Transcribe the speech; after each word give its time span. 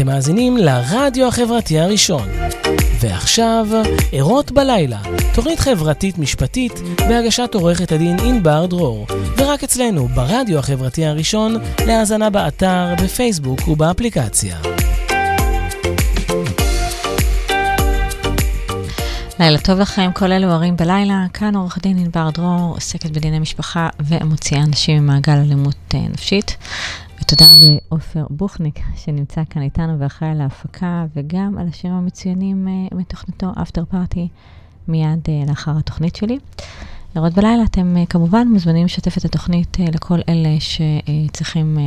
אתם 0.00 0.08
מאזינים 0.08 0.56
לרדיו 0.56 1.26
החברתי 1.26 1.80
הראשון. 1.80 2.28
ועכשיו, 3.00 3.66
ערות 4.12 4.52
בלילה, 4.52 4.98
תוכנית 5.34 5.60
חברתית 5.60 6.18
משפטית 6.18 6.72
בהגשת 7.08 7.54
עורכת 7.54 7.92
הדין 7.92 8.16
ענבר 8.24 8.66
דרור, 8.66 9.06
ורק 9.36 9.64
אצלנו, 9.64 10.08
ברדיו 10.08 10.58
החברתי 10.58 11.06
הראשון, 11.06 11.56
להאזנה 11.86 12.30
באתר, 12.30 12.94
בפייסבוק 13.04 13.68
ובאפליקציה. 13.68 14.56
לילה 19.40 19.58
טוב 19.58 19.78
לכם, 19.78 20.10
כל 20.14 20.32
אלו 20.32 20.50
ערים 20.50 20.76
בלילה. 20.76 21.26
כאן 21.32 21.56
עורך 21.56 21.78
דין 21.82 21.98
ענבר 21.98 22.30
דרור, 22.30 22.74
עוסקת 22.74 23.10
בדיני 23.10 23.38
משפחה 23.38 23.88
ומוציאה 24.00 24.62
אנשים 24.62 25.02
ממעגל 25.02 25.32
אלימות 25.32 25.94
אה, 25.94 26.00
נפשית. 26.12 26.56
ותודה 27.32 27.54
לעופר 27.56 28.26
בוכניק, 28.30 28.80
שנמצא 28.96 29.42
כאן 29.50 29.62
איתנו 29.62 29.98
ואחראי 29.98 30.30
על 30.30 30.40
ההפקה, 30.40 31.06
וגם 31.16 31.58
על 31.58 31.68
השירים 31.68 31.96
המצוינים 31.96 32.68
uh, 32.68 32.94
מתוכניתו 32.94 33.46
אפטר 33.62 33.84
פארטי, 33.84 34.28
מיד 34.88 35.18
uh, 35.26 35.48
לאחר 35.48 35.78
התוכנית 35.78 36.16
שלי. 36.16 36.38
לראות 37.16 37.34
בלילה, 37.34 37.62
אתם 37.62 37.96
uh, 38.02 38.06
כמובן 38.06 38.48
מוזמנים 38.48 38.84
לשתף 38.84 39.18
את 39.18 39.24
התוכנית 39.24 39.76
לכל 39.92 40.18
אלה 40.28 40.56
שצריכים 40.60 41.78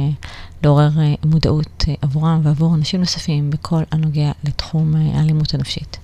לעורר 0.64 0.90
מודעות 1.26 1.86
עבורם 2.02 2.42
ועבור 2.44 2.76
אנשים 2.76 3.00
נוספים 3.00 3.50
בכל 3.50 3.84
הנוגע 3.92 4.32
לתחום 4.44 4.96
האלימות 4.96 5.54
הנפשית. 5.54 5.98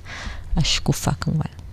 השקופה 0.57 1.11
כמובן. 1.11 1.68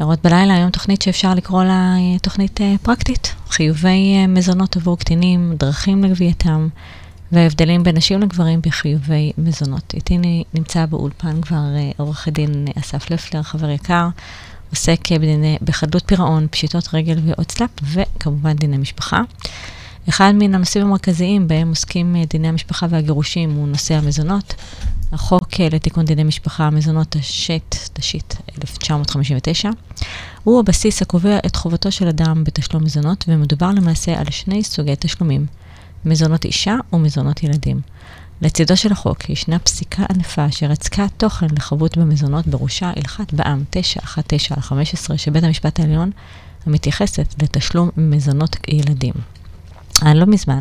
לראות 0.00 0.22
בלילה 0.22 0.54
היום 0.54 0.70
תוכנית 0.70 1.02
שאפשר 1.02 1.34
לקרוא 1.34 1.64
לה 1.64 1.94
תוכנית 2.22 2.60
פרקטית, 2.82 3.34
חיובי 3.48 4.26
מזונות 4.26 4.76
עבור 4.76 4.98
קטינים, 4.98 5.54
דרכים 5.58 6.04
לגבייתם 6.04 6.68
והבדלים 7.32 7.82
בין 7.82 7.96
נשים 7.96 8.20
לגברים 8.20 8.60
בחיובי 8.62 9.32
מזונות. 9.38 9.94
איתי 9.94 10.18
נמצא 10.54 10.86
באולפן 10.86 11.40
כבר 11.40 11.62
עורך 11.96 12.28
הדין 12.28 12.66
אסף 12.78 13.10
לפלר, 13.10 13.42
חבר 13.42 13.70
יקר, 13.70 14.08
עוסק 14.70 15.12
בדיני, 15.12 15.58
בחדלות 15.62 16.02
פירעון, 16.06 16.46
פשיטות 16.50 16.88
רגל 16.94 17.18
והוצל"פ, 17.24 17.70
וכמובן 17.82 18.52
דיני 18.52 18.76
משפחה. 18.76 19.20
אחד 20.08 20.32
מן 20.34 20.54
הנושאים 20.54 20.86
המרכזיים 20.86 21.48
בהם 21.48 21.68
עוסקים 21.68 22.16
דיני 22.28 22.48
המשפחה 22.48 22.86
והגירושים 22.90 23.52
הוא 23.52 23.68
נושא 23.68 23.94
המזונות. 23.94 24.54
החוק 25.12 25.60
לתיקון 25.60 26.04
דיני 26.04 26.24
משפחה, 26.24 26.70
מזונות 26.70 27.06
תש"ט, 27.10 27.76
תש"ט 27.92 28.34
1959, 28.58 29.70
הוא 30.44 30.60
הבסיס 30.60 31.02
הקובע 31.02 31.38
את 31.46 31.56
חובתו 31.56 31.92
של 31.92 32.08
אדם 32.08 32.44
בתשלום 32.44 32.84
מזונות, 32.84 33.24
ומדובר 33.28 33.70
למעשה 33.70 34.20
על 34.20 34.30
שני 34.30 34.64
סוגי 34.64 34.94
תשלומים, 34.98 35.46
מזונות 36.04 36.44
אישה 36.44 36.76
ומזונות 36.92 37.42
ילדים. 37.42 37.80
לצידו 38.42 38.76
של 38.76 38.92
החוק 38.92 39.30
ישנה 39.30 39.58
פסיקה 39.58 40.02
ענפה 40.10 40.46
אשר 40.46 40.66
רצקה 40.66 41.06
תוכן 41.16 41.46
לחבות 41.56 41.98
במזונות, 41.98 42.46
בראשה 42.46 42.92
הלכת 42.96 43.32
בע"מ 43.32 43.64
919 43.70 44.56
על 44.56 44.62
15 44.62 45.18
של 45.18 45.30
בית 45.30 45.44
המשפט 45.44 45.80
העליון, 45.80 46.10
המתייחסת 46.66 47.34
לתשלום 47.42 47.90
מזונות 47.96 48.56
ילדים. 48.68 49.14
לא 50.02 50.26
מזמן, 50.26 50.60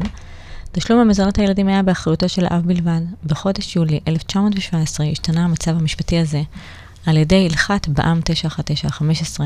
תשלום 0.79 0.99
המזונות 0.99 1.39
הילדים 1.39 1.67
היה 1.67 1.83
באחריותו 1.83 2.29
של 2.29 2.45
האב 2.45 2.61
בלבד. 2.65 3.01
בחודש 3.25 3.75
יולי 3.75 3.99
1917 4.07 5.05
השתנה 5.05 5.43
המצב 5.43 5.71
המשפטי 5.71 6.19
הזה 6.19 6.41
על 7.05 7.17
ידי 7.17 7.47
הלכת 7.49 7.87
בע"מ 7.87 8.19
919-15, 9.39 9.41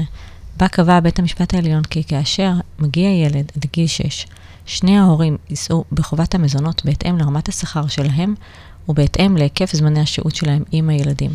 בה 0.57 0.67
קבע 0.67 0.99
בית 0.99 1.19
המשפט 1.19 1.53
העליון 1.53 1.83
כי 1.83 2.03
כאשר 2.03 2.51
מגיע 2.79 3.09
ילד 3.09 3.51
לגיל 3.63 3.87
6, 3.87 4.27
שני 4.65 4.97
ההורים 4.97 5.37
יישאו 5.49 5.83
בחובת 5.91 6.35
המזונות 6.35 6.85
בהתאם 6.85 7.17
לרמת 7.17 7.49
השכר 7.49 7.87
שלהם 7.87 8.35
ובהתאם 8.89 9.37
להיקף 9.37 9.75
זמני 9.75 9.99
השהות 9.99 10.35
שלהם 10.35 10.63
עם 10.71 10.89
הילדים. 10.89 11.31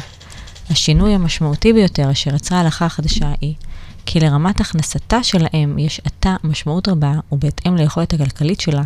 השינוי 0.70 1.14
המשמעותי 1.14 1.72
ביותר 1.72 2.11
אשר 2.11 2.34
יצרה 2.34 2.58
ההלכה 2.58 2.86
החדשה 2.86 3.33
היא 3.40 3.55
כי 4.07 4.20
לרמת 4.20 4.61
הכנסתה 4.61 5.23
של 5.23 5.46
האם 5.52 5.78
יש 5.78 6.01
עתה 6.05 6.36
משמעות 6.45 6.89
רבה, 6.89 7.13
ובהתאם 7.33 7.77
ליכולת 7.77 8.13
הכלכלית 8.13 8.61
שלה, 8.61 8.83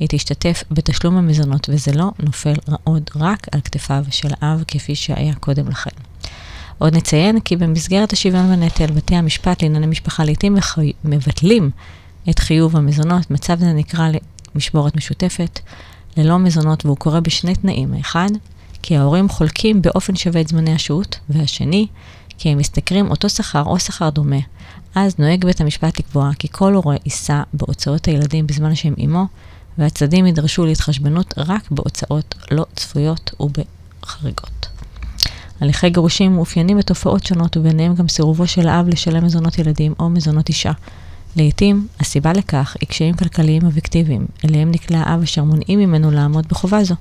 היא 0.00 0.08
תשתתף 0.10 0.64
בתשלום 0.70 1.16
המזונות, 1.16 1.68
וזה 1.68 1.92
לא 1.92 2.10
נופל 2.18 2.54
עוד 2.84 3.10
רק 3.16 3.46
על 3.52 3.60
כתפיו 3.60 4.04
של 4.10 4.28
האב, 4.40 4.64
כפי 4.68 4.94
שהיה 4.94 5.34
קודם 5.34 5.68
לכן. 5.68 5.90
עוד 6.78 6.96
נציין 6.96 7.40
כי 7.40 7.56
במסגרת 7.56 8.12
השוויון 8.12 8.56
בנטל, 8.56 8.86
בתי 8.86 9.16
המשפט 9.16 9.62
לענייני 9.62 9.86
משפחה 9.86 10.24
לעיתים 10.24 10.56
מבטלים 11.04 11.70
את 12.30 12.38
חיוב 12.38 12.76
המזונות. 12.76 13.30
מצב 13.30 13.58
זה 13.58 13.72
נקרא 13.72 14.08
למשבורת 14.54 14.96
משותפת, 14.96 15.60
ללא 16.16 16.38
מזונות, 16.38 16.86
והוא 16.86 16.96
קורה 16.96 17.20
בשני 17.20 17.54
תנאים. 17.54 17.94
האחד, 17.94 18.28
כי 18.82 18.96
ההורים 18.96 19.28
חולקים 19.28 19.82
באופן 19.82 20.16
שווה 20.16 20.40
את 20.40 20.48
זמני 20.48 20.74
השהות, 20.74 21.18
והשני, 21.28 21.86
כי 22.38 22.48
הם 22.48 22.58
משתכרים 22.58 23.10
אותו 23.10 23.28
שכר 23.28 23.62
או 23.62 23.78
שכר 23.78 24.10
דומה. 24.10 24.40
אז 24.94 25.14
נוהג 25.18 25.44
בית 25.44 25.60
המשפט 25.60 25.98
לקבוע 25.98 26.30
כי 26.38 26.48
כל 26.50 26.74
הורה 26.74 26.96
יישא 27.04 27.42
בהוצאות 27.52 28.06
הילדים 28.06 28.46
בזמן 28.46 28.74
שהם 28.74 28.94
עמו, 28.96 29.26
והצדדים 29.80 30.26
ידרשו 30.26 30.66
להתחשבנות 30.66 31.34
רק 31.36 31.70
בהוצאות 31.70 32.34
לא 32.50 32.66
צפויות 32.76 33.30
ובחריגות. 33.40 34.68
הליכי 35.60 35.90
גירושים 35.90 36.34
מאופיינים 36.34 36.78
בתופעות 36.78 37.26
שונות 37.26 37.56
וביניהם 37.56 37.94
גם 37.94 38.08
סירובו 38.08 38.46
של 38.46 38.68
האב 38.68 38.88
לשלם 38.88 39.24
מזונות 39.24 39.58
ילדים 39.58 39.94
או 39.98 40.10
מזונות 40.10 40.48
אישה. 40.48 40.72
לעתים, 41.36 41.86
הסיבה 42.00 42.32
לכך 42.32 42.76
היא 42.80 42.88
קשיים 42.88 43.14
כלכליים 43.14 43.62
אובייקטיביים, 43.64 44.26
אליהם 44.44 44.70
נקלע 44.70 44.98
האב 44.98 45.22
אשר 45.22 45.44
מונעים 45.44 45.78
ממנו 45.78 46.10
לעמוד 46.10 46.46
בחובה 46.48 46.84
זו. 46.84 46.94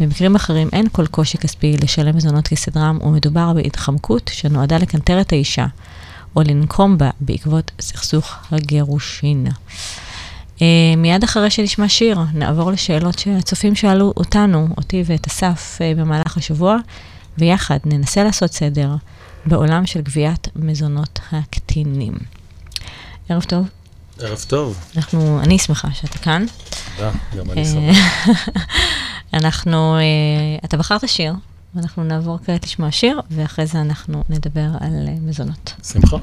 במקרים 0.00 0.34
אחרים 0.34 0.68
אין 0.72 0.86
כל 0.92 1.06
קושי 1.06 1.38
כספי 1.38 1.76
לשלם 1.82 2.16
מזונות 2.16 2.48
כסדרם, 2.48 2.98
ומדובר 3.02 3.52
בהתחמקות 3.52 4.30
שנועדה 4.34 4.78
לקנטר 4.78 5.20
את 5.20 5.32
האישה, 5.32 5.66
או 6.36 6.42
לנקום 6.42 6.98
בה 6.98 7.10
בעקבות 7.20 7.70
סכסוך 7.80 8.34
הגירושין. 8.52 9.46
Uh, 10.60 10.96
מיד 10.96 11.24
אחרי 11.24 11.50
שנשמע 11.50 11.88
שיר, 11.88 12.18
נעבור 12.34 12.70
לשאלות 12.70 13.18
שהצופים 13.18 13.74
שאלו 13.74 14.12
אותנו, 14.16 14.68
אותי 14.76 15.02
ואת 15.06 15.26
אסף, 15.26 15.78
uh, 15.78 15.98
במהלך 15.98 16.36
השבוע, 16.36 16.76
ויחד 17.38 17.78
ננסה 17.84 18.24
לעשות 18.24 18.52
סדר 18.52 18.94
בעולם 19.46 19.86
של 19.86 20.00
גביית 20.00 20.48
מזונות 20.56 21.20
הקטינים. 21.32 22.14
ערב 23.28 23.42
טוב. 23.42 23.68
ערב 24.18 24.44
טוב. 24.48 24.78
אנחנו, 24.96 25.40
אני 25.40 25.58
שמחה 25.58 25.88
שאתה 25.92 26.18
כאן. 26.18 26.44
תודה, 26.96 27.10
גם 27.36 27.50
אני 27.50 27.60
אה, 27.60 27.64
שמח. 27.64 28.28
אנחנו, 29.34 29.96
אתה 30.64 30.76
בחרת 30.76 31.08
שיר, 31.08 31.34
ואנחנו 31.74 32.04
נעבור 32.04 32.38
כעת 32.46 32.64
לשמוע 32.64 32.90
שיר, 32.90 33.20
ואחרי 33.30 33.66
זה 33.66 33.80
אנחנו 33.80 34.22
נדבר 34.28 34.68
על 34.80 35.08
מזונות. 35.20 35.72
שמחה. 35.92 36.16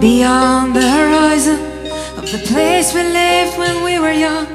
Beyond 0.00 0.76
the 0.76 0.88
horizon 0.88 1.58
of 2.16 2.30
the 2.30 2.38
place 2.46 2.94
we 2.94 3.02
lived 3.02 3.58
when 3.58 3.82
we 3.82 3.98
were 3.98 4.12
young, 4.12 4.46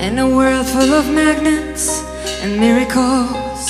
in 0.00 0.18
a 0.18 0.26
world 0.26 0.66
full 0.66 0.94
of 0.94 1.10
magnets 1.10 2.02
and 2.40 2.58
miracles. 2.58 3.60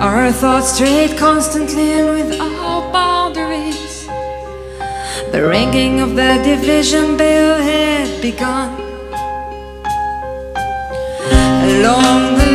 Our 0.00 0.32
thoughts 0.32 0.72
strayed 0.72 1.18
constantly 1.18 1.92
and 2.00 2.08
without 2.08 2.92
boundaries. 2.94 4.06
The 5.32 5.46
ringing 5.46 6.00
of 6.00 6.16
the 6.16 6.40
division 6.42 7.18
bell 7.18 7.60
had 7.60 8.22
begun. 8.22 8.72
Along 11.68 12.38
the 12.38 12.45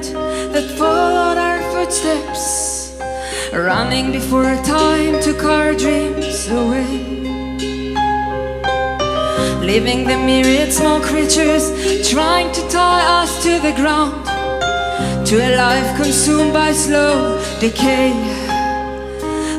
that 0.00 0.64
followed 0.78 1.38
our 1.38 1.60
footsteps, 1.72 2.96
running 3.52 4.12
before 4.12 4.54
time 4.64 5.20
took 5.20 5.44
our 5.44 5.74
dreams 5.74 6.48
away. 6.48 7.20
Leaving 9.60 10.04
the 10.04 10.16
myriad 10.16 10.72
small 10.72 11.00
creatures 11.00 11.64
trying 12.10 12.50
to 12.52 12.62
tie 12.68 13.22
us 13.22 13.42
to 13.42 13.58
the 13.60 13.72
ground, 13.72 14.26
to 15.26 15.36
a 15.36 15.56
life 15.56 15.96
consumed 15.96 16.52
by 16.52 16.72
slow 16.72 17.40
decay. 17.60 18.12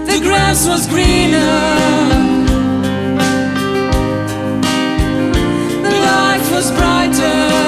The 0.06 0.20
grass 0.22 0.68
was 0.68 0.88
greener, 0.88 1.40
the 5.84 5.94
light 6.08 6.46
was 6.52 6.72
brighter. 6.72 7.63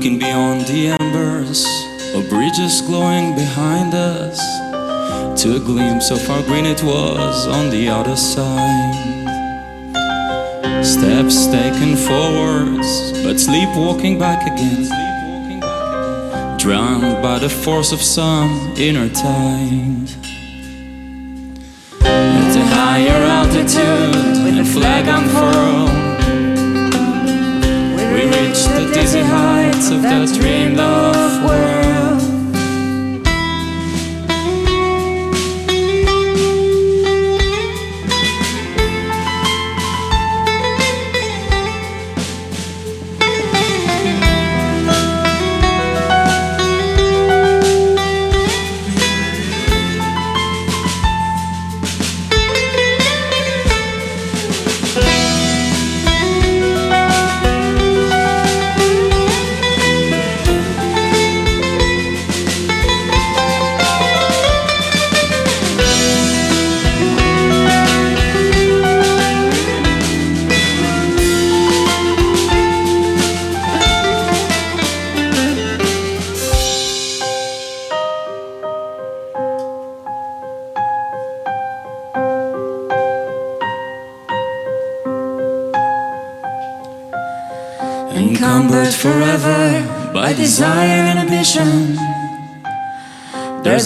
Looking 0.00 0.18
beyond 0.18 0.66
the 0.66 0.96
embers 0.98 1.66
of 2.14 2.28
bridges 2.30 2.80
glowing 2.80 3.34
behind 3.34 3.94
us. 3.94 4.38
To 5.42 5.56
a 5.56 5.58
glimpse 5.58 6.10
of 6.10 6.26
how 6.26 6.40
green 6.42 6.66
it 6.66 6.82
was 6.82 7.46
on 7.46 7.70
the 7.70 7.88
other 7.88 8.16
side. 8.16 8.96
Steps 10.82 11.46
taken 11.48 11.96
forwards, 11.96 13.12
but 13.22 13.38
sleepwalking 13.38 14.18
back 14.18 14.42
again. 14.46 15.09
Drowned 16.62 17.22
by 17.22 17.38
the 17.38 17.48
force 17.48 17.90
of 17.90 18.02
some 18.02 18.74
inner 18.76 19.08
tide. 19.08 20.10
At 22.02 22.54
a 22.54 22.64
higher 22.76 23.22
altitude, 23.38 24.44
with 24.44 24.58
a 24.58 24.64
flag 24.66 25.08
unfurled, 25.08 25.88
we 28.12 28.24
reach 28.26 28.62
the 28.76 28.90
dizzy 28.92 29.22
heights 29.22 29.90
of 29.90 30.02
that 30.02 30.28
dreamed 30.38 30.78
of 30.78 31.44
world. 31.48 31.69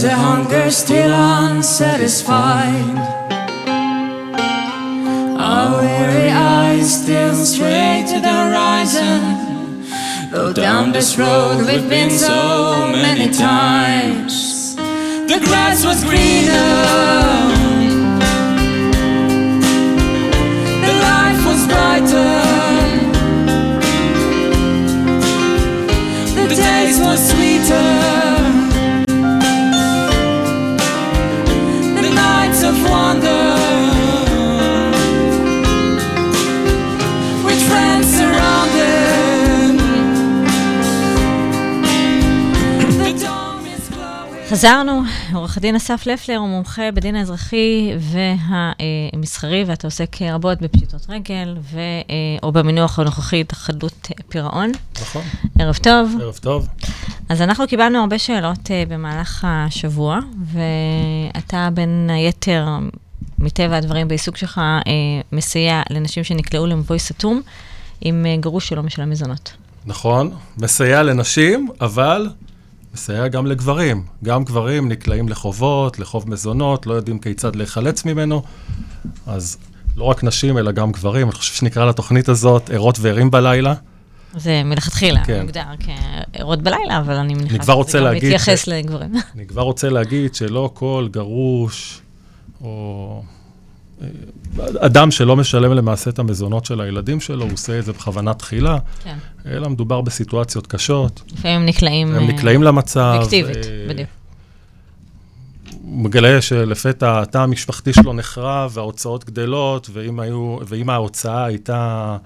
A 0.04 0.14
hunger 0.14 0.70
still 0.70 1.12
unsatisfied. 1.12 2.98
Our 5.38 5.80
weary 5.80 6.30
eyes 6.30 7.02
still 7.02 7.34
stray 7.34 8.04
to 8.08 8.20
the 8.20 8.34
horizon. 8.42 9.20
Though 10.30 10.52
down 10.52 10.92
this 10.92 11.16
road 11.16 11.66
we've 11.66 11.88
been 11.88 12.10
so 12.10 12.88
many 12.92 13.32
times. 13.32 14.76
The 14.76 15.40
grass 15.46 15.84
was 15.84 16.04
greener. 16.04 16.72
The 20.84 20.94
life 21.08 21.42
was 21.48 21.66
brighter. 21.72 22.34
The 26.36 26.54
taste 26.54 27.00
was 27.00 27.30
sweeter. 27.30 27.43
חזרנו, 44.54 45.02
עורך 45.34 45.56
הדין 45.56 45.76
אסף 45.76 46.06
לפלר 46.06 46.36
הוא 46.36 46.48
מומחה 46.48 46.90
בדין 46.90 47.16
האזרחי 47.16 47.92
והמסחרי, 47.98 49.64
ואתה 49.66 49.86
עוסק 49.86 50.22
רבות 50.22 50.62
בפשיטות 50.62 51.06
רגל, 51.08 51.56
ו, 51.60 51.78
אה, 51.78 52.14
או 52.42 52.52
במינוח 52.52 52.98
הנוכחי, 52.98 53.40
התאחדות 53.40 54.08
פירעון. 54.28 54.72
נכון, 55.02 55.22
ערב 55.58 55.76
טוב. 55.76 56.16
ערב 56.20 56.38
טוב. 56.42 56.68
אז 57.28 57.42
אנחנו 57.42 57.66
קיבלנו 57.66 57.98
הרבה 57.98 58.18
שאלות 58.18 58.70
אה, 58.70 58.82
במהלך 58.88 59.46
השבוע, 59.48 60.18
ואתה 60.52 61.68
בין 61.74 62.10
היתר, 62.12 62.66
מטבע 63.38 63.76
הדברים 63.76 64.08
בעיסוק 64.08 64.36
שלך, 64.36 64.58
אה, 64.58 64.92
מסייע 65.32 65.82
לנשים 65.90 66.24
שנקלעו 66.24 66.66
למבוי 66.66 66.98
סתום 66.98 67.42
עם 68.00 68.26
גרוש 68.40 68.68
שלא 68.68 68.82
משלם 68.82 69.10
מזונות. 69.10 69.52
נכון, 69.86 70.30
מסייע 70.58 71.02
לנשים, 71.02 71.68
אבל 71.80 72.28
מסייע 72.94 73.28
גם 73.28 73.46
לגברים. 73.46 74.02
גם 74.24 74.44
גברים 74.44 74.88
נקלעים 74.88 75.28
לחובות, 75.28 75.98
לחוב 75.98 76.30
מזונות, 76.30 76.86
לא 76.86 76.94
יודעים 76.94 77.18
כיצד 77.18 77.56
להיחלץ 77.56 78.04
ממנו. 78.04 78.42
אז 79.26 79.56
לא 79.96 80.04
רק 80.04 80.24
נשים, 80.24 80.58
אלא 80.58 80.72
גם 80.72 80.92
גברים. 80.92 81.26
אני 81.26 81.36
חושב 81.36 81.54
שנקרא 81.54 81.84
לתוכנית 81.84 82.28
הזאת 82.28 82.70
ערות 82.70 82.98
וערים 83.00 83.30
בלילה. 83.30 83.74
זה 84.36 84.62
מלכתחילה 84.64 85.24
כן. 85.24 85.40
מוגדר 85.42 85.62
כערות 86.32 86.62
בלילה, 86.62 86.98
אבל 86.98 87.14
אני 87.14 87.34
מניחה 87.34 87.64
שזה 87.88 87.98
גם 87.98 88.14
מתייחס 88.14 88.64
ש- 88.64 88.68
לגברים. 88.68 89.10
אני 89.34 89.46
כבר 89.46 89.62
רוצה 89.62 89.88
להגיד 89.88 90.34
שלא 90.34 90.70
כל 90.74 91.08
גרוש 91.10 92.00
או 92.60 93.22
אדם 94.58 95.10
שלא 95.10 95.36
משלם 95.36 95.72
למעשה 95.72 96.10
את 96.10 96.18
המזונות 96.18 96.64
של 96.64 96.80
הילדים 96.80 97.20
שלו, 97.20 97.44
הוא 97.44 97.52
עושה 97.52 97.78
את 97.78 97.84
זה 97.84 97.92
בכוונה 97.92 98.34
תחילה, 98.34 98.78
כן. 99.04 99.16
אלא 99.46 99.68
מדובר 99.68 100.00
בסיטואציות 100.00 100.66
קשות. 100.66 101.22
לפעמים 101.32 101.60
הם 101.60 101.66
נקלעים... 101.66 102.14
הם 102.14 102.22
אה, 102.22 102.32
נקלעים 102.32 102.62
למצב. 102.62 103.18
אובייקטיבית, 103.22 103.66
אה, 103.66 103.86
בדיוק. 103.88 104.08
הוא 105.82 106.04
מגלה 106.04 106.42
שלפתע 106.42 107.22
התא 107.22 107.38
המשפחתי 107.38 107.92
שלו 107.92 108.12
נחרב 108.12 108.70
וההוצאות 108.74 109.24
גדלות, 109.24 109.90
ואם, 109.92 110.20
היו, 110.20 110.58
ואם 110.66 110.90
ההוצאה 110.90 111.44
הייתה 111.44 112.16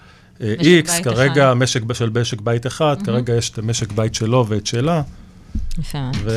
אה, 0.40 0.54
איקס, 0.60 0.94
בית 0.94 1.04
כרגע 1.04 1.48
אחד. 1.48 1.54
משק 1.54 1.92
של 1.92 2.10
משק 2.20 2.40
בית 2.40 2.66
אחד, 2.66 2.96
כרגע 3.04 3.34
יש 3.34 3.50
את 3.50 3.58
המשק 3.58 3.92
בית 3.92 4.14
שלו 4.14 4.46
ואת 4.48 4.66
שלה, 4.66 5.02
יפה. 5.78 6.10
ו... 6.24 6.30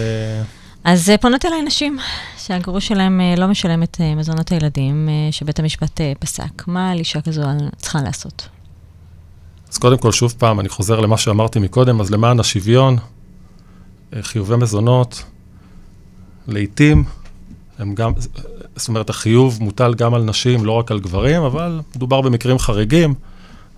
אז 0.83 1.09
אה, 1.09 1.17
פונות 1.17 1.45
אליי 1.45 1.61
נשים 1.61 1.97
שהגרוש 2.37 2.87
שלהם 2.87 3.21
אה, 3.21 3.35
לא 3.37 3.47
משלם 3.47 3.83
את 3.83 3.97
אה, 4.01 4.15
מזונות 4.15 4.51
הילדים, 4.51 5.09
שבית 5.31 5.59
המשפט 5.59 6.01
פסק. 6.19 6.67
מה 6.67 6.91
על 6.91 6.99
אישה 6.99 7.21
כזו 7.21 7.41
צריכה 7.77 8.01
לעשות? 8.01 8.47
אז 9.71 9.77
קודם 9.77 9.97
כל, 9.97 10.11
שוב 10.11 10.35
פעם, 10.37 10.59
אני 10.59 10.69
חוזר 10.69 10.99
למה 10.99 11.17
שאמרתי 11.17 11.59
מקודם, 11.59 12.01
אז 12.01 12.11
למען 12.11 12.39
השוויון, 12.39 12.97
חיובי 14.21 14.55
מזונות, 14.55 15.23
לעתים, 16.47 17.03
הם 17.79 17.95
גם, 17.95 18.11
זאת 18.75 18.87
אומרת, 18.87 19.09
החיוב 19.09 19.57
מוטל 19.61 19.93
גם 19.93 20.13
על 20.13 20.23
נשים, 20.23 20.65
לא 20.65 20.71
רק 20.71 20.91
על 20.91 20.99
גברים, 20.99 21.41
אבל 21.41 21.81
מדובר 21.95 22.21
במקרים 22.21 22.59
חריגים. 22.59 23.13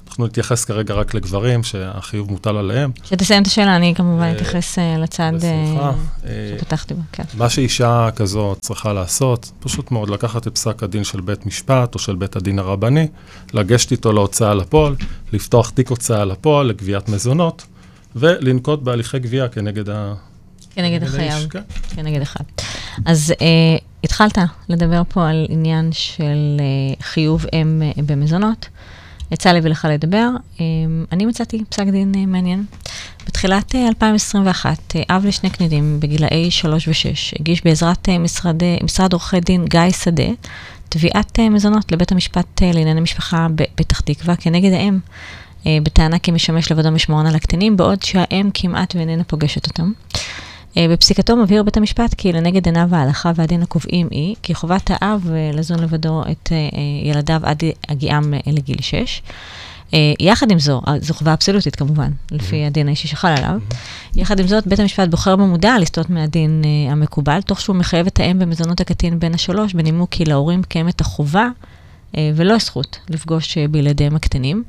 אנחנו 0.08 0.26
נתייחס 0.26 0.66
כרגע 0.66 0.94
רק 0.94 1.14
לגברים, 1.14 1.64
שהחיוב 1.64 2.32
מוטל 2.32 2.58
עליהם. 2.58 2.92
כשתסיים 3.04 3.42
את 3.42 3.48
השאלה, 3.48 3.76
אני 3.76 3.94
כמובן 3.96 4.24
אה, 4.24 4.32
אתייחס 4.32 4.80
אה, 4.80 4.98
לצד 4.98 5.32
אה, 5.44 5.92
שפתחתי 6.58 6.94
בו, 6.94 7.02
כן. 7.12 7.24
מה 7.34 7.50
שאישה 7.50 8.10
כזו 8.16 8.56
צריכה 8.62 8.94
לעשות, 8.94 9.52
פשוט 9.60 9.92
מאוד 9.92 10.10
לקחת 10.10 10.48
את 10.48 10.56
פסק 10.56 10.84
הדין 10.84 11.04
של 11.04 11.22
בית 11.22 11.46
משפט 11.46 11.96
או 11.96 12.00
של 12.00 12.16
בית 12.16 12.36
הדין 12.36 12.60
הרבני, 12.60 13.08
לגשת 13.54 13.92
איתו 13.92 14.14
להוצאה 14.14 14.54
לפועל, 14.54 14.96
לפתוח 15.34 15.70
תיק 15.70 15.90
הוצאה 15.90 16.26
לפועל 16.26 16.68
לגביית 16.68 17.10
מזונות, 17.10 17.66
ולנקוט 18.16 18.82
בהליכי 18.82 19.20
גבייה 19.20 19.48
כנגד 19.48 19.90
ה... 19.90 20.14
כנגד 20.76 21.04
החייב, 21.04 21.48
כן. 21.50 21.62
כנגד 21.96 22.22
אחד. 22.22 22.44
אז 23.06 23.34
אה, 23.42 23.78
התחלת 24.04 24.38
לדבר 24.70 25.02
פה 25.10 25.30
על 25.30 25.46
עניין 25.50 25.92
של 25.92 26.58
אה, 26.60 27.04
חיוב 27.04 27.46
אם 27.54 27.82
אה, 27.82 28.04
במזונות. 28.04 28.70
יצא 29.34 29.52
לי 29.52 29.60
ולך 29.64 29.88
לדבר. 29.92 30.30
אה, 30.60 30.66
אני 31.12 31.26
מצאתי 31.26 31.64
פסק 31.70 31.88
דין 31.88 32.12
אה, 32.16 32.26
מעניין. 32.26 32.66
בתחילת 33.28 33.76
אה, 33.76 33.88
2021, 33.88 34.96
אה, 34.96 35.16
אב 35.18 35.26
לשני 35.26 35.50
קנידים 35.50 36.00
בגילאי 36.00 36.52
3 36.52 36.88
ו-6 36.88 37.40
הגיש 37.40 37.64
בעזרת 37.64 38.10
אה, 38.10 38.18
משרד, 38.18 38.64
אה, 38.64 38.78
משרד 38.84 39.14
עורכי 39.14 39.40
דין 39.40 39.66
גיא 39.66 39.92
שדה 39.92 40.24
תביעת 40.90 41.40
אה, 41.40 41.50
מזונות 41.50 41.92
לבית 41.92 42.12
המשפט 42.12 42.64
אה, 42.64 42.72
לענייני 42.74 43.02
משפחה 43.02 43.48
בפתח 43.56 44.00
תקווה 44.00 44.36
כנגד 44.36 44.74
האם, 44.74 45.00
אה, 45.66 45.78
בטענה 45.84 46.20
כי 46.20 46.32
משמש 46.32 46.72
לבדו 46.72 46.92
משמורן 46.92 47.26
על 47.26 47.36
הקטינים, 47.36 47.78
בעוד 47.78 48.04
שהאם 48.04 48.50
כמעט 48.54 48.96
ואיננה 48.96 49.24
פוגשת 49.24 49.68
אותם. 49.68 49.92
אה, 50.78 50.88
בפסיקתו 50.90 51.36
מבהיר 51.36 51.64
בית 51.64 51.78
המשפט 51.78 52.14
כי 52.14 52.32
לנגד 52.32 52.66
עיניו 52.66 52.88
ההלכה 52.92 53.32
והדין 53.36 53.62
הקובעים 53.62 54.08
היא 54.12 54.36
כי 54.42 54.56
חובת 54.56 54.90
האב 54.94 55.30
אה, 55.34 55.52
לזון 55.54 55.80
לבדו 55.80 56.22
את 56.32 56.50
אה, 56.52 56.58
ילדיו 57.10 57.42
עד 57.44 57.64
הגיעם 57.90 58.34
לגיל 58.48 58.82
6. 58.82 59.22
יחד 60.20 60.52
עם 60.52 60.60
זו, 60.60 60.82
זו 61.02 61.14
חובה 61.14 61.34
אבסולוטית 61.34 61.76
כמובן, 61.76 62.12
לפי 62.32 62.66
הדין 62.66 62.88
האישי 62.88 63.08
שחל 63.08 63.28
עליו. 63.28 63.60
יחד 64.16 64.40
עם 64.40 64.48
זאת, 64.48 64.68
בית 64.68 64.80
המשפט 64.80 65.08
בוחר 65.10 65.36
במודע 65.36 65.76
לסטות 65.80 66.10
מהדין 66.10 66.64
המקובל, 66.90 67.42
תוך 67.42 67.62
שהוא 67.62 67.76
מחייב 67.76 68.08
את 68.08 68.20
האם 68.20 68.40
במזונות 68.40 68.82
הקטין 68.82 69.20
בן 69.20 69.34
השלוש, 69.34 69.74
בנימוק 69.74 70.10
כי 70.10 70.26
להורים 70.26 70.64
קיימת 70.64 71.02
החובה 71.02 71.48
ולא 72.18 72.54
הזכות 72.54 73.00
לפגוש 73.10 73.58
בילדיהם 73.58 74.16
הקטנים. 74.16 74.64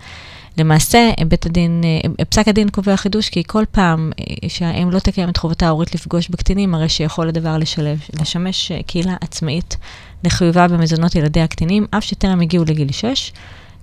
למעשה, 0.59 1.11
בית 1.29 1.47
הדין, 1.47 1.83
אה, 1.85 2.25
פסק 2.25 2.49
הדין 2.49 2.69
קובע 2.69 2.97
חידוש 2.97 3.29
כי 3.29 3.43
כל 3.47 3.65
פעם 3.71 4.13
אה, 4.21 4.49
שהאם 4.49 4.91
לא 4.91 4.99
תקיים 4.99 5.29
את 5.29 5.37
חובתה 5.37 5.67
ההורית 5.67 5.95
לפגוש 5.95 6.29
בקטינים, 6.29 6.75
הרי 6.75 6.89
שיכול 6.89 7.29
הדבר 7.29 7.59
לשלב, 7.59 8.01
לשמש 8.21 8.73
אה, 8.73 8.81
קהילה 8.87 9.17
עצמאית 9.21 9.77
לחיובה 10.25 10.69
במזונות 10.69 11.15
ילדי 11.15 11.41
הקטינים, 11.41 11.87
אף 11.91 12.05
שטרם 12.05 12.41
הגיעו 12.41 12.65
לגיל 12.65 12.93
6, 12.93 13.33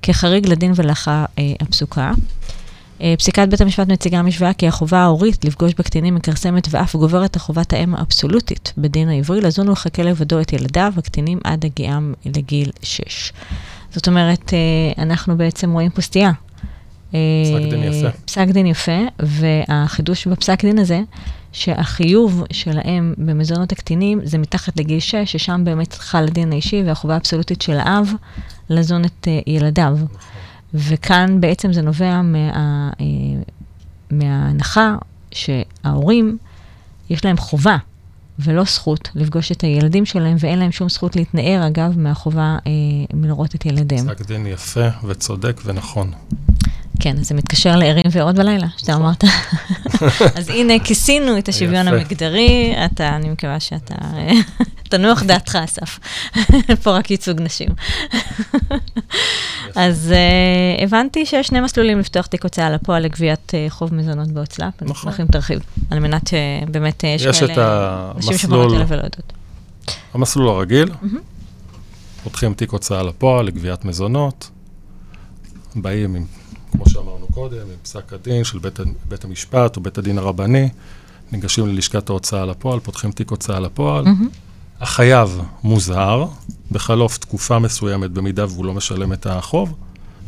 כחריג 0.01 0.47
לדין 0.47 0.71
ולאחר 0.75 1.25
הפסוקה. 1.59 2.11
פסיקת 3.17 3.47
בית 3.49 3.61
המשפט 3.61 3.87
מציגה 3.87 4.21
משוואה 4.21 4.53
כי 4.53 4.67
החובה 4.67 4.97
ההורית 4.99 5.45
לפגוש 5.45 5.73
בקטינים 5.73 6.15
מכרסמת 6.15 6.67
ואף 6.71 6.95
גוברת 6.95 7.35
החובת 7.35 7.73
האם 7.73 7.95
האבסולוטית 7.95 8.73
בדין 8.77 9.09
העברי 9.09 9.41
לזון 9.41 9.69
ולחכה 9.69 10.03
לבדו 10.03 10.41
את 10.41 10.53
ילדיו 10.53 10.93
הקטינים 10.97 11.39
עד 11.43 11.65
הגיעם 11.65 12.13
לגיל 12.25 12.71
6. 12.83 13.33
זאת 13.91 14.07
אומרת, 14.07 14.53
אנחנו 14.97 15.37
בעצם 15.37 15.71
רואים 15.71 15.89
פה 15.89 16.01
סטייה 16.01 16.31
פסק 17.11 17.69
דין 17.69 17.83
יפה. 17.83 18.17
פסק 18.25 18.47
דין 18.47 18.65
יפה, 18.65 19.01
והחידוש 19.19 20.27
בפסק 20.27 20.65
דין 20.65 20.79
הזה, 20.79 21.01
שהחיוב 21.51 22.43
שלהם 22.51 23.13
במזונות 23.17 23.71
הקטינים 23.71 24.19
זה 24.23 24.37
מתחת 24.37 24.79
לגיל 24.79 24.99
6, 24.99 25.15
ששם 25.15 25.61
באמת 25.63 25.93
חל 25.93 26.23
הדין 26.23 26.51
האישי 26.51 26.83
והחובה 26.85 27.13
האבסולוטית 27.13 27.61
של 27.61 27.77
האב 27.79 28.13
לזון 28.69 29.05
את 29.05 29.27
uh, 29.27 29.43
ילדיו. 29.47 29.97
וכאן 30.73 31.41
בעצם 31.41 31.73
זה 31.73 31.81
נובע 31.81 32.21
מה, 32.21 32.89
uh, 32.97 33.01
מההנחה 34.11 34.95
שההורים, 35.31 36.37
יש 37.09 37.25
להם 37.25 37.37
חובה 37.37 37.77
ולא 38.39 38.63
זכות 38.63 39.09
לפגוש 39.15 39.51
את 39.51 39.61
הילדים 39.61 40.05
שלהם, 40.05 40.35
ואין 40.39 40.59
להם 40.59 40.71
שום 40.71 40.89
זכות 40.89 41.15
להתנער, 41.15 41.67
אגב, 41.67 41.99
מהחובה 41.99 42.57
אה, 42.67 42.71
מלראות 43.13 43.55
את 43.55 43.65
ילדיהם. 43.65 44.05
פסק 44.05 44.27
דין 44.27 44.47
יפה 44.47 44.87
וצודק 45.07 45.61
ונכון. 45.65 46.11
כן, 47.01 47.17
אז 47.19 47.27
זה 47.27 47.35
מתקשר 47.35 47.75
לערים 47.75 48.03
ועוד 48.11 48.35
בלילה, 48.35 48.67
שאתה 48.77 48.91
נכון. 48.91 49.03
אמרת. 49.03 49.23
אז 50.37 50.49
הנה, 50.49 50.73
כיסינו 50.83 51.37
את 51.37 51.49
השוויון 51.49 51.87
המגדרי, 51.87 52.73
אתה, 52.85 53.15
אני 53.15 53.29
מקווה 53.29 53.59
שאתה, 53.59 53.95
תנוח 54.91 55.23
דעתך, 55.23 55.55
אסף. 55.55 55.99
פה 56.83 56.91
רק 56.91 57.11
ייצוג 57.11 57.41
נשים. 57.41 57.69
אז 59.75 60.13
uh, 60.13 60.83
הבנתי 60.83 61.25
שיש 61.25 61.47
שני 61.47 61.61
מסלולים 61.61 61.99
לפתוח 61.99 62.25
תיק 62.25 62.43
הוצאה 62.43 62.69
לפועל 62.69 63.03
לגביית 63.03 63.51
uh, 63.51 63.69
חוב 63.69 63.93
מזונות 63.93 64.27
בהוצל"פ. 64.27 64.81
אני 64.81 64.91
אשמח 64.91 65.19
אם 65.19 65.25
תרחיב, 65.25 65.59
על 65.91 65.99
מנת 65.99 66.27
שבאמת 66.27 67.03
יש 67.03 67.25
יש 67.25 67.43
כאלה 67.43 68.11
נשים 68.17 68.37
שבאות 68.37 68.73
אלה 68.73 68.85
ולא 68.87 69.01
יודעות. 69.03 69.33
המסלול 70.13 70.49
הרגיל, 70.49 70.91
פותחים 72.23 72.53
תיק 72.53 72.71
הוצאה 72.71 73.03
לפועל 73.03 73.45
לגביית 73.45 73.85
מזונות, 73.85 74.49
באים 75.75 76.15
עם 76.15 76.25
קודם, 77.33 77.57
עם 77.57 77.77
פסק 77.83 78.13
הדין 78.13 78.43
של 78.43 78.59
בית, 78.59 78.79
בית 79.09 79.23
המשפט 79.23 79.77
או 79.77 79.81
בית 79.81 79.97
הדין 79.97 80.17
הרבני, 80.17 80.69
ניגשים 81.31 81.67
ללשכת 81.67 82.09
ההוצאה 82.09 82.45
לפועל, 82.45 82.79
פותחים 82.79 83.11
תיק 83.11 83.29
הוצאה 83.29 83.59
לפועל. 83.59 84.05
Mm-hmm. 84.05 84.81
החייב 84.81 85.41
מוזהר, 85.63 86.25
בחלוף 86.71 87.17
תקופה 87.17 87.59
מסוימת, 87.59 88.11
במידה 88.11 88.45
והוא 88.45 88.65
לא 88.65 88.73
משלם 88.73 89.13
את 89.13 89.25
החוב, 89.25 89.73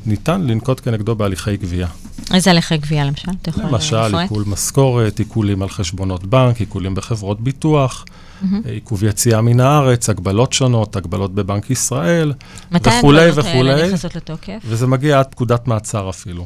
ניתן 0.05 0.41
לנקוט 0.41 0.81
כנגדו 0.83 1.15
בהליכי 1.15 1.57
גבייה. 1.57 1.87
איזה 2.33 2.51
הליכי 2.51 2.77
גבייה 2.77 3.05
למשל? 3.05 3.31
אתה 3.41 3.49
יכול 3.49 3.63
לפרט? 3.63 3.73
למשל, 3.73 4.15
עיקול 4.15 4.43
משכורת, 4.47 5.19
עיקולים 5.19 5.61
על 5.61 5.69
חשבונות 5.69 6.25
בנק, 6.25 6.59
עיקולים 6.59 6.95
בחברות 6.95 7.41
ביטוח, 7.41 8.05
mm-hmm. 8.05 8.45
עיכוב 8.65 9.03
יציאה 9.03 9.41
מן 9.41 9.59
הארץ, 9.59 10.09
הגבלות 10.09 10.53
שונות, 10.53 10.95
הגבלות 10.95 11.35
בבנק 11.35 11.69
ישראל, 11.69 12.33
וכולי 12.71 12.81
וכולי. 12.81 13.29
מתי 13.31 13.39
ההגבלות 13.39 13.77
האלה 13.77 13.87
נכנסות 13.87 14.15
לתוקף? 14.15 14.59
וזה 14.65 14.87
מגיע 14.87 15.19
עד 15.19 15.27
פקודת 15.27 15.67
מעצר 15.67 16.09
אפילו. 16.09 16.45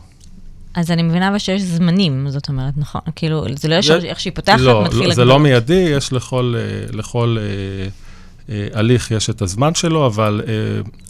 אז 0.77 0.91
אני 0.91 1.03
מבינה 1.03 1.29
אבל 1.29 1.37
שיש 1.37 1.61
זמנים, 1.61 2.29
זאת 2.29 2.49
אומרת, 2.49 2.73
נכון? 2.77 3.01
כאילו, 3.15 3.45
זה 3.55 3.67
לא 3.67 3.75
יש 3.75 3.89
איך 3.91 4.19
שהיא 4.19 4.33
פותחת, 4.35 4.59
לא, 4.59 4.83
מתחיל... 4.83 5.07
לא, 5.07 5.13
זה 5.13 5.25
לא 5.25 5.39
מיידי, 5.39 5.73
יש 5.73 6.13
לכל, 6.13 6.55
אה, 6.57 6.97
לכל 6.97 7.37
אה, 7.39 7.87
אה, 8.49 8.79
הליך 8.79 9.11
יש 9.11 9.29
את 9.29 9.41
הזמן 9.41 9.75
שלו, 9.75 10.05
אבל 10.05 10.41
אה, 10.47 10.53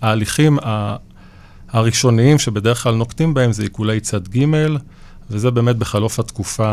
ההליכים 0.01 0.57
הראשוניים 1.69 2.39
שבדרך 2.39 2.83
כלל 2.83 2.95
נוקטים 2.95 3.33
בהם 3.33 3.51
זה 3.51 3.63
עיקולי 3.63 3.99
צד 3.99 4.27
ג', 4.27 4.45
וזה 5.29 5.51
באמת 5.51 5.75
בחלוף 5.75 6.19
התקופה 6.19 6.67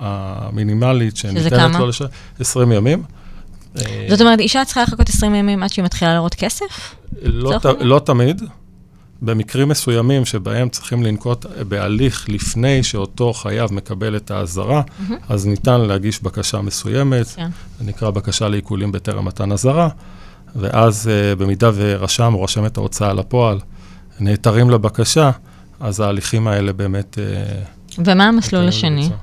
המינימלית 0.00 1.16
שניתנת 1.16 1.74
לו 1.74 1.86
לש... 1.86 2.02
20 2.40 2.72
ימים. 2.72 3.02
זאת 4.08 4.20
אומרת, 4.20 4.40
אישה 4.40 4.64
צריכה 4.64 4.82
לחכות 4.82 5.08
20 5.08 5.34
ימים 5.34 5.62
עד 5.62 5.70
שהיא 5.70 5.84
מתחילה 5.84 6.14
לראות 6.14 6.34
כסף? 6.34 6.94
לא, 7.22 7.58
ת, 7.58 7.64
לא 7.80 7.98
תמיד. 8.04 8.42
במקרים 9.22 9.68
מסוימים 9.68 10.24
שבהם 10.24 10.68
צריכים 10.68 11.02
לנקוט 11.02 11.46
בהליך 11.68 12.28
לפני 12.28 12.82
שאותו 12.82 13.32
חייב 13.32 13.72
מקבל 13.72 14.16
את 14.16 14.30
האזהרה, 14.30 14.82
mm-hmm. 14.82 15.12
אז 15.28 15.46
ניתן 15.46 15.80
להגיש 15.80 16.22
בקשה 16.22 16.60
מסוימת, 16.60 17.26
כן. 17.26 17.48
זה 17.78 17.84
נקרא 17.84 18.10
בקשה 18.10 18.48
לעיקולים 18.48 18.92
בטרם 18.92 19.24
מתן 19.24 19.52
אזהרה, 19.52 19.88
ואז 20.56 21.10
uh, 21.10 21.38
במידה 21.40 21.70
ורשם 21.74 22.34
או 22.34 22.42
רשמת 22.42 22.76
ההוצאה 22.76 23.12
לפועל 23.12 23.58
נעתרים 24.20 24.70
לבקשה, 24.70 25.30
אז 25.80 26.00
ההליכים 26.00 26.46
האלה 26.46 26.72
באמת... 26.72 27.18
Uh, 27.18 27.98
ומה 27.98 28.24
המסלול 28.24 28.68
השני? 28.68 29.02
לבצע. 29.02 29.14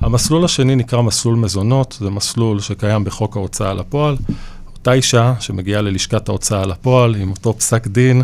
המסלול 0.00 0.44
השני 0.44 0.76
נקרא 0.76 1.02
מסלול 1.02 1.36
מזונות, 1.36 1.98
זה 2.00 2.10
מסלול 2.10 2.60
שקיים 2.60 3.04
בחוק 3.04 3.36
ההוצאה 3.36 3.74
לפועל. 3.74 4.16
אותה 4.74 4.92
אישה 4.92 5.34
שמגיעה 5.40 5.82
ללשכת 5.82 6.28
ההוצאה 6.28 6.66
לפועל 6.66 7.14
עם 7.14 7.30
אותו 7.30 7.58
פסק 7.58 7.86
דין, 7.86 8.22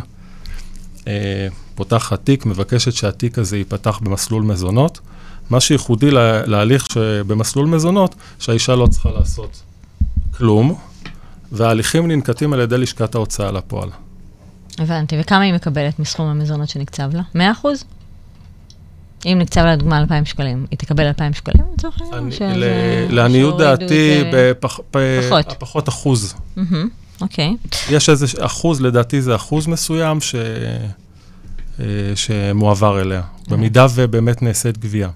פותחת 1.75 2.25
תיק, 2.25 2.47
מבקשת 2.47 2.93
שהתיק 2.93 3.39
הזה 3.39 3.57
ייפתח 3.57 3.99
במסלול 4.03 4.43
מזונות. 4.43 5.01
מה 5.51 5.61
שייחודי 5.61 6.11
לה, 6.11 6.47
להליך 6.47 6.87
שבמסלול 6.93 7.67
מזונות, 7.67 8.15
שהאישה 8.39 8.75
לא 8.75 8.87
צריכה 8.87 9.11
לעשות 9.11 9.63
כלום, 10.37 10.75
וההליכים 11.53 12.09
ננקטים 12.09 12.53
על 12.53 12.61
ידי 12.61 12.79
לשכת 12.79 13.15
ההוצאה 13.15 13.53
לפועל. 13.53 13.89
הבנתי, 14.79 15.17
וכמה 15.21 15.41
היא 15.41 15.55
מקבלת 15.55 15.99
מסכום 15.99 16.27
המזונות 16.27 16.69
שנקצב 16.69 17.11
לה? 17.15 17.23
100 17.35 17.53
אחוז? 17.53 17.85
אם 19.27 19.39
נקצב 19.41 19.61
לה 19.61 19.73
לדוגמה 19.73 19.99
2,000 19.99 20.25
שקלים, 20.25 20.67
היא 20.71 20.79
תקבל 20.79 21.07
2,000 21.07 21.33
שקלים 21.33 21.65
לצורך 21.75 22.01
העניין? 22.13 22.61
לעניות 23.11 23.59
דעתי, 23.59 24.23
בפחות 24.93 25.89
אחוז. 25.89 26.35
אוקיי. 27.21 27.57
יש 27.91 28.09
איזה 28.09 28.27
אחוז, 28.41 28.81
לדעתי 28.81 29.23
זה 29.23 29.35
אחוז 29.35 29.67
מסוים 29.67 30.21
ש... 30.21 30.35
אה, 31.81 31.85
שמועבר 32.15 33.01
אליה, 33.01 33.23
במידה 33.49 33.87
ובאמת 33.95 34.43
נעשית 34.43 34.79
גבייה. 34.79 35.09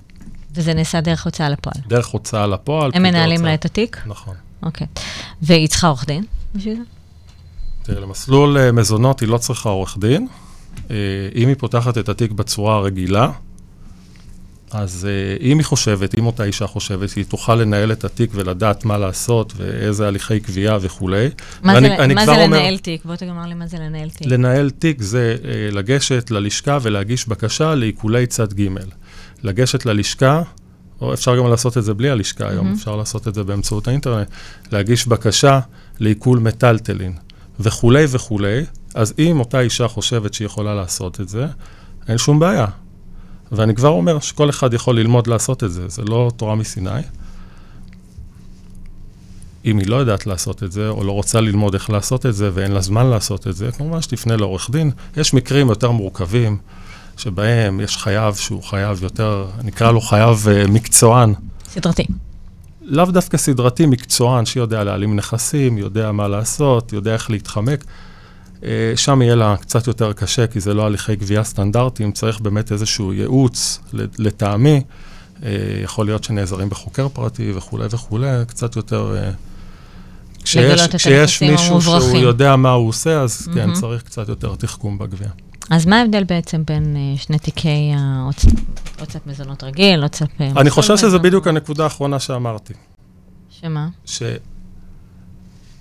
וזה 0.55 0.75
נעשה 0.75 1.00
דרך 1.00 1.25
הוצאה 1.25 1.49
לפועל. 1.49 1.75
דרך 1.88 2.07
הוצאה 2.07 2.47
לפועל. 2.47 2.90
הם 2.95 3.02
מנהלים 3.02 3.45
לה 3.45 3.55
את 3.55 3.64
התיק? 3.64 4.02
נכון. 4.07 4.35
אוקיי. 4.62 4.87
והיא 5.43 5.69
צריכה 5.69 5.88
עורך 5.88 6.07
דין 6.07 6.25
בשביל 6.55 6.76
זה? 6.76 6.83
תראה, 7.83 8.00
למסלול 8.00 8.59
אה, 8.59 8.73
מזונות 8.73 9.21
היא 9.21 9.28
לא 9.28 9.38
צריכה 9.38 9.69
עורך 9.69 9.99
דין. 10.00 10.28
אה, 10.90 10.97
אם 11.35 11.49
היא 11.49 11.57
פותחת 11.59 11.99
את 11.99 12.09
התיק 12.09 12.33
בצורה 12.33 12.76
הרגילה, 12.76 13.31
אז 14.70 15.08
uh, 15.08 15.42
אם 15.42 15.58
היא 15.58 15.64
חושבת, 15.64 16.18
אם 16.18 16.26
אותה 16.26 16.44
אישה 16.44 16.66
חושבת, 16.66 17.12
היא 17.12 17.25
תוכל 17.25 17.54
לנהל 17.54 17.92
את 17.92 18.04
התיק 18.04 18.30
ולדעת 18.34 18.84
מה 18.84 18.98
לעשות 18.98 19.52
ואיזה 19.56 20.08
הליכי 20.08 20.38
גבייה 20.38 20.78
וכולי. 20.80 21.28
מה 21.62 21.75
ואני, 21.75 21.88
זה, 21.88 22.14
מה 22.14 22.26
זה 22.26 22.32
לנהל 22.32 22.44
אומר, 22.44 22.76
תיק? 22.76 23.04
בוא 23.04 23.16
תגמר 23.16 23.46
לי 23.46 23.54
מה 23.54 23.66
זה 23.66 23.76
לנהל 23.76 24.10
תיק. 24.10 24.26
לנהל 24.26 24.70
תיק 24.70 25.02
זה 25.02 25.37
uh, 25.42 25.75
לגשת 25.75 26.30
ללשכה 26.30 26.78
ולהגיש 26.82 27.28
בקשה 27.28 27.75
לעיקולי 27.75 28.26
צד 28.26 28.52
ג'. 28.52 28.68
לגשת 29.42 29.87
ללשכה, 29.87 30.42
או 31.00 31.14
אפשר 31.14 31.37
גם 31.37 31.50
לעשות 31.50 31.78
את 31.78 31.84
זה 31.84 31.94
בלי 31.94 32.10
הלשכה 32.10 32.44
mm-hmm. 32.44 32.50
היום, 32.50 32.72
אפשר 32.72 32.96
לעשות 32.96 33.28
את 33.28 33.34
זה 33.34 33.44
באמצעות 33.44 33.88
האינטרנט, 33.88 34.28
להגיש 34.72 35.06
בקשה 35.06 35.60
לעיכול 36.00 36.38
מטלטלין 36.38 37.12
וכולי 37.60 38.04
וכולי. 38.08 38.64
אז 38.94 39.14
אם 39.18 39.40
אותה 39.40 39.60
אישה 39.60 39.88
חושבת 39.88 40.34
שהיא 40.34 40.46
יכולה 40.46 40.75
לעשות 40.75 41.20
את 41.20 41.28
זה, 41.28 41.46
אין 42.08 42.18
שום 42.18 42.38
בעיה. 42.38 42.66
ואני 43.52 43.75
כבר 43.75 43.88
אומר 43.88 44.21
שכל 44.21 44.50
אחד 44.50 44.75
יכול 44.75 44.99
ללמוד 44.99 45.26
לעשות 45.26 45.64
את 45.64 45.73
זה, 45.73 45.88
זה 45.88 46.02
לא 46.02 46.31
תורה 46.37 46.55
מסיני. 46.55 47.00
אם 49.64 49.78
היא 49.78 49.87
לא 49.87 49.97
יודעת 49.97 50.26
לעשות 50.26 50.62
את 50.62 50.73
זה, 50.73 50.88
או 50.88 51.05
לא 51.05 51.12
רוצה 51.12 51.40
ללמוד 51.40 51.75
איך 51.75 51.90
לעשות 51.90 52.26
את 52.26 52.35
זה, 52.35 52.50
ואין 52.55 52.73
לה 52.73 52.81
זמן 52.81 53.07
לעשות 53.07 53.47
את 53.47 53.57
זה, 53.57 53.73
כמובן 53.73 54.02
שתפנה 54.02 54.37
לעורך 54.37 54.71
דין. 54.71 54.90
יש 55.17 55.35
מקרים 55.35 55.69
יותר 55.69 55.90
מורכבים, 55.90 56.59
שבהם 57.17 57.81
יש 57.81 57.97
חייב 57.97 58.35
שהוא 58.35 58.62
חייב 58.62 59.02
יותר, 59.02 59.47
נקרא 59.64 59.90
לו 59.90 60.00
חייב 60.00 60.47
uh, 60.47 60.71
מקצוען. 60.71 61.35
סדרתי. 61.71 62.07
לאו 62.83 63.05
דווקא 63.05 63.37
סדרתי, 63.37 63.87
מקצוען 63.87 64.47
שיודע 64.47 64.85
להעלים 64.85 65.17
נכסים, 65.17 65.78
יודע 65.78 66.12
מה 66.12 66.28
לעשות, 66.28 66.93
יודע 66.93 67.12
איך 67.12 67.31
להתחמק. 67.31 67.85
אה, 68.65 68.93
שם 68.97 69.23
יהיה 69.23 69.35
לה 69.35 69.57
קצת 69.57 69.87
יותר 69.87 70.12
קשה, 70.12 70.47
כי 70.47 70.61
זה 70.61 70.75
לא 70.75 70.87
הליכי 70.87 71.17
גבייה 71.17 71.45
סטנדרטיים, 71.45 72.12
צריך 72.12 72.41
באמת 72.41 72.73
איזשהו 72.73 73.12
ייעוץ, 73.12 73.81
לטעמי. 73.93 74.83
אה, 75.43 75.50
יכול 75.83 76.07
להיות 76.07 76.25
שנעזרים 76.25 76.69
בחוקר 76.69 77.09
פרטי 77.09 77.53
וכולי 77.55 77.87
וכולי, 77.91 78.27
קצת 78.47 78.77
יותר... 78.77 79.17
אה, 79.17 79.31
כשיש, 80.45 80.88
כשיש 80.88 81.43
מישהו 81.43 81.71
המוברחים. 81.71 82.11
שהוא 82.11 82.19
יודע 82.19 82.57
מה 82.57 82.71
הוא 82.71 82.88
עושה, 82.88 83.21
אז 83.21 83.49
mm-hmm. 83.49 83.55
כן, 83.55 83.73
צריך 83.73 84.03
קצת 84.03 84.29
יותר 84.29 84.55
תחכום 84.55 84.99
בגבייה. 84.99 85.31
אז 85.71 85.87
מה 85.87 86.00
ההבדל 86.00 86.25
בעצם 86.25 86.62
בין 86.67 86.97
שני 87.17 87.38
תיקי 87.38 87.93
הוצאת 89.00 89.27
מזונות 89.27 89.65
רגיל, 89.65 90.03
הוצאת... 90.03 90.29
אני 90.41 90.71
חושב 90.71 90.97
שזה 90.97 91.19
בדיוק 91.19 91.47
הנקודה 91.47 91.85
האחרונה 91.85 92.19
שאמרתי. 92.19 92.75
שמה? 93.61 93.88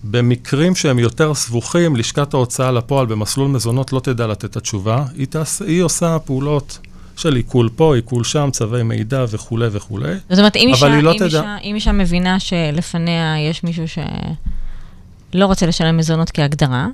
שבמקרים 0.03 0.75
שהם 0.75 0.99
יותר 0.99 1.33
סבוכים, 1.33 1.95
לשכת 1.95 2.33
ההוצאה 2.33 2.71
לפועל 2.71 3.05
במסלול 3.05 3.47
מזונות 3.47 3.93
לא 3.93 3.99
תדע 3.99 4.27
לתת 4.27 4.45
את 4.45 4.57
התשובה, 4.57 5.05
היא, 5.15 5.27
תעש, 5.27 5.61
היא 5.61 5.81
עושה 5.81 6.19
פעולות 6.19 6.79
של 7.15 7.35
עיכול 7.35 7.69
פה, 7.75 7.95
עיכול 7.95 8.23
שם, 8.23 8.49
צווי 8.51 8.83
מידע 8.83 9.25
וכולי 9.29 9.67
וכולי, 9.71 10.15
זאת 10.29 10.39
אומרת, 10.39 10.55
אם 10.55 10.69
אישה, 10.69 10.87
לא 10.87 11.11
אם, 11.11 11.23
אישה, 11.23 11.57
אם 11.63 11.75
אישה 11.75 11.91
מבינה 11.91 12.39
שלפניה 12.39 13.49
יש 13.49 13.63
מישהו 13.63 13.83
שלא 13.87 15.45
רוצה 15.45 15.65
לשלם 15.65 15.97
מזונות 15.97 16.31
כהגדרה, 16.31 16.87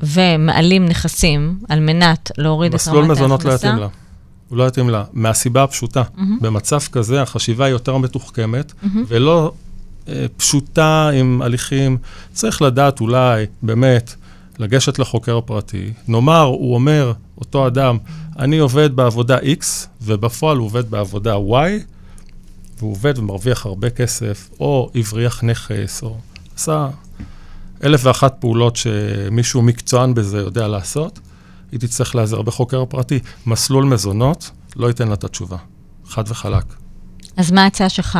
ומעלים 0.00 0.86
נכסים 0.86 1.58
על 1.68 1.80
מנת 1.80 2.30
להוריד 2.38 2.74
את 2.74 2.80
רמת 2.80 2.88
ההכנסה... 2.88 2.90
מסלול 2.90 3.16
מזונות 3.16 3.44
לא 3.44 3.52
יתאים 3.52 3.76
לה. 3.76 3.88
הוא 4.48 4.58
לא 4.58 4.68
יתאים 4.68 4.90
לה, 4.90 5.04
מהסיבה 5.12 5.62
הפשוטה. 5.62 6.02
Mm-hmm. 6.02 6.20
במצב 6.40 6.78
כזה 6.92 7.22
החשיבה 7.22 7.64
היא 7.64 7.72
יותר 7.72 7.96
מתוחכמת, 7.96 8.72
mm-hmm. 8.72 8.98
ולא 9.08 9.52
פשוטה 10.36 11.10
עם 11.14 11.42
הליכים. 11.42 11.98
צריך 12.32 12.62
לדעת 12.62 13.00
אולי, 13.00 13.46
באמת, 13.62 14.14
לגשת 14.58 14.98
לחוקר 14.98 15.40
פרטי. 15.40 15.92
נאמר, 16.08 16.42
הוא 16.42 16.74
אומר, 16.74 17.12
אותו 17.38 17.66
אדם, 17.66 17.98
אני 18.38 18.58
עובד 18.58 18.96
בעבודה 18.96 19.38
X, 19.38 19.64
ובפועל 20.02 20.56
הוא 20.56 20.66
עובד 20.66 20.90
בעבודה 20.90 21.34
Y, 21.34 21.82
והוא 22.78 22.92
עובד 22.92 23.18
ומרוויח 23.18 23.66
הרבה 23.66 23.90
כסף, 23.90 24.50
או 24.60 24.90
הבריח 24.94 25.44
נכס, 25.44 26.02
או 26.02 26.16
עשה 26.54 26.88
אלף 27.84 28.00
ואחת 28.04 28.34
פעולות 28.40 28.76
שמישהו 28.76 29.62
מקצוען 29.62 30.14
בזה 30.14 30.38
יודע 30.38 30.68
לעשות, 30.68 31.20
היא 31.72 31.80
תצטרך 31.80 32.14
להיעזר 32.14 32.42
בחוקר 32.42 32.84
פרטי. 32.84 33.18
מסלול 33.46 33.84
מזונות 33.84 34.50
לא 34.76 34.86
ייתן 34.86 35.08
לה 35.08 35.14
את 35.14 35.24
התשובה, 35.24 35.56
חד 36.06 36.24
וחלק. 36.28 36.64
אז 37.36 37.52
מה 37.52 37.64
ההצעה 37.64 37.88
שלך? 37.88 38.18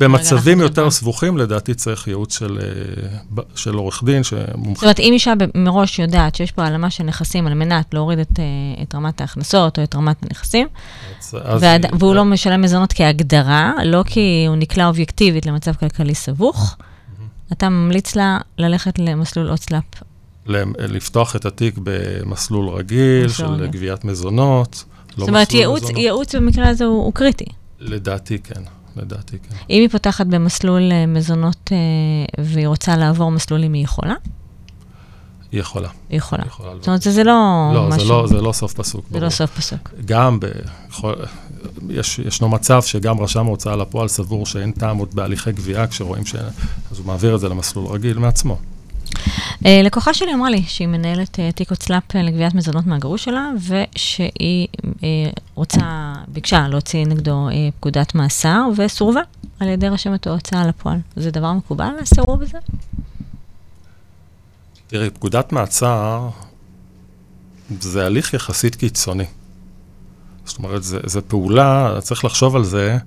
במצבים 0.00 0.60
יותר 0.60 0.90
סבוכים, 0.90 1.38
לדעתי 1.38 1.74
צריך 1.74 2.08
ייעוץ 2.08 2.38
של, 2.38 2.58
אה, 2.62 3.42
של 3.54 3.74
עורך 3.74 4.04
דין 4.04 4.22
שמומחה. 4.22 4.74
זאת 4.74 4.82
אומרת, 4.82 5.00
אם 5.00 5.10
אישה 5.12 5.32
מראש 5.54 5.98
יודעת 5.98 6.34
שיש 6.34 6.52
פה 6.52 6.64
העלמה 6.64 6.90
של 6.90 7.04
נכסים 7.04 7.46
על 7.46 7.54
מנת 7.54 7.94
להוריד 7.94 8.18
את, 8.18 8.38
אה, 8.38 8.82
את 8.82 8.94
רמת 8.94 9.20
ההכנסות 9.20 9.78
או 9.78 9.82
את 9.82 9.94
רמת 9.94 10.16
הנכסים, 10.22 10.68
ועד, 11.32 11.86
אז 11.86 11.92
והוא 11.98 12.14
לא 12.14 12.24
משלם 12.24 12.62
מזונות 12.62 12.92
כהגדרה, 12.92 13.72
לא 13.84 14.02
כי 14.06 14.44
הוא 14.48 14.56
נקלע 14.56 14.86
אובייקטיבית 14.86 15.46
למצב 15.46 15.72
כלכלי 15.72 16.14
סבוך, 16.14 16.76
אתה 17.52 17.68
ממליץ 17.68 18.16
לה 18.16 18.38
ללכת 18.58 18.98
למסלול 18.98 19.48
הוצל"פ. 19.48 20.02
לפתוח 20.78 21.36
את 21.36 21.46
התיק 21.46 21.74
במסלול 21.82 22.68
רגיל 22.68 23.28
של. 23.28 23.66
גביית 23.66 24.04
מזונות. 24.04 24.84
לא 25.18 25.24
זאת 25.24 25.28
אומרת, 25.28 25.52
ייעוץ, 25.96 26.34
במקרה 26.34 26.68
הזה 26.68 26.84
הוא 26.84 27.12
קריטי. 27.14 27.44
לדעתי 27.80 28.38
כן, 28.38 28.62
לדעתי 28.96 29.38
כן. 29.38 29.54
אם 29.70 29.80
היא 29.80 29.88
פותחת 29.88 30.26
במסלול 30.26 30.92
אה, 30.92 31.06
מזונות 31.06 31.72
אה, 31.72 32.44
והיא 32.44 32.66
רוצה 32.66 32.96
לעבור 32.96 33.30
מסלולים, 33.30 33.72
היא 33.72 33.84
יכולה? 33.84 34.14
היא 35.52 35.60
יכולה. 35.60 35.88
היא 36.08 36.18
יכולה. 36.18 36.44
זאת 36.78 36.86
אומרת, 36.86 37.02
זה 37.02 37.24
לא, 37.24 37.70
לא 37.74 37.88
משהו... 37.88 38.08
לא, 38.08 38.26
זה 38.26 38.40
לא 38.40 38.52
סוף 38.52 38.74
פסוק. 38.74 39.04
זה 39.10 39.20
לא 39.20 39.30
סוף 39.30 39.50
פסוק. 39.56 39.90
גם, 40.04 40.40
ב... 40.40 40.46
יש, 41.90 42.18
ישנו 42.18 42.48
מצב 42.48 42.82
שגם 42.82 43.20
רשם 43.20 43.46
ההוצאה 43.46 43.76
לפועל 43.76 44.08
סבור 44.08 44.46
שאין 44.46 44.72
טעם 44.72 44.98
עוד 44.98 45.14
בהליכי 45.14 45.52
גבייה 45.52 45.86
כשרואים 45.86 46.26
ש... 46.26 46.34
אז 46.90 46.98
הוא 46.98 47.06
מעביר 47.06 47.34
את 47.34 47.40
זה 47.40 47.48
למסלול 47.48 47.86
רגיל 47.86 48.18
מעצמו. 48.18 48.58
אה, 49.66 49.80
לקוחה 49.84 50.14
שלי 50.14 50.34
אמרה 50.34 50.50
לי 50.50 50.62
שהיא 50.66 50.88
מנהלת 50.88 51.40
אה, 51.40 51.52
תיק 51.52 51.70
הוצל"פ 51.70 52.16
אה, 52.16 52.22
לגביית 52.22 52.54
מזונות 52.54 52.86
מהגרוש 52.86 53.24
שלה, 53.24 53.50
ושהיא 53.68 54.66
רוצה, 55.54 56.12
ביקשה 56.28 56.68
להוציא 56.68 57.06
נגדו 57.06 57.48
פקודת 57.80 58.14
מאסר, 58.14 58.62
וסורבה 58.76 59.20
על 59.60 59.68
ידי 59.68 59.88
רשמת 59.88 60.26
ההוצאה 60.26 60.66
לפועל. 60.66 60.98
זה 61.16 61.30
דבר 61.30 61.52
מקובל, 61.52 61.90
הסירוב 62.02 62.42
הזה? 62.42 62.58
תראי, 64.86 65.10
פקודת 65.10 65.52
מעצר 65.52 66.28
זה 67.80 68.06
הליך 68.06 68.34
יחסית 68.34 68.76
קיצוני. 68.76 69.24
זאת 70.44 70.58
אומרת, 70.58 70.82
זו 70.82 71.20
פעולה, 71.28 71.98
צריך 72.00 72.24
לחשוב 72.24 72.56
על 72.56 72.64
זה, 72.64 72.98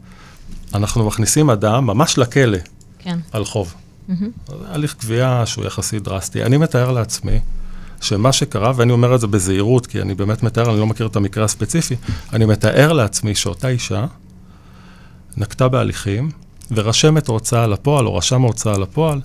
אנחנו 0.73 1.07
מכניסים 1.07 1.49
אדם 1.49 1.85
ממש 1.85 2.17
לכלא 2.17 2.57
כן. 2.99 3.19
על 3.31 3.45
חוב. 3.45 3.73
Mm-hmm. 4.09 4.53
הליך 4.65 4.95
גבייה 4.99 5.45
שהוא 5.45 5.65
יחסית 5.65 6.03
דרסטי. 6.03 6.43
אני 6.43 6.57
מתאר 6.57 6.91
לעצמי 6.91 7.39
שמה 8.01 8.31
שקרה, 8.31 8.71
ואני 8.75 8.91
אומר 8.91 9.15
את 9.15 9.19
זה 9.19 9.27
בזהירות, 9.27 9.87
כי 9.87 10.01
אני 10.01 10.15
באמת 10.15 10.43
מתאר, 10.43 10.69
אני 10.69 10.79
לא 10.79 10.87
מכיר 10.87 11.07
את 11.07 11.15
המקרה 11.15 11.45
הספציפי, 11.45 11.95
אני 12.33 12.45
מתאר 12.45 12.93
לעצמי 12.93 13.35
שאותה 13.35 13.67
אישה 13.67 14.05
נקטה 15.37 15.67
בהליכים, 15.67 16.31
ורשמת 16.71 17.29
ההוצאה 17.29 17.67
לפועל, 17.67 18.07
או 18.07 18.15
רשם 18.15 18.43
ההוצאה 18.43 18.77
לפועל, 18.77 19.21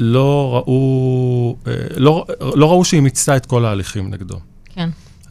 לא 0.00 0.50
ראו, 0.54 1.56
אה, 1.66 1.72
לא, 1.96 2.26
לא 2.40 2.70
ראו 2.70 2.84
שהיא 2.84 3.00
מיצתה 3.00 3.36
את 3.36 3.46
כל 3.46 3.64
ההליכים 3.64 4.10
נגדו. 4.10 4.40
כן. 4.64 4.90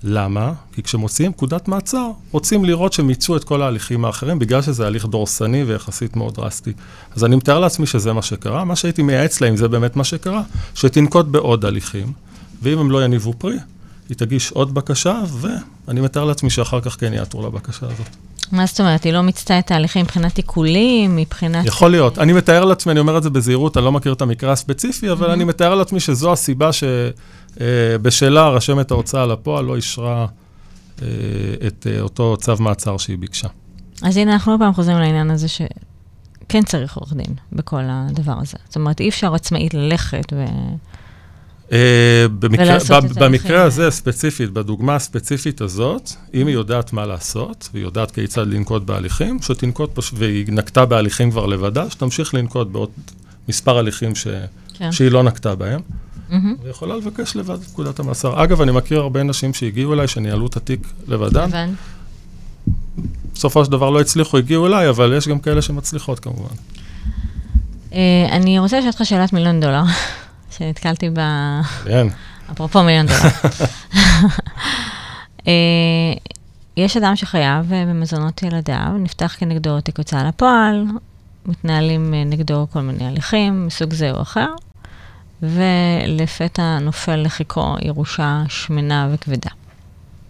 למה? 0.09 0.53
כי 0.73 0.83
כשמוציאים 0.83 1.33
פקודת 1.33 1.67
מעצר, 1.67 2.11
רוצים 2.31 2.65
לראות 2.65 2.93
שמיצו 2.93 3.35
את 3.35 3.43
כל 3.43 3.61
ההליכים 3.61 4.05
האחרים, 4.05 4.39
בגלל 4.39 4.61
שזה 4.61 4.87
הליך 4.87 5.05
דורסני 5.05 5.63
ויחסית 5.63 6.15
מאוד 6.15 6.35
דרסטי. 6.35 6.73
אז 7.15 7.25
אני 7.25 7.35
מתאר 7.35 7.59
לעצמי 7.59 7.87
שזה 7.87 8.13
מה 8.13 8.21
שקרה. 8.21 8.63
מה 8.63 8.75
שהייתי 8.75 9.03
מייעץ 9.03 9.41
לה, 9.41 9.49
אם 9.49 9.57
זה 9.57 9.67
באמת 9.67 9.95
מה 9.95 10.03
שקרה, 10.03 10.41
שתנקוט 10.75 11.25
בעוד 11.25 11.65
הליכים, 11.65 12.11
ואם 12.61 12.79
הם 12.79 12.91
לא 12.91 13.05
יניבו 13.05 13.33
פרי, 13.33 13.57
היא 14.09 14.17
תגיש 14.17 14.51
עוד 14.51 14.73
בקשה, 14.73 15.21
ואני 15.41 16.01
מתאר 16.01 16.25
לעצמי 16.25 16.49
שאחר 16.49 16.81
כך 16.81 16.99
כן 16.99 17.13
יעתרו 17.13 17.47
לבקשה 17.47 17.85
הזאת. 17.85 18.07
מה 18.51 18.65
זאת 18.65 18.79
אומרת? 18.79 19.03
היא 19.03 19.13
לא 19.13 19.21
מיצתה 19.21 19.59
את 19.59 19.71
ההליכים 19.71 20.01
מבחינת 20.01 20.37
עיקולים, 20.37 21.15
מבחינת... 21.15 21.65
יכול 21.65 21.91
להיות. 21.91 22.19
אני 22.19 22.33
מתאר 22.33 22.65
לעצמי, 22.65 22.91
אני 22.91 22.99
אומר 22.99 23.17
את 23.17 23.23
זה 23.23 23.29
בזהירות, 23.29 23.77
אני 23.77 23.85
לא 23.85 23.91
מכיר 23.91 24.13
את 24.13 24.21
המקרה 24.21 24.51
הספציפי, 24.51 25.11
אבל 25.11 25.29
אני 25.29 25.43
מתאר 25.43 25.75
לעצמי 25.75 25.99
שזו 25.99 26.31
הסיבה 26.31 26.69
שבשלה 26.73 27.11
אה, 27.61 28.49
רשמת 28.49 28.91
ההוצאה 28.91 29.25
לפועל 29.25 29.65
לא 29.65 29.75
אישרה 29.75 30.25
אה, 31.01 31.07
את 31.67 31.87
אה, 31.89 32.01
אותו 32.01 32.37
צו 32.41 32.53
מעצר 32.59 32.97
שהיא 32.97 33.17
ביקשה. 33.17 33.47
אז 34.03 34.17
הנה, 34.17 34.33
אנחנו 34.33 34.51
עוד 34.51 34.59
פעם 34.59 34.73
חוזרים 34.73 34.97
לעניין 34.97 35.31
הזה 35.31 35.47
שכן 35.47 36.63
צריך 36.65 36.97
עורך 36.97 37.13
דין 37.13 37.35
בכל 37.51 37.81
הדבר 37.83 38.35
הזה. 38.41 38.57
זאת 38.67 38.75
אומרת, 38.75 38.99
אי 38.99 39.09
אפשר 39.09 39.35
עצמאית 39.35 39.73
ללכת 39.73 40.33
ו... 40.33 40.45
אה, 41.71 42.25
במקרה, 42.39 42.77
במקרה 43.15 43.63
הזה 43.63 43.91
ספציפית, 43.91 44.49
בדוגמה 44.49 44.95
הספציפית 44.95 45.61
הזאת, 45.61 46.11
אם 46.33 46.47
היא 46.47 46.53
יודעת 46.53 46.93
מה 46.93 47.05
לעשות, 47.05 47.69
והיא 47.73 47.83
יודעת 47.85 48.11
כיצד 48.11 48.47
לנקוט 48.47 48.83
בהליכים, 48.83 49.41
שתנקוט, 49.41 49.99
והיא 50.13 50.45
נקטה 50.47 50.85
בהליכים 50.85 51.31
כבר 51.31 51.45
לבדה, 51.45 51.89
שתמשיך 51.89 52.33
לנקוט 52.33 52.67
בעוד 52.67 52.89
מספר 53.49 53.77
הליכים 53.77 54.15
ש, 54.15 54.27
כן. 54.73 54.91
שהיא 54.91 55.11
לא 55.11 55.23
נקטה 55.23 55.55
בהם. 55.55 55.81
Mm-hmm. 56.29 56.33
ויכולה 56.63 56.95
לבקש 56.95 57.35
לבד 57.35 57.55
את 57.55 57.63
פקודת 57.63 57.99
המאסר. 57.99 58.43
אגב, 58.43 58.61
אני 58.61 58.71
מכיר 58.71 58.99
הרבה 58.99 59.23
נשים 59.23 59.53
שהגיעו 59.53 59.93
אליי, 59.93 60.07
שניהלו 60.07 60.47
את 60.47 60.57
התיק 60.57 60.87
לבדן. 61.07 61.73
בסופו 63.33 63.65
של 63.65 63.71
דבר 63.71 63.89
לא 63.89 64.01
הצליחו, 64.01 64.37
הגיעו 64.37 64.67
אליי, 64.67 64.89
אבל 64.89 65.13
יש 65.17 65.27
גם 65.27 65.39
כאלה 65.39 65.61
שמצליחות 65.61 66.19
כמובן. 66.19 66.55
Uh, 67.89 67.95
אני 68.31 68.59
רוצה 68.59 68.77
לשאול 68.77 68.91
אותך 68.91 69.05
שאלת 69.05 69.33
מיליון 69.33 69.59
דולר. 69.59 69.83
שנתקלתי 70.57 71.09
ב... 71.09 71.19
כן. 71.85 72.07
אפרופו 72.51 72.83
מיליון 72.83 73.05
דולר. 73.05 73.29
אה, 75.47 75.53
יש 76.77 76.97
אדם 76.97 77.15
שחייב 77.15 77.73
אה, 77.73 77.85
במזונות 77.87 78.43
ילדיו, 78.43 78.91
נפתח 78.99 79.35
כנגדו 79.39 79.81
תיק 79.81 79.97
הוצאה 79.97 80.23
לפועל, 80.23 80.85
מתנהלים 81.45 82.13
אה, 82.13 82.23
נגדו 82.23 82.67
כל 82.71 82.81
מיני 82.81 83.07
הליכים 83.07 83.67
מסוג 83.67 83.93
זה 83.93 84.11
או 84.11 84.21
אחר, 84.21 84.47
ולפתע 85.43 86.79
נופל 86.79 87.15
לחיקו 87.15 87.75
ירושה 87.81 88.43
שמנה 88.49 89.09
וכבדה. 89.13 89.49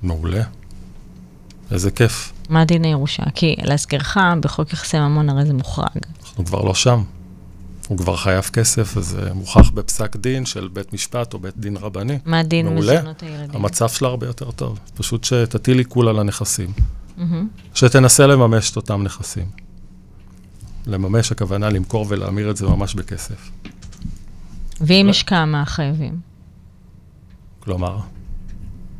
מעולה. 0.02 0.44
איזה 1.72 1.92
כיף. 1.92 2.34
מה 2.50 2.66
דין 2.66 2.84
הירושה? 2.84 3.24
כי 3.36 3.56
להזכירך, 3.64 4.18
בחוק 4.42 4.74
יחסי 4.74 5.00
ממון 5.00 5.30
הרי 5.30 5.46
זה 5.46 5.54
מוחרג. 5.54 6.02
אנחנו 6.22 6.46
כבר 6.46 6.62
לא 6.62 6.74
שם. 6.74 7.04
הוא 7.88 7.98
כבר 7.98 8.16
חייב 8.16 8.44
כסף, 8.44 8.94
וזה 8.98 9.34
מוכח 9.34 9.70
בפסק 9.70 10.16
דין 10.16 10.46
של 10.46 10.70
בית 10.74 10.94
משפט 10.94 11.34
או 11.34 11.40
בית 11.40 11.58
דין 11.58 11.78
רבני. 11.78 12.20
מה 12.26 12.44
דין 12.44 12.76
מזונות 12.76 13.24
הילדים? 13.24 13.50
המצב 13.54 13.90
שלה 13.90 14.08
הרבה 14.08 14.28
יותר 14.28 14.52
טוב. 14.52 14.80
פשוט 14.96 15.24
שתטיל 15.24 15.78
עיקול 15.78 16.08
על 16.08 16.20
הנכסים. 16.20 16.72
Mm-hmm. 17.18 17.22
שתנסה 17.74 18.28
לממש 18.28 18.72
את 18.72 18.76
אותם 18.76 19.04
נכסים. 19.04 19.46
לממש 20.86 21.32
הכוונה 21.32 21.70
למכור 21.70 22.06
ולהמיר 22.10 22.52
את 22.52 22.58
זה 22.58 22.68
ממש 22.68 22.94
בכסף. 22.94 23.50
ואם 24.82 25.08
יש 25.10 25.24
כמה 25.24 25.66
חייבים? 25.66 26.20
כלומר, 27.60 27.98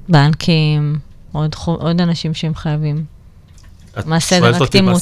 בנקים, 0.10 1.00
עוד, 1.32 1.56
חו- 1.56 1.76
עוד 1.76 2.02
אנשים 2.02 2.34
שהם 2.34 2.56
חייבים. 2.56 3.06
את 4.00 4.06
מה 4.06 4.20
סדר 4.20 4.64
הקדימות? 4.64 5.02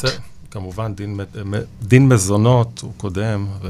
כמובן, 0.51 0.95
דין, 0.95 1.19
דין 1.81 2.07
מזונות 2.07 2.79
הוא 2.83 2.91
קודם, 2.97 3.47
ו... 3.61 3.69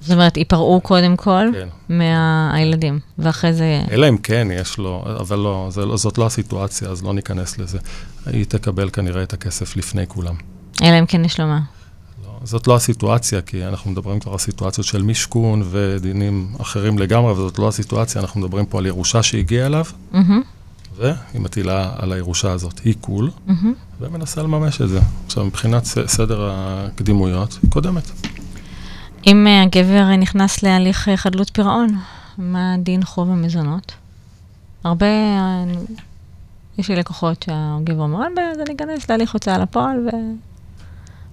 זאת 0.00 0.10
אומרת, 0.14 0.36
ייפרעו 0.36 0.80
קודם 0.80 1.16
כל 1.16 1.46
כן. 1.54 1.68
מהילדים, 1.88 3.00
ואחרי 3.18 3.52
זה... 3.52 3.82
אלא 3.90 4.08
אם 4.08 4.16
כן 4.18 4.48
יש 4.52 4.78
לו, 4.78 5.04
אבל 5.20 5.38
לא, 5.38 5.68
זה, 5.70 5.86
לא- 5.86 5.96
זאת 5.96 6.18
לא 6.18 6.26
הסיטואציה, 6.26 6.88
אז 6.88 7.02
לא 7.02 7.14
ניכנס 7.14 7.58
לזה. 7.58 7.78
היא 8.26 8.44
תקבל 8.44 8.90
כנראה 8.90 9.22
את 9.22 9.32
הכסף 9.32 9.76
לפני 9.76 10.06
כולם. 10.06 10.34
אלא 10.82 10.98
אם 10.98 11.06
כן 11.06 11.24
יש 11.24 11.40
לו 11.40 11.46
מה. 11.46 11.60
זאת 12.42 12.66
לא 12.66 12.76
הסיטואציה, 12.76 13.42
כי 13.42 13.66
אנחנו 13.66 13.90
מדברים 13.90 14.20
כבר 14.20 14.32
על 14.32 14.38
סיטואציות 14.38 14.86
של 14.86 15.02
משכון 15.02 15.62
ודינים 15.70 16.48
אחרים 16.60 16.98
לגמרי, 16.98 17.32
וזאת 17.32 17.58
לא 17.58 17.68
הסיטואציה, 17.68 18.20
אנחנו 18.20 18.40
מדברים 18.40 18.66
פה 18.66 18.78
על 18.78 18.86
ירושה 18.86 19.22
שהגיעה 19.22 19.66
אליו, 19.66 19.84
מהמם, 20.12 20.42
והיא 20.96 21.40
מטילה 21.40 21.92
על 21.96 22.12
הירושה 22.12 22.52
הזאת 22.52 22.80
עיקול, 22.80 23.30
מהמם. 23.46 23.72
ומנסה 24.00 24.42
לממש 24.42 24.80
את 24.80 24.88
זה. 24.88 25.00
עכשיו, 25.26 25.44
מבחינת 25.44 25.84
סדר 25.84 26.50
הקדימויות, 26.52 27.58
היא 27.62 27.70
קודמת. 27.70 28.10
אם 29.26 29.46
אה, 29.46 29.62
הגבר 29.62 30.16
נכנס 30.16 30.62
להליך 30.62 31.08
אה, 31.08 31.16
חדלות 31.16 31.50
פירעון, 31.54 31.88
מה 32.38 32.76
דין 32.78 33.04
חוב 33.04 33.30
המזונות? 33.30 33.92
הרבה, 34.84 35.06
אה, 35.06 35.64
יש 36.78 36.88
לי 36.88 36.96
לקוחות 36.96 37.42
שהגבר 37.42 38.02
אומר, 38.02 38.24
אין 38.24 38.34
בעיה, 38.34 38.50
אז 38.50 38.58
אני 38.66 38.74
אכנס 38.74 39.10
להליך 39.10 39.32
הוצאה 39.32 39.58
לפועל, 39.58 39.96
ו... 40.06 40.10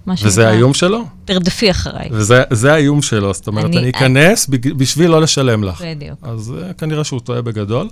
מה 0.06 0.14
וזה 0.14 0.30
שנקרא, 0.30 0.44
האיום 0.50 0.74
שלו, 0.74 1.04
תרדפי 1.24 1.70
אחריי. 1.70 2.08
וזה 2.12 2.42
זה 2.50 2.72
האיום 2.72 3.02
שלו, 3.02 3.34
זאת 3.34 3.46
אומרת, 3.46 3.64
אני- 3.64 3.78
אני 3.78 3.90
אכנס 3.90 4.46
בשביל 4.50 5.10
לא 5.10 5.20
לשלם 5.22 5.64
לך. 5.64 5.82
בדיוק. 5.86 6.18
אז 6.22 6.54
אה, 6.62 6.72
כנראה 6.72 7.04
שהוא 7.04 7.20
טועה 7.20 7.42
בגדול. 7.42 7.88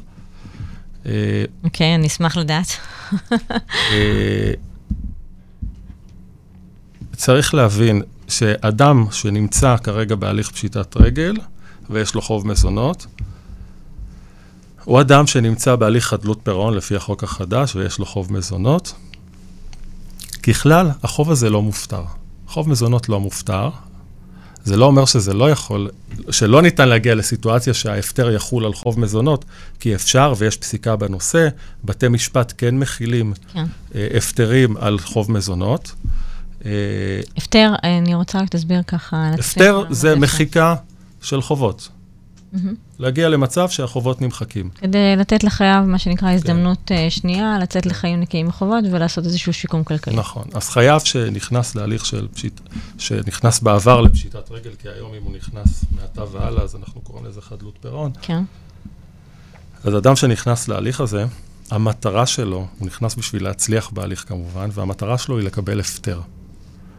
אה, 1.07 1.13
אוקיי, 1.65 1.95
אני 1.95 2.07
אשמח 2.07 2.37
לדעת. 2.37 2.67
אה, 3.93 4.53
צריך 7.17 7.55
להבין 7.55 8.03
שאדם 8.29 9.05
שנמצא 9.11 9.77
כרגע 9.77 10.15
בהליך 10.15 10.51
פשיטת 10.51 10.97
רגל 10.97 11.35
ויש 11.91 12.15
לו 12.15 12.23
חוב 12.23 12.47
מזונות, 12.47 13.07
הוא 14.85 15.01
אדם 15.01 15.27
שנמצא 15.27 15.77
בהליך 15.77 16.07
חדלות 16.07 16.41
פירעון 16.43 16.75
לפי 16.75 16.97
החוק 16.97 17.25
החדש 17.25 17.77
ויש 17.77 17.99
לו 17.99 18.07
חוב 18.07 18.33
מזונות. 18.33 18.93
ככלל, 20.47 20.91
החוב 21.03 21.31
הזה 21.31 21.51
לא 21.51 21.63
מופטר. 21.63 22.03
חוב 22.47 22.69
מזונות 22.69 23.09
לא 23.09 23.21
מופטר. 23.21 23.71
זה 24.65 24.77
לא 24.77 24.85
אומר 24.85 25.05
שזה 25.05 25.35
לא 25.35 25.51
יכול, 25.51 25.91
שלא 26.31 26.63
ניתן 26.63 26.89
להגיע 26.89 27.15
לסיטואציה 27.15 27.75
שההפטר 27.75 28.31
יחול 28.31 28.65
על 28.65 28.75
חוב 28.75 29.01
מזונות, 29.01 29.45
כי 29.81 29.95
אפשר 29.95 30.35
ויש 30.39 30.57
פסיקה 30.57 30.97
בנושא, 30.97 31.49
בתי 31.85 32.09
משפט 32.09 32.53
כן 32.59 32.79
מכילים 32.79 33.33
כן. 33.53 33.65
אה, 33.95 34.09
הפטרים 34.17 34.77
על 34.77 34.99
חוב 34.99 35.33
מזונות. 35.33 35.93
אה, 36.65 36.71
הפטר, 37.37 37.73
אה, 37.85 37.99
אני 37.99 38.15
רוצה 38.15 38.39
רק 38.39 38.49
תסביר 38.49 38.83
ככה. 38.83 39.31
הפטר 39.39 39.85
זה 39.91 40.17
מחיקה 40.17 40.75
של 41.23 41.43
חובות. 41.43 41.89
מהמם. 42.55 42.75
להגיע 42.99 43.29
למצב 43.29 43.69
שהחובות 43.69 44.23
נמחקים. 44.23 44.71
כדי 44.75 45.17
לתת 45.17 45.45
לחייב, 45.45 45.85
מה 45.85 45.99
שנקרא, 45.99 46.31
הזדמנות 46.33 46.93
אה, 46.93 47.11
שנייה, 47.11 47.59
לצאת 47.63 47.87
לחיים 47.87 48.21
נקיים 48.21 48.47
מחובות 48.47 48.85
ולעשות 48.93 49.25
איזשהו 49.25 49.53
שיקום 49.53 49.85
כלכלי. 49.85 50.17
נכון. 50.17 50.45
אז 50.55 50.69
חייב 50.69 51.01
שנכנס 51.01 51.75
להליך 51.75 52.07
של 52.07 52.29
פשיט, 52.35 52.61
שנכנס 52.99 53.61
בעבר 53.61 54.01
לפשיטת 54.01 54.51
רגל, 54.51 54.71
כי 54.83 54.89
היום 54.89 55.15
אם 55.15 55.23
הוא 55.23 55.33
נכנס 55.37 55.85
מעתה 56.01 56.23
והלאה, 56.33 56.63
אז 56.63 56.77
אנחנו 56.77 57.01
קוראים 57.01 57.27
לזה 57.27 57.41
חדלות 57.41 57.75
פירעון. 57.81 58.11
כן. 58.23 58.43
אז 59.85 59.97
אדם 59.97 60.17
שנכנס 60.17 60.69
להליך 60.69 61.01
הזה, 61.01 61.25
המטרה 61.71 62.27
שלו, 62.27 62.67
הוא 62.79 62.87
נכנס 62.87 63.15
בשביל 63.15 63.45
להצליח 63.45 63.91
בהליך 63.91 64.25
כמובן, 64.29 64.69
והמטרה 64.73 65.19
שלו 65.19 65.39
היא 65.39 65.47
לקבל 65.47 65.81
הפטר. 65.81 66.21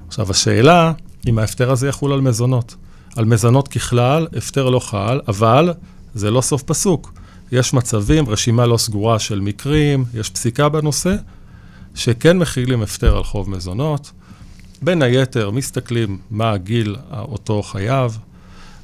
עכשיו, 0.08 0.32
השאלה, 0.32 0.94
אם 1.28 1.40
ההפטר 1.40 1.72
הזה 1.72 1.88
יחול 1.88 2.14
על 2.14 2.22
מזונות. 2.22 2.76
על 3.16 3.26
מזונות 3.26 3.68
ככלל, 3.68 4.28
הפטר 4.38 4.70
לא 4.70 4.80
חל, 4.80 5.20
אבל 5.28 5.74
זה 6.14 6.32
לא 6.32 6.42
סוף 6.42 6.64
פסוק. 6.64 7.14
יש 7.52 7.74
מצבים, 7.74 8.30
רשימה 8.30 8.66
לא 8.66 8.78
סגורה 8.78 9.20
של 9.20 9.40
מקרים, 9.40 10.06
יש 10.14 10.30
פסיקה 10.30 10.70
בנושא, 10.70 11.16
שכן 11.96 12.38
מכילים 12.38 12.82
הפטר 12.82 13.18
על 13.18 13.24
חוב 13.24 13.50
מזונות. 13.50 14.12
בין 14.82 15.02
היתר, 15.02 15.52
מסתכלים 15.52 16.18
מה 16.32 16.52
הגיל 16.52 16.96
אותו 17.12 17.64
חייב, 17.64 18.18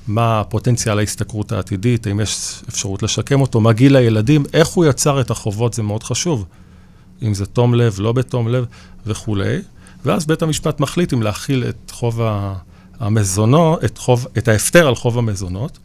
מה 0.08 0.44
פוטנציאל 0.50 1.00
ההשתכרות 1.00 1.52
העתידית, 1.52 2.08
האם 2.08 2.20
יש 2.20 2.62
אפשרות 2.70 3.04
לשקם 3.04 3.42
אותו, 3.42 3.62
מה 3.62 3.74
גיל 3.74 3.96
הילדים, 3.96 4.44
איך 4.54 4.68
הוא 4.68 4.86
יצר 4.86 5.22
את 5.22 5.32
החובות, 5.32 5.74
זה 5.74 5.84
מאוד 5.84 6.04
חשוב. 6.04 6.46
אם 7.22 7.34
זה 7.34 7.46
תום 7.46 7.74
לב, 7.76 7.96
לא 8.00 8.12
בתום 8.12 8.48
לב 8.48 8.66
וכולי. 9.06 9.58
ואז 10.06 10.26
בית 10.26 10.42
המשפט 10.42 10.80
מחליט 10.80 11.14
אם 11.14 11.22
להכיל 11.22 11.64
את 11.70 11.92
חוב 11.92 12.22
ה- 12.22 12.56
המזונות, 13.02 13.84
את, 13.86 13.98
חוב, 13.98 14.28
את 14.38 14.48
ההפטר 14.48 14.88
על 14.88 14.96
חוב 14.96 15.18
המזונות. 15.18 15.78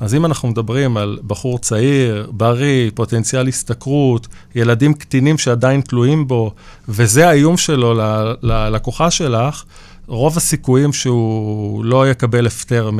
אז 0.00 0.14
אם 0.14 0.26
אנחנו 0.26 0.48
מדברים 0.48 0.96
על 0.96 1.18
בחור 1.26 1.58
צעיר, 1.58 2.30
בריא, 2.30 2.90
פוטנציאל 2.94 3.48
השתכרות, 3.48 4.26
ילדים 4.54 4.94
קטינים 4.94 5.38
שעדיין 5.38 5.80
תלויים 5.80 6.26
בו, 6.28 6.52
וזה 6.88 7.28
האיום 7.28 7.56
שלו 7.56 7.94
ללקוחה 8.42 9.10
שלך, 9.10 9.64
רוב 10.06 10.36
הסיכויים 10.36 10.92
שהוא 10.92 11.84
לא 11.84 12.10
יקבל 12.10 12.46
הפטר 12.46 12.90
מ- 12.90 12.98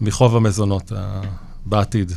מחוב 0.00 0.36
המזונות 0.36 0.92
ה- 0.96 1.20
בעתיד. 1.66 2.12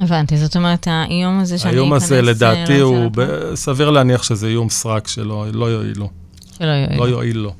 הבנתי, 0.00 0.36
זאת 0.36 0.56
אומרת, 0.56 0.86
האיום 0.90 1.40
הזה 1.40 1.58
שאני 1.58 1.72
האיום 1.72 1.92
אכנס... 1.92 2.04
הזה, 2.04 2.16
אה, 2.16 2.20
לדעתי, 2.22 2.78
הוא 2.80 3.10
ב- 3.16 3.54
סביר 3.54 3.90
להניח 3.90 4.22
שזה 4.22 4.46
איום 4.46 4.68
סרק 4.70 5.08
שלא 5.08 5.46
לא 5.52 5.70
יועיל 5.70 5.98
לו. 5.98 6.10
שלא 6.58 6.66
יועיל. 6.66 6.98
לא 6.98 7.08
יועיל 7.08 7.38
לו. 7.38 7.54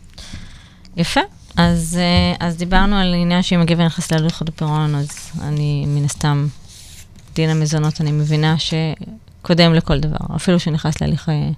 יפה. 0.99 1.21
אז, 1.57 1.99
אה, 2.01 2.47
אז 2.47 2.57
דיברנו 2.57 2.97
על 2.97 3.15
עניין 3.15 3.43
שאם 3.43 3.61
הגבר 3.61 3.87
נכנס 3.87 4.13
להליך 4.13 4.35
חדלות 4.35 4.59
פירעון, 4.59 4.95
אז 4.95 5.09
אני 5.43 5.85
מן 5.87 6.05
הסתם, 6.05 6.47
דין 7.35 7.51
המזונות, 7.51 8.01
אני 8.01 8.13
מבינה 8.13 8.55
שקודם 8.59 9.75
לכל 9.75 10.01
דבר, 10.01 10.37
אפילו 10.37 10.61
שנכנס 10.61 11.01
להליך 11.01 11.29
אה, 11.29 11.51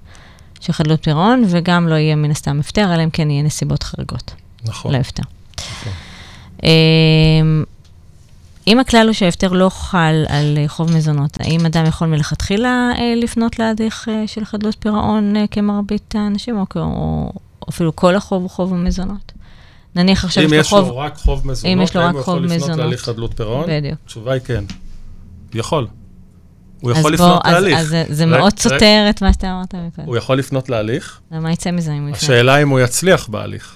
של 0.61 0.73
חדלות 0.73 1.03
פירעון, 1.03 1.45
וגם 1.49 1.89
לא 1.89 1.95
יהיה 1.95 2.17
מן 2.17 2.31
הסתם 2.31 2.61
הפטר, 2.61 2.95
אלא 2.95 3.05
אם 3.05 3.11
כן 3.11 3.31
יהיה 3.31 3.43
נסיבות 3.43 3.83
חריגות 3.83 4.35
נכון. 4.65 4.93
להפטר. 4.93 5.23
נכון. 5.59 5.93
אמ, 6.63 7.65
אם 8.67 8.81
הכלל 8.81 9.07
הוא 9.07 9.13
שההפטר 9.13 9.53
לא 9.53 9.69
חל 9.69 10.25
על 10.29 10.59
אה, 10.59 10.69
חוב 10.69 10.97
מזונות, 10.97 11.41
האם 11.41 11.67
אדם 11.67 11.87
יכול 11.87 12.09
מלכתחילה 12.09 12.91
לפנות 13.17 13.59
להליך 13.59 14.09
של 14.27 14.45
חדלות 14.45 14.77
פירעון 14.79 15.35
כמרבית 15.51 16.15
האנשים, 16.15 16.59
או, 16.59 16.67
או 16.77 17.33
אפילו 17.69 17.97
כל 17.97 18.17
החוב 18.17 18.43
הוא 18.43 18.51
חוב 18.51 18.73
המזונות? 18.73 19.33
נניח 19.95 20.25
עכשיו 20.25 20.45
אם 20.45 20.49
יש 20.49 20.55
לו 20.55 20.61
יש 20.61 20.73
לו 20.73 20.79
חוב, 20.85 20.91
רק 20.99 21.17
חוב 21.17 21.47
מזונות, 21.47 21.83
יש 21.89 21.97
לו 21.97 22.03
האם 22.03 22.09
רק 22.09 22.15
הוא 22.15 22.23
חוב 22.23 22.35
יכול 22.37 22.45
לפנות 22.47 22.57
מזונות. 22.63 22.79
להליך 22.79 23.03
חדלות 23.03 23.35
פירעון? 23.37 23.65
בדיוק. 23.69 23.99
התשובה 24.05 24.33
היא 24.33 24.41
כן. 24.45 24.65
יכול. 25.55 25.87
הוא 26.81 26.91
יכול 26.91 27.03
בוא, 27.03 27.11
לפנות 27.11 27.41
אז- 27.45 27.53
להליך. 27.53 27.79
אז 27.79 27.87
זה- 27.89 28.05
זה 28.09 28.25
רגע, 28.25 28.39
מאוד. 28.39 28.59
סותר 28.59 29.07
את 29.11 29.23
מה 29.23 29.33
שאתה 29.33 29.53
אמרת 29.53 29.75
מקודם. 29.75 30.07
הוא 30.09 30.17
יכול 30.17 30.39
לפנות 30.39 30.69
להליך, 30.69 31.21
מה 31.31 31.53
יצא 31.53 31.71
מזה 31.71 31.93
אם 31.93 32.03
הוא 32.03 32.09
יפנה? 32.09 32.17
השאלה 32.19 32.63
אם 32.63 32.69
הוא 32.69 32.81
יצליח 32.81 33.29
בהליך. 33.29 33.75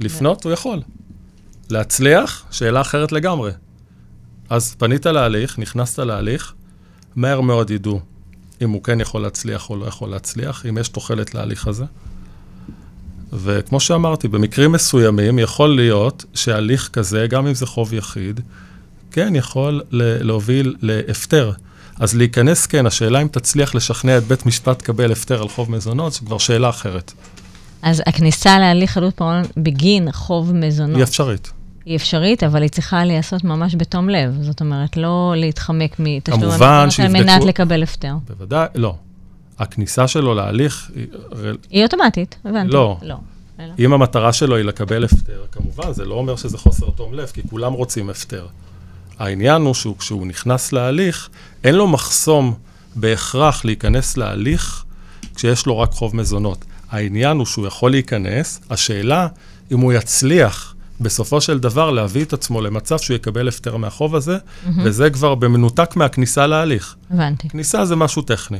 לפנות, 0.00 0.44
הוא 0.44 0.52
יכול. 0.52 0.80
להצליח, 1.70 2.44
שאלה 2.50 2.80
אחרת 2.80 3.12
לגמרי. 3.12 3.50
אז 4.50 4.74
פנית 4.78 5.06
להליך, 5.06 5.58
נכנסת 5.58 5.98
להליך, 5.98 6.52
מהר 7.16 7.40
מאוד 7.40 7.70
ידעו 7.70 8.00
אם 8.62 8.70
הוא 8.70 8.82
כן 8.82 9.00
יכול 9.00 9.22
להצליח 9.22 9.70
או 9.70 9.76
לא 9.76 9.86
יכול 9.86 10.10
להצליח, 10.10 10.66
אם 10.66 10.78
יש 10.78 10.88
תוחלת 10.88 11.34
להליך 11.34 11.66
הזה. 11.68 11.84
וכמו 13.32 13.80
שאמרתי, 13.80 14.28
במקרים 14.28 14.72
מסוימים 14.72 15.38
יכול 15.38 15.76
להיות 15.76 16.24
שהליך 16.34 16.90
כזה, 16.92 17.26
גם 17.26 17.46
אם 17.46 17.54
זה 17.54 17.66
חוב 17.66 17.94
יחיד, 17.94 18.40
כן 19.10 19.36
יכול 19.36 19.82
להוביל 19.92 20.76
להפטר. 20.82 21.52
אז 22.00 22.16
להיכנס, 22.16 22.66
כן, 22.66 22.86
השאלה 22.86 23.22
אם 23.22 23.28
תצליח 23.28 23.74
לשכנע 23.74 24.18
את 24.18 24.22
בית 24.22 24.46
משפט 24.46 24.82
לקבל 24.82 25.12
הפטר 25.12 25.42
על 25.42 25.48
חוב 25.48 25.70
מזונות, 25.70 26.12
זו 26.12 26.20
כבר 26.26 26.38
שאלה 26.38 26.68
אחרת. 26.68 27.12
אז 27.82 28.02
הכניסה 28.06 28.58
להליך 28.58 28.90
חדלות 28.90 29.16
פירעון 29.16 29.42
בגין 29.56 30.12
חוב 30.12 30.52
מזונות 30.52 30.96
היא 30.96 31.02
אפשרית. 31.02 31.52
היא 31.86 31.96
אפשרית, 31.96 32.42
אבל 32.42 32.62
היא 32.62 32.70
צריכה 32.70 33.04
להיעשות 33.04 33.44
ממש 33.44 33.74
בתום 33.74 34.08
לב. 34.08 34.38
זאת 34.42 34.60
אומרת, 34.60 34.96
לא 34.96 35.34
להתחמק 35.36 35.96
מתשלום 35.98 36.42
המזונות 36.42 37.00
על 37.00 37.08
מנת 37.12 37.44
לקבל 37.44 37.82
הפטר. 37.82 38.14
בוודאי, 38.28 38.66
לא. 38.74 38.94
הכניסה 39.58 40.08
שלו 40.08 40.34
להליך, 40.34 40.90
היא- 41.70 41.84
אוטומטית, 41.84 42.36
הבנתי. 42.44 42.72
לא. 42.72 42.98
לא. 43.02 43.16
אלא? 43.60 43.72
אם 43.78 43.92
המטרה 43.92 44.32
שלו 44.32 44.56
היא 44.56 44.64
לקבל 44.64 45.04
הפטר, 45.04 45.42
כמובן, 45.52 45.92
זה 45.92 46.04
לא 46.04 46.14
אומר 46.14 46.36
שזה 46.36 46.58
חוסר 46.58 46.90
תום 46.90 47.14
לב, 47.14 47.26
כי 47.26 47.42
כולם 47.50 47.72
רוצים 47.72 48.10
הפטר. 48.10 48.46
העניין 49.18 49.62
הוא 49.62 49.74
שהוא, 49.74 49.96
כשהוא 49.98 50.26
נכנס 50.26 50.72
להליך, 50.72 51.28
אין 51.64 51.74
לו 51.74 51.86
מחסום 51.88 52.54
בהכרח 52.96 53.64
להיכנס 53.64 54.16
להליך 54.16 54.84
כשיש 55.34 55.66
לו 55.66 55.78
רק 55.78 55.92
חוב 55.92 56.16
מזונות. 56.16 56.64
העניין 56.90 57.36
הוא 57.36 57.46
שהוא 57.46 57.66
יכול 57.66 57.90
להיכנס, 57.90 58.60
השאלה 58.70 59.28
אם 59.72 59.80
הוא 59.80 59.92
יצליח 59.92 60.74
בסופו 61.00 61.40
של 61.40 61.58
דבר 61.58 61.90
להביא 61.90 62.24
את 62.24 62.32
עצמו 62.32 62.60
למצב 62.60 62.98
שהוא 62.98 63.14
יקבל 63.14 63.48
הפטר 63.48 63.76
מהחוב 63.76 64.14
הזה, 64.16 64.36
mm-hmm. 64.36 64.68
וזה 64.84 65.10
כבר 65.10 65.34
במנותק 65.34 65.96
מהכניסה 65.96 66.46
להליך. 66.46 66.96
הבנתי. 67.10 67.48
כניסה 67.48 67.84
זה 67.84 67.96
משהו 67.96 68.22
טכני. 68.22 68.58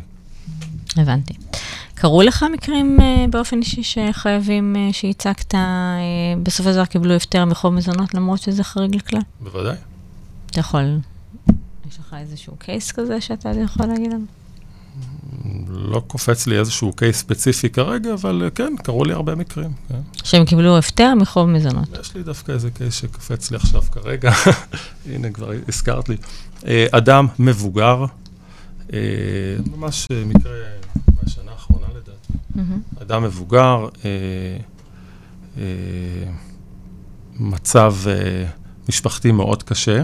הבנתי. 0.96 1.34
קרו 1.94 2.22
לך 2.22 2.44
מקרים 2.52 2.98
uh, 3.00 3.30
באופן 3.30 3.58
אישי 3.58 3.82
שחייבים 3.82 4.76
uh, 4.76 4.94
שהצגת, 4.94 5.54
uh, 5.54 5.58
בסופו 6.42 6.68
של 6.68 6.74
דבר 6.74 6.84
קיבלו 6.84 7.14
הפטר 7.14 7.44
מחוב 7.44 7.74
מזונות 7.74 8.14
למרות 8.14 8.40
שזה 8.40 8.64
חריג 8.64 8.94
לכלל? 8.96 9.20
בוודאי. 9.40 9.76
אתה 10.50 10.60
יכול, 10.60 10.98
יש 11.88 11.98
לך 11.98 12.16
איזשהו 12.18 12.56
קייס 12.58 12.92
כזה 12.92 13.20
שאתה 13.20 13.50
יכול 13.50 13.86
להגיד 13.86 14.12
לנו? 14.12 14.24
לא 15.68 16.02
קופץ 16.06 16.46
לי 16.46 16.58
איזשהו 16.58 16.92
קייס 16.92 17.18
ספציפי 17.18 17.70
כרגע, 17.70 18.14
אבל 18.14 18.50
כן, 18.54 18.72
קרו 18.82 19.04
לי 19.04 19.12
הרבה 19.12 19.34
מקרים. 19.34 19.70
כן. 19.88 20.00
שהם 20.24 20.44
קיבלו 20.44 20.78
הפטר 20.78 21.14
מחוב 21.14 21.48
מזונות. 21.48 21.88
יש 22.00 22.14
לי 22.14 22.22
דווקא 22.22 22.52
איזה 22.52 22.70
קייס 22.70 22.94
שקופץ 22.94 23.50
לי 23.50 23.56
עכשיו 23.56 23.82
כרגע, 23.82 24.32
הנה, 25.10 25.30
כבר 25.30 25.50
הזכרת 25.68 26.08
לי. 26.08 26.16
אדם 26.92 27.26
מבוגר, 27.38 28.04
ממש 29.76 30.08
מקרה. 30.26 30.83
Mm-hmm. 32.56 33.02
אדם 33.02 33.22
מבוגר, 33.22 33.88
אה, 34.04 34.10
אה, 35.58 35.64
מצב 37.40 37.94
אה, 38.06 38.44
משפחתי 38.88 39.32
מאוד 39.32 39.62
קשה. 39.62 40.02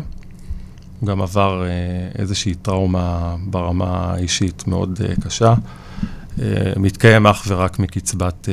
גם 1.04 1.22
עבר 1.22 1.64
אה, 1.64 1.68
איזושהי 2.18 2.54
טראומה 2.54 3.36
ברמה 3.46 3.86
האישית 3.86 4.66
מאוד 4.66 5.00
אה, 5.04 5.14
קשה. 5.24 5.54
אה, 6.42 6.72
מתקיים 6.76 7.26
אך 7.26 7.44
ורק 7.48 7.78
מקצבת 7.78 8.48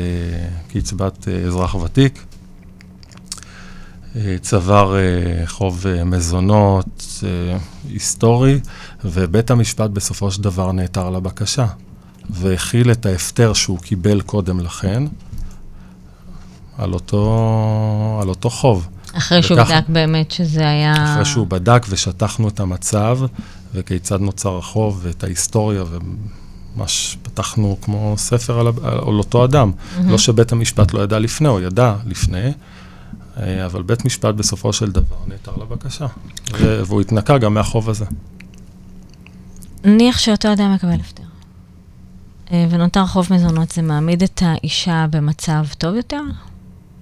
קצבת 0.68 1.28
אזרח 1.28 1.76
ותיק. 1.76 2.24
צבר 4.42 4.96
חוב 5.46 5.86
מזונות 6.06 7.24
היסטורי, 7.90 8.60
ובית 9.06 9.52
המשפט 9.52 9.90
בסופו 9.90 10.32
של 10.32 10.44
דבר 10.44 10.72
נעתר 10.72 11.10
לבקשה, 11.10 11.66
והכיל 12.30 12.92
את 12.92 13.06
ההפטר 13.06 13.54
שהוא 13.54 13.80
קיבל 13.80 14.22
קודם 14.22 14.60
לכן 14.60 15.04
על 16.78 16.94
אותו, 16.94 18.20
על 18.22 18.30
אותו 18.30 18.50
חוב. 18.50 18.88
אחרי 19.14 19.44
שהוא 19.44 19.58
בדק 19.58 19.84
באמת 19.88 20.32
שזה 20.32 20.70
היה... 20.70 21.14
אחרי 21.14 21.26
שהוא 21.26 21.48
בדק 21.48 21.86
ושטחנו 21.90 22.48
את 22.48 22.60
המצב, 22.60 23.20
וכיצד 23.74 24.22
נוצר 24.22 24.58
החוב, 24.58 25.00
ואת 25.04 25.24
ההיסטוריה, 25.24 25.84
וממש 26.76 27.18
פתחנו 27.22 27.78
כמו 27.82 28.14
ספר 28.18 28.60
על, 28.60 28.68
על 28.84 29.18
אותו 29.18 29.46
אדם. 29.46 29.72
Mm-hmm. 29.72 30.02
לא 30.12 30.18
שבית 30.18 30.52
המשפט 30.52 30.94
לא 30.94 31.02
ידע 31.02 31.20
לפני, 31.20 31.48
הוא 31.48 31.60
ידע 31.60 31.96
לפני, 32.06 32.52
אה, 33.40 33.66
אבל 33.66 33.82
בית 33.82 34.06
משפט 34.06 34.36
בסופו 34.36 34.74
של 34.74 34.92
דבר 34.92 35.16
נעתר 35.28 35.52
לבקשה, 35.62 36.08
והוא 36.60 37.02
התנקה 37.02 37.38
גם 37.38 37.54
מהחוב 37.54 37.90
הזה. 37.90 38.06
נניח 39.84 40.18
שאותו 40.18 40.54
אדם 40.54 40.74
מקבל 40.74 40.94
הפטר, 40.94 41.24
ונותר 42.52 43.06
חוב 43.06 43.28
מזונות, 43.32 43.72
זה 43.72 43.82
מעמיד 43.82 44.24
את 44.24 44.42
האישה 44.46 45.06
במצב 45.10 45.66
טוב 45.78 45.96
יותר? 45.96 46.22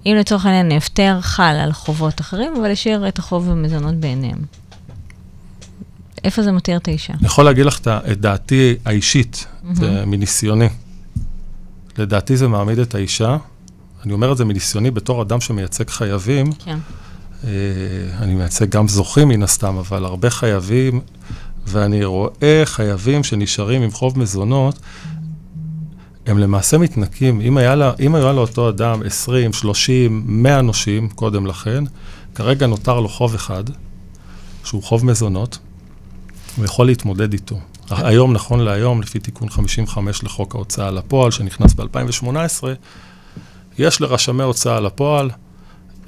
אם 0.06 0.16
לצורך 0.20 0.46
העניין 0.46 0.72
הפטר 0.72 1.18
חל 1.20 1.42
על 1.42 1.72
חובות 1.72 2.20
אחרים, 2.20 2.52
אבל 2.60 2.70
השאיר 2.70 3.08
את 3.08 3.18
החוב 3.18 3.50
במזונות 3.50 3.94
בעיניהם. 3.94 4.38
איפה 6.24 6.42
זה 6.42 6.52
מותיר 6.52 6.76
את 6.76 6.88
האישה? 6.88 7.12
אני 7.12 7.26
יכול 7.26 7.44
להגיד 7.44 7.66
לך 7.66 7.80
את 7.88 8.20
דעתי 8.20 8.74
האישית, 8.84 9.46
mm-hmm. 9.46 9.84
מניסיוני. 10.06 10.68
לדעתי 11.98 12.36
זה 12.36 12.48
מעמיד 12.48 12.78
את 12.78 12.94
האישה, 12.94 13.36
אני 14.04 14.12
אומר 14.12 14.32
את 14.32 14.36
זה 14.36 14.44
מניסיוני 14.44 14.90
בתור 14.90 15.22
אדם 15.22 15.40
שמייצג 15.40 15.90
חייבים. 15.90 16.52
כן. 16.52 16.78
אה, 17.44 17.50
אני 18.18 18.34
מייצג 18.34 18.70
גם 18.70 18.88
זוכים 18.88 19.28
מן 19.28 19.42
הסתם, 19.42 19.76
אבל 19.76 20.04
הרבה 20.04 20.30
חייבים, 20.30 21.00
ואני 21.66 22.04
רואה 22.04 22.62
חייבים 22.64 23.24
שנשארים 23.24 23.82
עם 23.82 23.90
חוב 23.90 24.18
מזונות, 24.18 24.78
הם 26.26 26.38
למעשה 26.38 26.78
מתנקים, 26.78 27.40
אם 27.40 27.56
היה, 27.56 27.74
לה, 27.74 27.92
אם 28.00 28.14
היה 28.14 28.32
לאותו 28.32 28.68
אדם 28.68 29.02
20, 29.06 29.52
30, 29.52 30.22
100 30.26 30.62
נושים 30.62 31.08
קודם 31.08 31.46
לכן, 31.46 31.84
כרגע 32.34 32.66
נותר 32.66 33.00
לו 33.00 33.08
חוב 33.08 33.34
אחד, 33.34 33.64
שהוא 34.64 34.82
חוב 34.82 35.06
מזונות, 35.06 35.58
הוא 36.56 36.64
יכול 36.64 36.86
להתמודד 36.86 37.32
איתו. 37.32 37.58
היום, 37.90 38.32
נכון 38.32 38.60
להיום, 38.60 39.02
לפי 39.02 39.18
תיקון 39.18 39.48
55 39.48 40.22
לחוק 40.24 40.54
ההוצאה 40.54 40.90
לפועל, 40.90 41.30
שנכנס 41.30 41.74
ב-2018, 41.74 42.64
יש 43.78 44.00
לרשמי 44.00 44.42
הוצאה 44.42 44.80
לפועל 44.80 45.30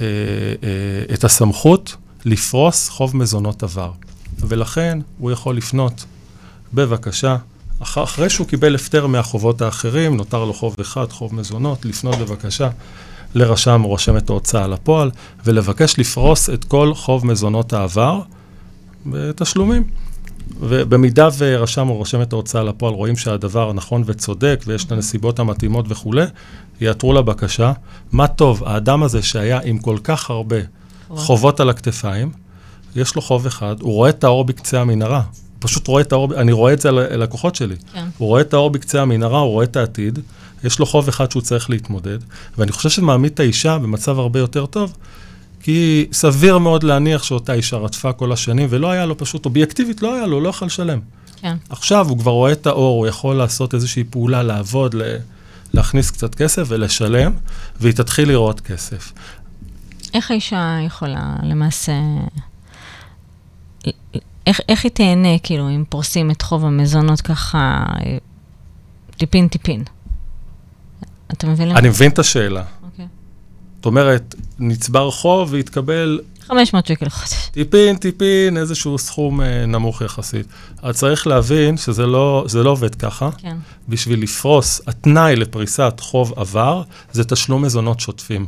אה, 0.01 0.07
אה, 0.07 1.15
את 1.15 1.25
הסמכות 1.25 1.97
לפרוס 2.25 2.89
חוב 2.89 3.17
מזונות 3.17 3.63
עבר. 3.63 3.93
ולכן 4.39 4.99
הוא 5.19 5.31
יכול 5.31 5.57
לפנות 5.57 6.05
בבקשה 6.75 7.37
אחרי 7.83 8.31
שהוא 8.31 8.47
קיבל 8.47 8.75
הפטר 8.75 9.07
מהחובות 9.07 9.63
האחרים, 9.63 10.17
נותר 10.17 10.45
לו 10.45 10.53
חוב 10.53 10.77
אחד, 10.81 11.13
חוב 11.13 11.35
מזונות, 11.35 11.85
לפנות 11.85 12.17
בבקשה 12.19 12.69
לרשם 13.35 13.85
או 13.85 13.93
רשמת 13.93 14.31
ההוצאה 14.31 14.67
לפועל, 14.67 15.11
ולבקש 15.45 15.99
לפרוס 15.99 16.51
את 16.51 16.65
כל 16.65 16.95
חוב 16.95 17.27
מזונות 17.27 17.73
העבר 17.73 18.21
בתשלומים. 19.07 19.85
ובמידה 20.61 21.29
ורשם 21.39 21.89
או 21.89 22.01
רשמת 22.01 22.33
ההוצאה 22.33 22.63
לפועל 22.63 22.95
רואים 22.95 23.17
שהדבר 23.17 23.73
נכון 23.73 24.03
וצודק 24.07 24.65
ויש 24.67 24.85
את 24.85 24.93
הנסיבות 24.93 25.39
המתאימות 25.39 25.87
וכולי, 25.89 26.25
יעתרו 26.81 27.13
לבקשה. 27.13 27.73
מה 28.13 28.29
טוב, 28.29 28.65
האדם 28.67 29.03
הזה 29.03 29.23
שהיה 29.23 29.61
עם 29.65 29.79
כל 29.79 29.97
כך 30.05 30.31
הרבה 30.31 30.57
חובות 31.09 31.61
על 31.61 31.71
הכתפיים, 31.71 32.31
יש 32.97 33.15
לו 33.15 33.23
חוב 33.23 33.47
אחד, 33.47 33.77
הוא 33.81 33.93
רואה 33.93 34.11
את 34.11 34.25
האור 34.25 34.45
בקצה 34.45 34.81
המנהרה. 34.81 35.23
פשוט 35.59 35.87
רואה 35.87 36.03
את 36.03 36.13
האור, 36.13 36.35
אני 36.35 36.53
רואה 36.53 36.73
את 36.73 36.81
זה 36.81 36.89
על 36.89 36.99
הלקוחות 36.99 37.55
שלי. 37.55 37.77
כן. 37.93 38.07
הוא 38.19 38.29
רואה 38.29 38.41
את 38.41 38.55
האור 38.55 38.71
בקצה 38.71 39.03
המנהרה, 39.03 39.39
הוא 39.39 39.51
רואה 39.51 39.65
את 39.65 39.77
העתיד, 39.77 40.19
יש 40.65 40.79
לו 40.79 40.87
חוב 40.87 41.09
אחד 41.09 41.31
שהוא 41.31 41.43
צריך 41.43 41.71
להתמודד, 41.71 42.19
ואני 42.59 42.73
חושב 42.73 42.91
שזה 42.91 43.03
מעמיד 43.03 43.33
את 43.33 43.41
האישה 43.41 43.79
במצב 43.79 44.19
הרבה 44.19 44.39
יותר 44.39 44.67
טוב, 44.67 44.97
כי 45.63 46.07
סביר 46.13 46.59
מאוד 46.59 46.83
להניח 46.83 47.23
שאותה 47.23 47.53
אישה 47.53 47.77
רדפה 47.77 48.13
כל 48.13 48.33
השנים, 48.33 48.67
ולא 48.71 48.91
היה 48.91 49.07
לו 49.07 49.19
פשוט, 49.19 49.45
אובייקטיבית 49.45 50.03
לא 50.03 50.15
היה 50.15 50.27
לו, 50.27 50.41
לא 50.41 50.49
יכול 50.49 50.67
לשלם. 50.67 51.01
כן. 51.37 51.57
עכשיו 51.71 52.09
הוא 52.09 52.19
כבר 52.19 52.33
רואה 52.33 52.53
את 52.53 52.67
האור, 52.67 52.99
הוא 52.99 53.07
יכול 53.07 53.37
לעשות 53.37 53.75
איזושהי 53.75 54.05
פעולה, 54.05 54.43
לעבוד, 54.43 54.95
להכניס 55.75 56.11
קצת 56.11 56.35
כסף 56.35 56.65
ולשלם, 56.69 57.33
והיא 57.81 57.95
תתחיל 57.95 58.29
לראות 58.29 58.61
כסף. 58.61 59.13
איך 60.15 60.31
האישה 60.31 60.79
יכולה 60.87 61.37
למעשה 61.43 61.93
איך, 64.49 64.61
איך 64.69 64.85
היא 64.85 64.93
תהנה, 64.93 65.39
כאילו, 65.43 65.69
אם 65.69 65.85
פורסים 65.89 66.31
את 66.31 66.43
חוב 66.43 66.65
המזונות 66.65 67.21
ככה 67.21 67.85
טיפין-טיפין? 69.17 69.85
אתה 71.33 71.47
מבין? 71.47 71.77
אני 71.77 71.89
מבין 71.89 72.11
את 72.11 72.19
השאלה. 72.19 72.65
אוקיי. 72.83 73.07
זאת 73.77 73.87
אומרת, 73.87 74.35
נצבר 74.59 75.11
חוב 75.11 75.53
והתקבל... 75.53 76.21
500 76.47 76.87
שקל 76.87 77.07
לחודש. 77.07 77.49
טיפין, 77.51 77.97
טיפין, 77.97 78.57
איזשהו 78.57 78.99
סכום 78.99 79.41
אה, 79.41 79.67
נמוך 79.67 80.03
יחסית. 80.03 80.47
אז 80.83 80.97
צריך 80.97 81.27
להבין 81.27 81.77
שזה 81.77 82.07
לא, 82.07 82.47
לא 82.55 82.71
עובד 82.71 82.95
ככה. 82.95 83.31
כן. 83.39 83.57
בשביל 83.89 84.23
לפרוס, 84.23 84.81
התנאי 84.87 85.37
לפריסת 85.37 85.95
חוב 86.01 86.33
עבר 86.37 86.83
זה 87.13 87.25
תשלום 87.25 87.63
מזונות 87.63 88.01
שוטפים. 88.01 88.47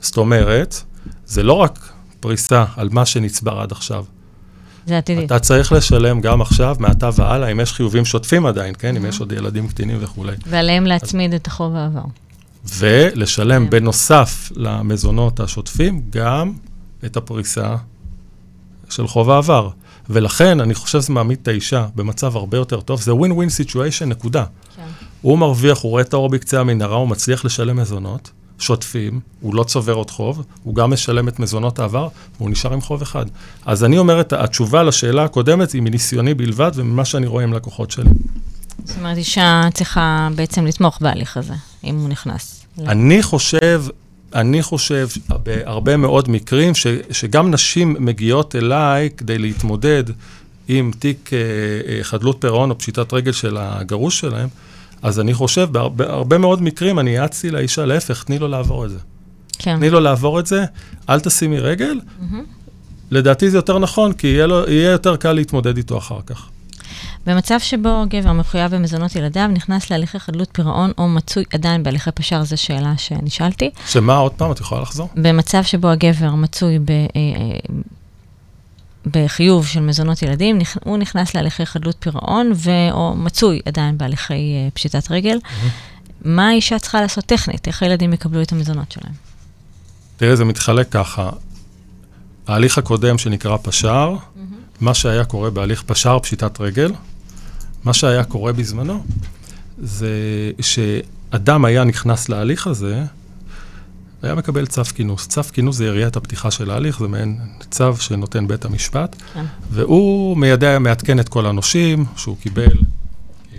זאת 0.00 0.16
אומרת, 0.16 0.82
זה 1.26 1.42
לא 1.42 1.52
רק 1.52 1.92
פריסה 2.20 2.64
על 2.76 2.88
מה 2.92 3.06
שנצבר 3.06 3.60
עד 3.60 3.72
עכשיו. 3.72 4.04
זה 4.88 4.98
עתידי. 4.98 5.24
אתה 5.24 5.38
צריך 5.38 5.72
לשלם 5.72 6.20
גם 6.20 6.40
עכשיו, 6.40 6.76
מעתה 6.78 7.10
והלאה, 7.14 7.48
אם 7.48 7.60
יש 7.60 7.72
חיובים 7.72 8.04
שוטפים 8.04 8.46
עדיין, 8.46 8.74
כן? 8.78 8.96
אם 8.96 9.06
יש 9.06 9.20
עוד 9.20 9.32
ילדים 9.32 9.68
קטינים 9.68 9.96
וכולי. 10.00 10.36
ועליהם 10.46 10.86
להצמיד 10.86 11.34
את 11.34 11.46
החוב 11.46 11.76
העבר. 11.76 12.04
ולשלם 12.78 13.64
כן. 13.64 13.70
בנוסף 13.70 14.52
למזונות 14.56 15.40
השוטפים 15.40 16.02
גם 16.10 16.52
את 17.04 17.16
הפריסה 17.16 17.76
של 18.90 19.06
חוב 19.06 19.30
העבר. 19.30 19.70
ולכן 20.10 20.60
אני 20.60 20.74
חושב 20.74 21.00
שזה 21.00 21.12
מעמיד 21.12 21.38
את 21.42 21.48
האישה 21.48 21.86
במצב 21.94 22.36
הרבה 22.36 22.56
יותר 22.56 22.80
טוב, 22.80 23.00
זה 23.00 23.14
ווין 23.14 23.48
סיטואשן, 23.48 24.08
נקודה. 24.08 24.44
כן. 24.76 24.82
הוא 25.22 25.38
מרוויח, 25.38 25.78
הוא 25.78 25.90
רואה 25.90 26.02
את 26.02 26.12
האור 26.12 26.28
בקצה 26.28 26.60
המנהרה, 26.60 26.96
הוא 26.96 27.08
מצליח 27.08 27.44
לשלם 27.44 27.76
מזונות, 27.76 28.30
שוטפים, 28.58 29.20
הוא 29.40 29.54
לא 29.54 29.62
צובר 29.64 29.92
עוד 29.92 30.10
חוב, 30.10 30.44
הוא 30.62 30.74
גם 30.74 30.90
משלם 30.90 31.28
את 31.28 31.38
מזונות 31.38 31.78
העבר, 31.78 32.08
והוא 32.36 32.50
נשאר 32.50 32.72
עם 32.72 32.80
חוב 32.80 33.02
אחד. 33.02 33.26
אז 33.66 33.84
אני 33.84 33.98
אומר, 33.98 34.20
את 34.20 34.32
התשובה 34.32 34.82
לשאלה 34.82 35.24
הקודמת 35.24 35.72
היא 35.72 35.82
מניסיוני 35.82 36.34
בלבד 36.34 36.70
וממה 36.74 37.04
שאני 37.04 37.26
רואה 37.26 37.44
עם 37.44 37.52
לקוחות 37.52 37.90
שלי. 37.90 38.10
זאת 38.84 38.96
אומרת, 38.98 39.16
אישה 39.16 39.62
צריכה 39.74 40.28
בעצם 40.34 40.66
לתמוך 40.66 40.98
בהליך 41.00 41.36
הזה, 41.36 41.54
אם 41.84 41.96
הוא 41.96 42.08
נכנס. 42.08 42.64
אני 42.86 43.22
חושב, 43.22 43.82
אני 44.34 44.62
חושב 44.62 45.08
בהרבה 45.28 45.96
מאוד 45.96 46.30
מקרים 46.30 46.74
ש, 46.74 46.86
שגם 47.10 47.50
נשים 47.50 47.96
מגיעות 48.00 48.56
אליי 48.56 49.10
כדי 49.16 49.38
להתמודד 49.38 50.04
עם 50.68 50.90
תיק 50.98 51.30
אה, 51.32 51.38
אה, 51.38 52.04
חדלות 52.04 52.36
פירעון 52.40 52.70
או 52.70 52.78
פשיטת 52.78 53.12
רגל 53.12 53.32
של 53.32 53.56
הגרוש 53.60 54.20
שלהם, 54.20 54.48
אז 55.02 55.20
אני 55.20 55.34
חושב, 55.34 55.68
בהרבה 55.72 56.38
מאוד 56.38 56.62
מקרים 56.62 56.98
אני 56.98 57.10
יעצתי 57.10 57.50
לאישה, 57.50 57.84
להפך, 57.84 58.24
תני 58.24 58.38
לו 58.38 58.48
לעבור 58.48 58.84
את 58.84 58.90
זה. 58.90 58.98
כן. 59.58 59.76
תני 59.76 59.90
לו 59.90 60.00
לעבור 60.00 60.40
את 60.40 60.46
זה, 60.46 60.64
אל 61.08 61.20
תשימי 61.20 61.58
רגל. 61.58 62.00
Mm-hmm. 62.00 62.34
לדעתי 63.10 63.50
זה 63.50 63.58
יותר 63.58 63.78
נכון, 63.78 64.12
כי 64.12 64.26
יהיה, 64.26 64.46
לו, 64.46 64.70
יהיה 64.70 64.90
יותר 64.90 65.16
קל 65.16 65.32
להתמודד 65.32 65.76
איתו 65.76 65.98
אחר 65.98 66.20
כך. 66.26 66.48
במצב 67.26 67.58
שבו 67.58 68.04
גבר 68.08 68.32
מחויב 68.32 68.74
במזונות 68.74 69.16
ילדיו, 69.16 69.46
נכנס 69.46 69.90
להליכי 69.90 70.18
חדלות 70.18 70.48
פירעון 70.52 70.92
או 70.98 71.08
מצוי 71.08 71.44
עדיין 71.52 71.82
בהליכי 71.82 72.10
פשר, 72.10 72.44
זו 72.44 72.56
שאלה 72.56 72.92
שנשאלתי. 72.96 73.70
שמה, 73.86 74.16
עוד 74.16 74.32
פעם, 74.32 74.52
את 74.52 74.60
יכולה 74.60 74.80
לחזור? 74.80 75.08
במצב 75.14 75.62
שבו 75.62 75.88
הגבר 75.88 76.30
מצוי 76.30 76.78
ב, 76.78 76.90
אה, 76.90 76.96
אה, 77.16 77.58
בחיוב 79.12 79.66
של 79.66 79.80
מזונות 79.80 80.22
ילדים, 80.22 80.58
הוא 80.84 80.98
נכנס 80.98 81.34
להליכי 81.34 81.66
חדלות 81.66 81.96
פירעון, 81.98 82.52
או 82.92 83.14
מצוי 83.16 83.60
עדיין 83.64 83.98
בהליכי 83.98 84.34
אה, 84.34 84.68
פשיטת 84.74 85.10
רגל. 85.10 85.38
Mm-hmm. 85.38 85.68
מה 86.24 86.48
האישה 86.48 86.78
צריכה 86.78 87.00
לעשות 87.00 87.24
טכנית? 87.24 87.68
איך 87.68 87.82
הילדים 87.82 88.12
יקבלו 88.12 88.42
את 88.42 88.52
המזונות 88.52 88.92
שלהם? 88.92 89.12
תראה, 90.16 90.36
זה 90.36 90.44
מתחלק 90.44 90.88
ככה. 90.90 91.30
ההליך 92.46 92.78
הקודם 92.78 93.18
שנקרא 93.18 93.56
פשר, 93.62 94.14
mm-hmm. 94.16 94.40
מה 94.80 94.94
שהיה 94.94 95.24
קורה 95.24 95.50
בהליך 95.50 95.82
פשר, 95.82 96.18
פשיטת 96.18 96.60
רגל, 96.60 96.92
מה 97.84 97.94
שהיה 97.94 98.24
קורה 98.24 98.52
בזמנו, 98.52 99.04
זה 99.78 100.10
שאדם 100.60 101.64
היה 101.64 101.84
נכנס 101.84 102.28
להליך 102.28 102.66
הזה, 102.66 103.02
היה 104.22 104.34
מקבל 104.34 104.66
צו 104.66 104.84
כינוס. 104.84 105.28
צו 105.28 105.42
כינוס 105.52 105.76
זה 105.76 105.86
יריית 105.86 106.16
הפתיחה 106.16 106.50
של 106.50 106.70
ההליך, 106.70 106.98
זה 106.98 107.08
מעין 107.08 107.38
צו 107.70 107.96
שנותן 107.96 108.48
בית 108.48 108.64
המשפט, 108.64 109.16
כן. 109.34 109.44
והוא 109.70 110.36
מיידע, 110.36 110.78
מעדכן 110.78 111.20
את 111.20 111.28
כל 111.28 111.46
הנושים, 111.46 112.04
שהוא 112.16 112.36
קיבל 112.36 112.76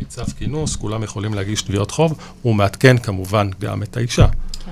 צו 0.08 0.22
כינוס, 0.38 0.76
כולם 0.76 1.04
יכולים 1.04 1.34
להגיש 1.34 1.62
תביעות 1.62 1.92
חוב, 1.92 2.18
הוא 2.42 2.56
מעדכן 2.56 2.98
כמובן 2.98 3.50
גם 3.62 3.84
את 3.84 3.98
האישה. 3.98 4.28
כן. 4.66 4.72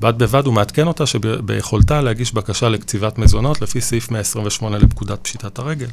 בד 0.00 0.18
בבד 0.18 0.46
הוא 0.46 0.54
מעדכן 0.54 0.86
אותה 0.86 1.06
שביכולתה 1.06 2.00
להגיש 2.00 2.34
בקשה 2.34 2.68
לקציבת 2.68 3.18
מזונות 3.18 3.62
לפי 3.62 3.80
סעיף 3.80 4.10
128 4.10 4.78
לפקודת 4.78 5.18
פשיטת 5.22 5.58
הרגל. 5.58 5.88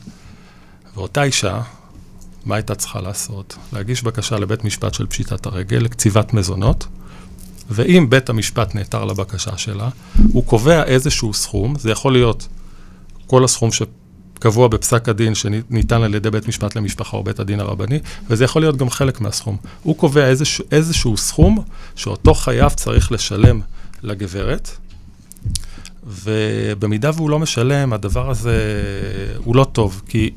ואותה 0.96 1.24
אישה, 1.24 1.62
מה 2.46 2.56
הייתה 2.56 2.76
צריכה 2.76 3.02
לעשות? 3.02 3.58
להגיש 3.74 4.04
בקשה 4.04 4.36
לבית 4.36 4.64
משפט 4.64 4.94
של 4.94 5.08
פשיטת 5.08 5.46
הרגל 5.46 5.78
לקציבת 5.78 6.34
מזונות, 6.34 6.88
ואם 7.70 8.10
בית 8.10 8.30
המשפט 8.30 8.76
נעתר 8.76 9.06
לבקשה 9.06 9.58
שלה, 9.58 9.90
הוא 10.34 10.46
קובע 10.46 10.84
איזשהו 10.84 11.34
סכום, 11.34 11.76
זה 11.80 11.92
יכול 11.92 12.14
להיות 12.14 12.48
כל 13.28 13.44
הסכום 13.44 13.70
שקבוע 13.72 14.68
בפסק 14.68 15.10
הדין 15.10 15.36
שניתן 15.36 16.02
על 16.04 16.16
ידי 16.16 16.32
בית 16.32 16.48
משפט 16.48 16.76
למשפחה 16.76 17.18
או 17.18 17.24
בית 17.24 17.40
הדין 17.40 17.60
הרבני, 17.60 18.00
וזה 18.28 18.44
יכול 18.44 18.62
להיות 18.62 18.78
גם 18.78 18.90
חלק 18.90 19.22
מהסכום. 19.22 19.58
הוא 19.84 19.98
קובע 19.98 20.28
איזשהו, 20.28 20.66
איזשהו 20.72 21.18
סכום 21.18 21.64
שאותו 21.96 22.34
חייב 22.34 22.70
צריך 22.70 23.12
לשלם 23.12 23.62
לגברת, 24.04 24.70
ובמידה 26.08 27.12
והוא 27.16 27.30
לא 27.30 27.40
משלם, 27.40 27.94
הדבר 27.94 28.30
הזה 28.30 28.58
הוא 29.38 29.56
לא 29.56 29.64
טוב, 29.64 30.02
כי 30.08 30.32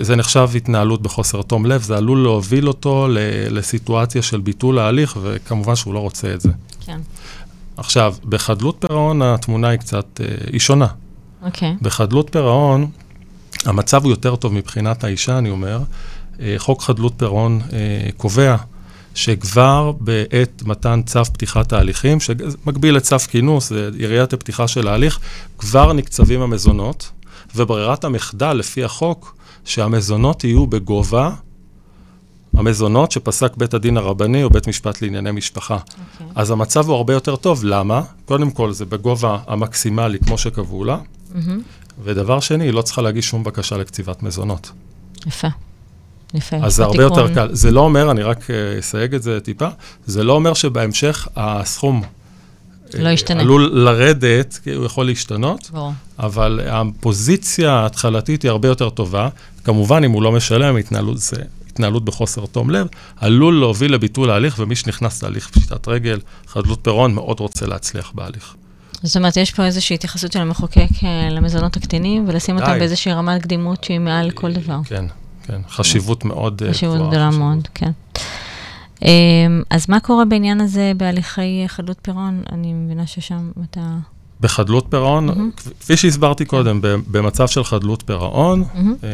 זה 0.00 0.16
נחשב 0.16 0.48
התנהלות 0.56 1.02
בחוסר 1.02 1.42
תום 1.42 1.66
לב, 1.66 1.82
זה 1.82 1.96
עלול 1.96 2.22
להוביל 2.22 2.68
אותו 2.68 3.06
לסיטואציה 3.50 4.22
של 4.22 4.40
ביטול 4.40 4.78
ההליך, 4.78 5.18
וכמובן 5.22 5.76
שהוא 5.76 5.94
לא 5.94 5.98
רוצה 5.98 6.34
את 6.34 6.40
זה. 6.40 6.48
כן. 6.80 7.00
עכשיו, 7.76 8.14
בחדלות 8.24 8.76
פירעון 8.78 9.22
התמונה 9.22 9.68
היא 9.68 9.78
קצת, 9.78 10.20
אה, 10.20 10.26
היא 10.52 10.60
שונה. 10.60 10.86
אוקיי. 11.42 11.70
Okay. 11.70 11.84
בחדלות 11.84 12.28
פירעון, 12.32 12.90
המצב 13.64 14.04
הוא 14.04 14.10
יותר 14.10 14.36
טוב 14.36 14.52
מבחינת 14.52 15.04
האישה, 15.04 15.38
אני 15.38 15.50
אומר. 15.50 15.80
אה, 16.40 16.54
חוק 16.58 16.82
חדלות 16.82 17.12
פירעון 17.16 17.60
אה, 17.72 18.08
קובע 18.16 18.56
שכבר 19.14 19.92
בעת 20.00 20.62
מתן 20.66 21.02
צו 21.06 21.24
פתיחת 21.24 21.72
ההליכים, 21.72 22.20
שמקביל 22.20 22.96
לצו 22.96 23.16
כינוס, 23.18 23.68
זה 23.68 23.90
יריית 23.98 24.32
הפתיחה 24.32 24.68
של 24.68 24.88
ההליך, 24.88 25.18
כבר 25.58 25.92
נקצבים 25.92 26.40
המזונות, 26.40 27.10
וברירת 27.56 28.04
המחדל 28.04 28.52
לפי 28.52 28.84
החוק 28.84 29.39
שהמזונות 29.64 30.44
יהיו 30.44 30.66
בגובה 30.66 31.30
המזונות 32.56 33.12
שפסק 33.12 33.56
בית 33.56 33.74
הדין 33.74 33.96
הרבני 33.96 34.42
או 34.42 34.50
בית 34.50 34.66
משפט 34.66 35.02
לענייני 35.02 35.30
משפחה. 35.30 35.76
Okay. 35.76 36.22
אוקיי. 36.22 36.26
אז 36.34 36.50
המצב 36.50 36.88
הוא 36.88 36.96
הרבה 36.96 37.12
יותר 37.12 37.36
טוב, 37.36 37.64
למה? 37.64 38.02
קודם 38.24 38.50
כל 38.50 38.72
זה 38.72 38.84
בגובה 38.84 39.38
המקסימלי 39.46 40.18
כמו 40.18 40.38
שקבעו 40.38 40.84
לה, 40.84 40.98
mm-hmm. 40.98 41.38
ודבר 42.04 42.40
שני, 42.40 42.64
היא 42.64 42.72
לא 42.72 42.82
צריכה 42.82 43.02
להגיש 43.02 43.28
שום 43.28 43.44
בקשה 43.44 43.76
לקציבת 43.76 44.22
מזונות. 44.22 44.70
יפה. 45.26 45.48
יפה. 46.34 46.56
אז 46.56 46.74
זה 46.76 46.84
הרבה 46.84 47.02
יותר 47.02 47.34
קל. 47.34 47.48
זה 47.52 47.70
לא 47.70 47.80
אומר, 47.80 48.10
אני 48.10 48.22
רק 48.22 48.50
אה, 48.50 48.78
אסייג 48.78 49.14
את 49.14 49.22
זה 49.22 49.40
טיפה, 49.40 49.68
זה 50.06 50.24
לא 50.24 50.32
אומר 50.32 50.54
שבהמשך 50.54 51.28
הסכום 51.36 52.02
לא 52.98 53.08
ישתנה. 53.08 53.40
עלול 53.40 53.70
לרדת, 53.72 54.58
כי 54.64 54.72
הוא 54.72 54.86
יכול 54.86 55.06
להשתנות, 55.06 55.70
ברור. 55.72 55.92
אבל 56.18 56.60
הפוזיציה 56.66 57.72
ההתחלתית 57.72 58.42
היא 58.42 58.50
הרבה 58.50 58.68
יותר 58.68 58.90
טובה. 58.90 59.28
כמובן, 59.64 60.04
אם 60.04 60.10
הוא 60.10 60.22
לא 60.22 60.32
משלם, 60.32 60.76
התנהלות, 60.76 61.18
זה 61.18 61.36
התנהלות 61.68 62.04
בחוסר 62.04 62.46
תום 62.46 62.70
לב, 62.70 62.86
עלול 63.16 63.60
להוביל 63.60 63.94
לביטול 63.94 64.30
ההליך, 64.30 64.56
ומי 64.58 64.76
שנכנס 64.76 65.22
להליך 65.22 65.48
פשיטת 65.48 65.88
רגל, 65.88 66.20
חדלות 66.46 66.78
פירעון, 66.82 67.14
מאוד 67.14 67.40
רוצה 67.40 67.66
להצליח 67.66 68.12
בהליך. 68.14 68.54
זאת 69.02 69.16
אומרת, 69.16 69.36
יש 69.36 69.50
פה 69.50 69.64
איזושהי 69.64 69.94
התייחסות 69.94 70.32
של 70.32 70.40
המחוקק 70.40 70.88
אה, 71.04 71.28
למזונות 71.30 71.76
הקטינים, 71.76 72.24
ולשים 72.28 72.56
אותם 72.56 72.78
באיזושהי 72.78 73.12
רמת 73.12 73.42
קדימות 73.42 73.84
שהיא 73.84 73.98
מעל 73.98 74.30
כל 74.30 74.52
דבר. 74.52 74.78
כן, 74.84 75.04
כן. 75.42 75.60
חשיבות 75.70 76.24
מאוד 76.24 76.56
גבוהה. 76.56 76.74
חשיבות 76.74 77.08
גדולה 77.08 77.30
מאוד, 77.30 77.68
כן. 77.74 77.90
אמ, 79.02 79.62
אז 79.70 79.86
מה 79.88 80.00
קורה 80.00 80.24
בעניין 80.24 80.60
הזה 80.60 80.92
בהליכי 80.96 81.64
חדלות 81.66 81.98
פירעון? 82.02 82.42
אני 82.52 82.72
מבינה 82.72 83.06
ששם 83.06 83.50
אתה... 83.70 83.96
בחדלות 84.40 84.86
פירעון, 84.90 85.28
mm-hmm. 85.28 85.60
כפי 85.80 85.96
שהסברתי 85.96 86.44
קודם, 86.44 86.80
במצב 86.82 87.48
של 87.48 87.64
חדלות 87.64 88.02
פירעון, 88.06 88.62
mm-hmm. 88.62 89.04
אה, 89.04 89.08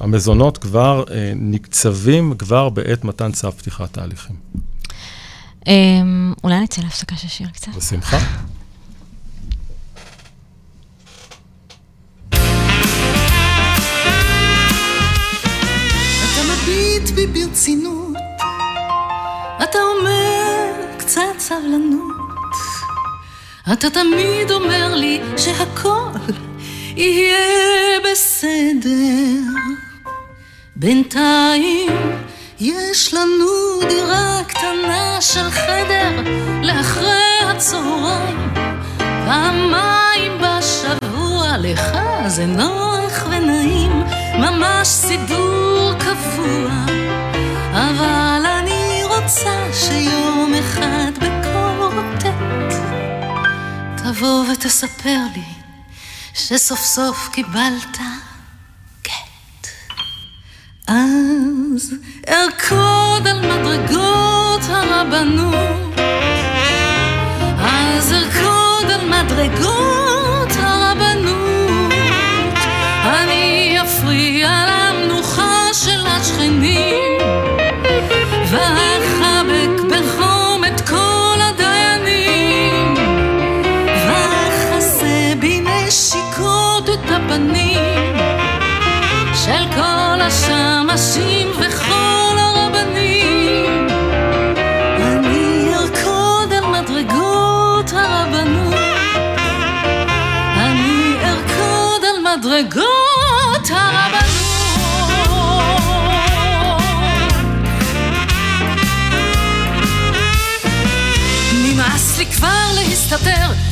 המזונות 0.00 0.58
כבר 0.58 1.04
אה, 1.10 1.32
נקצבים 1.36 2.34
כבר 2.38 2.68
בעת 2.68 3.04
מתן 3.04 3.32
צו 3.32 3.52
פתיחת 3.52 3.98
ההליכים. 3.98 4.36
אה, 5.68 5.72
אולי 6.44 6.60
נצא 6.60 6.82
להפסקה 6.82 7.16
של 7.16 7.28
שיר 7.28 7.48
קצת? 7.48 7.74
בשמחה. 7.76 8.18
ברצינות 17.32 18.03
אתה 19.62 19.78
אומר 19.78 20.72
קצת 20.96 21.38
סבלנות. 21.38 22.14
אתה 23.72 23.90
תמיד 23.90 24.50
אומר 24.50 24.94
לי 24.94 25.20
שהכל 25.36 26.08
יהיה 26.96 28.00
בסדר. 28.00 29.40
בינתיים 30.76 31.92
יש 32.60 33.14
לנו 33.14 33.46
דירה 33.88 34.40
קטנה 34.46 35.20
של 35.20 35.50
חדר 35.50 36.10
לאחרי 36.62 37.38
הצהריים. 37.42 38.54
פעמיים 38.98 40.32
בשבוע 40.40 41.54
לך 41.58 41.98
זה 42.26 42.46
נוח 42.46 43.26
ונעים, 43.30 44.04
ממש 44.38 44.88
סידור 44.88 45.92
קבוע. 45.98 46.70
אבל 47.72 48.23
תבוא 54.16 54.44
ותספר 54.52 55.18
לי 55.34 55.44
שסוף 56.34 56.80
סוף 56.80 57.28
קיבלת 57.32 57.98
גט. 59.02 59.68
אז 60.86 61.94
ארקוד 62.28 63.26
על 63.26 63.40
מדרגות 63.40 64.60
הרבנות, 64.68 65.98
אז 67.58 68.12
ארקוד 68.12 68.90
על 68.90 69.08
מדרגות 69.08 69.83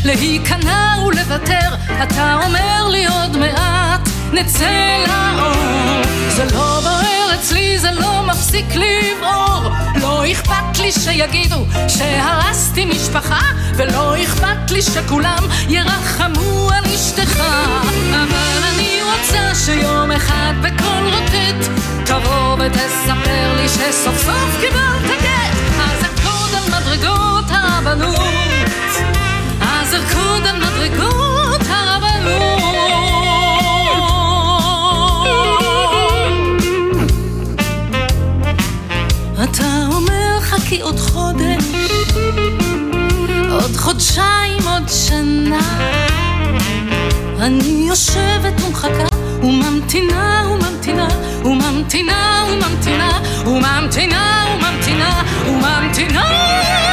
להיכנע 0.05 0.95
ולוותר, 1.07 1.75
אתה 2.03 2.35
אומר 2.45 2.89
לי 2.89 3.07
עוד 3.07 3.37
מעט, 3.37 4.09
נצא 4.33 5.05
לאור. 5.09 6.03
זה 6.29 6.45
לא 6.45 6.81
בוער 6.81 7.35
אצלי, 7.35 7.79
זה 7.79 7.91
לא 7.91 8.23
מפסיק 8.27 8.67
לבעור. 8.75 9.71
לא 10.01 10.33
אכפת 10.33 10.79
לי 10.79 10.93
שיגידו 10.93 11.67
שהרסתי 11.89 12.85
משפחה, 12.85 13.41
ולא 13.77 14.23
אכפת 14.23 14.71
לי 14.71 14.83
שכולם 14.83 15.45
ירחמו 15.69 16.71
על 16.71 16.85
אשתך. 16.95 17.43
אבל 18.11 18.63
אני 18.75 18.99
רוצה 19.03 19.55
שיום 19.55 20.11
אחד 20.11 20.53
בקול 20.63 21.15
רוטט, 21.15 21.71
תבוא 22.05 22.57
ותספר 22.59 23.57
לי 23.57 23.69
שסוף 23.69 24.25
סוף 24.25 24.61
קיבלת 24.61 25.02
חודשיים, 44.13 44.69
עוד 44.69 44.89
שנה. 44.89 45.61
אני 47.41 47.87
יושבת 47.89 48.61
ומחכה, 48.67 49.17
וממתינה 49.43 50.43
וממתינה, 50.51 51.09
וממתינה 51.45 52.45
וממתינה, 52.49 53.21
וממתינה 53.47 54.45
וממתינה, 54.55 55.23
וממתינה. 55.47 56.92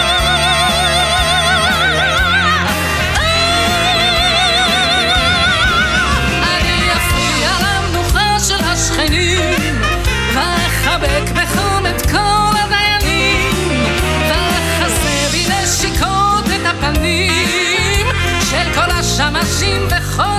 השמשים 19.20 19.88
וכל 19.88 20.39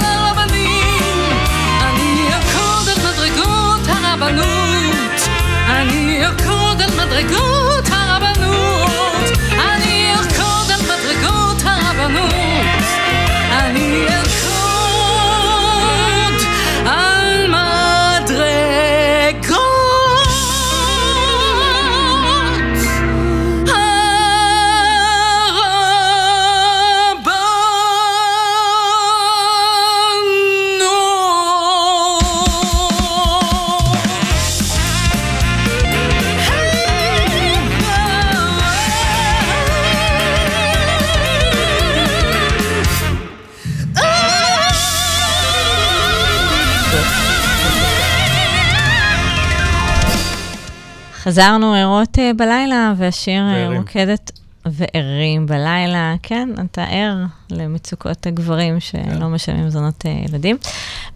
חזרנו 51.31 51.75
ערות 51.75 52.19
אה, 52.19 52.31
בלילה, 52.37 52.95
והשיר 52.97 53.43
אה, 53.43 53.53
וערים. 53.53 53.81
רוקדת 53.81 54.31
וערים 54.67 55.47
בלילה. 55.47 56.15
כן, 56.23 56.49
אתה 56.65 56.85
ער 56.85 57.17
למצוקות 57.51 58.27
הגברים 58.27 58.81
שלא 58.81 59.03
כן. 59.03 59.27
משלמים 59.27 59.67
מזונות 59.67 60.07
אה, 60.07 60.11
ילדים. 60.29 60.57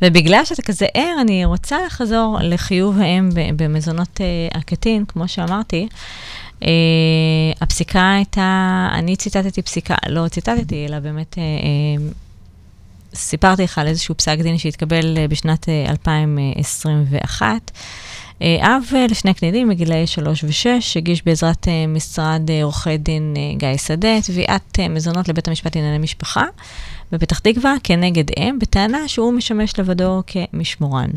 ובגלל 0.02 0.44
שאתה 0.44 0.62
כזה 0.62 0.86
ער, 0.94 1.16
אני 1.20 1.44
רוצה 1.44 1.76
לחזור 1.86 2.38
לחיוב 2.42 2.98
האם 3.00 3.28
במזונות 3.56 4.20
הקטין, 4.54 5.04
כמו 5.04 5.28
שאמרתי. 5.28 5.88
Uh, 6.60 6.66
הפסיקה 7.60 8.12
הייתה, 8.14 8.88
אני 8.92 9.16
ציטטתי 9.16 9.62
פסיקה, 9.62 9.94
לא 10.08 10.28
ציטטתי, 10.28 10.86
אלא 10.88 10.98
באמת 10.98 11.32
uh, 11.32 11.36
uh, 11.36 12.14
סיפרתי 13.14 13.62
לך 13.62 13.78
על 13.78 13.86
איזשהו 13.86 14.14
פסק 14.14 14.38
דין 14.38 14.58
שהתקבל 14.58 15.16
uh, 15.16 15.30
בשנת 15.30 15.64
uh, 15.64 15.90
2021. 15.90 17.70
אב 18.42 18.82
uh, 18.90 19.10
לשני 19.10 19.34
קנידים 19.34 19.68
בגילאי 19.68 20.06
3 20.06 20.44
ו-6, 20.44 20.66
הגיש 20.96 21.24
בעזרת 21.24 21.64
uh, 21.64 21.70
משרד 21.88 22.42
uh, 22.48 22.64
עורכי 22.64 22.96
דין 22.96 23.34
גיא 23.56 23.76
שדה 23.76 24.22
תביעת 24.26 24.78
מזונות 24.90 25.28
לבית 25.28 25.48
המשפט 25.48 25.76
לענייני 25.76 25.98
משפחה 25.98 26.44
בפתח 27.12 27.38
תקווה 27.38 27.74
כנגד 27.84 28.24
אם, 28.38 28.58
בטענה 28.60 29.08
שהוא 29.08 29.32
משמש 29.32 29.78
לבדו 29.78 30.22
כמשמורן. 30.26 31.10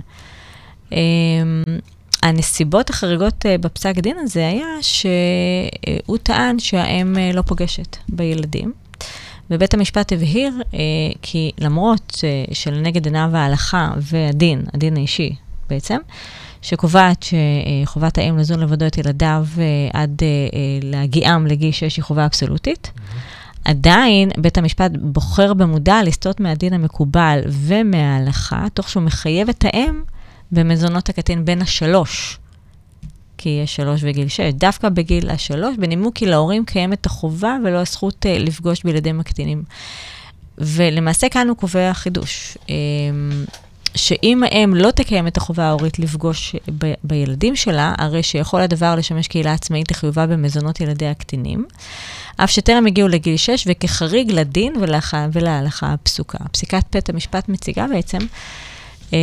הנסיבות 2.23 2.89
החריגות 2.89 3.45
בפסק 3.61 3.95
דין 3.95 4.17
הזה 4.19 4.47
היה 4.47 4.67
שהוא 4.81 6.17
טען 6.23 6.59
שהאם 6.59 7.17
לא 7.33 7.41
פוגשת 7.41 7.97
בילדים. 8.09 8.73
ובית 9.51 9.73
המשפט 9.73 10.13
הבהיר 10.13 10.53
uh, 10.61 10.75
כי 11.21 11.51
למרות 11.57 12.11
uh, 12.11 12.53
שלנגד 12.53 13.05
עיניו 13.05 13.29
ההלכה 13.33 13.91
והדין, 13.97 14.63
הדין 14.73 14.97
האישי 14.97 15.35
בעצם, 15.69 15.97
שקובעת 16.67 17.25
שחובת 17.85 18.17
האם 18.17 18.37
לזון 18.37 18.59
לבדו 18.59 18.87
את 18.87 18.97
ילדיו 18.97 19.45
uh, 19.55 19.59
עד 19.93 20.21
uh, 20.21 20.51
uh, 20.51 20.55
להגיעם 20.85 21.47
לגיל 21.47 21.71
6 21.71 21.97
היא 21.97 22.03
חובה 22.03 22.25
אבסולוטית, 22.25 22.91
עדיין 23.65 24.29
בית 24.37 24.57
המשפט 24.57 24.91
בוחר 25.01 25.53
במודע 25.53 26.03
לסטות 26.03 26.39
מהדין 26.39 26.73
המקובל 26.73 27.39
ומההלכה, 27.47 28.65
תוך 28.73 28.89
שהוא 28.89 29.03
מחייב 29.03 29.49
את 29.49 29.65
האם 29.65 30.01
במזונות 30.51 31.09
הקטין 31.09 31.45
בין 31.45 31.61
השלוש, 31.61 32.39
כי 33.37 33.59
יש 33.63 33.75
שלוש 33.75 34.01
וגיל 34.03 34.27
שש, 34.27 34.39
דווקא 34.53 34.89
בגיל 34.89 35.29
השלוש, 35.29 35.75
בנימוק 35.77 36.15
כי 36.15 36.25
להורים 36.25 36.65
קיימת 36.65 37.05
החובה 37.05 37.57
ולא 37.65 37.77
הזכות 37.77 38.25
uh, 38.25 38.39
לפגוש 38.39 38.83
בילדים 38.83 39.19
הקטינים. 39.19 39.63
ולמעשה 40.57 41.29
כאן 41.29 41.47
הוא 41.47 41.57
קובע 41.57 41.93
חידוש, 41.93 42.57
um, 42.65 42.69
שאם 43.95 44.43
האם 44.43 44.75
לא 44.75 44.91
תקיים 44.91 45.27
את 45.27 45.37
החובה 45.37 45.63
ההורית 45.63 45.99
לפגוש 45.99 46.55
ב- 46.77 46.93
בילדים 47.03 47.55
שלה, 47.55 47.93
הרי 47.97 48.23
שיכול 48.23 48.61
הדבר 48.61 48.95
לשמש 48.95 49.27
קהילה 49.27 49.53
עצמאית 49.53 49.91
לחיובה 49.91 50.27
במזונות 50.27 50.79
ילדי 50.81 51.07
הקטינים, 51.07 51.65
אף 52.37 52.51
שטרם 52.51 52.87
הגיעו 52.87 53.07
לגיל 53.07 53.37
6 53.37 53.67
וכחריג 53.67 54.31
לדין 54.31 54.73
ולהלכה, 54.81 55.27
ולהלכה 55.33 55.93
הפסוקה. 55.93 56.37
פסיקת 56.51 56.83
בית 56.93 57.09
המשפט 57.09 57.49
מציגה 57.49 57.85
בעצם 57.87 58.17
אה, 59.13 59.17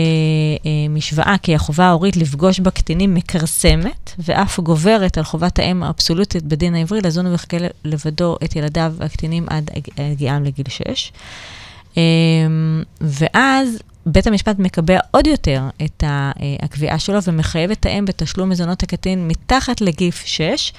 אה, 0.67 0.89
משוואה 0.91 1.35
כי 1.43 1.55
החובה 1.55 1.85
ההורית 1.85 2.17
לפגוש 2.17 2.61
בקטינים 2.61 3.15
מכרסמת, 3.15 4.13
ואף 4.19 4.61
גוברת 4.61 5.19
על 5.19 5.25
חובת 5.25 5.59
האם 5.59 5.83
האבסולוטית 5.83 6.43
בדין 6.43 6.75
העברי 6.75 7.01
לדון 7.01 7.27
ולחכה 7.27 7.57
לבדו 7.85 8.37
את 8.45 8.57
ילדיו 8.57 8.95
הקטינים 9.01 9.47
עד 9.49 9.71
הגיעם 9.99 10.45
לגיל 10.45 10.67
6. 10.69 11.13
אה, 11.97 12.03
ואז 13.01 13.79
בית 14.07 14.27
המשפט 14.27 14.59
מקבע 14.59 14.99
עוד 15.11 15.27
יותר 15.27 15.63
את 15.85 16.05
אה, 16.05 16.33
הקביעה 16.63 16.99
שלו 16.99 17.23
ומחייב 17.23 17.71
את 17.71 17.87
האם 17.87 18.05
בתשלום 18.05 18.49
מזונות 18.49 18.83
הקטין 18.83 19.29
מתחת 19.29 19.81
לגיל 19.81 20.11
6, 20.25 20.73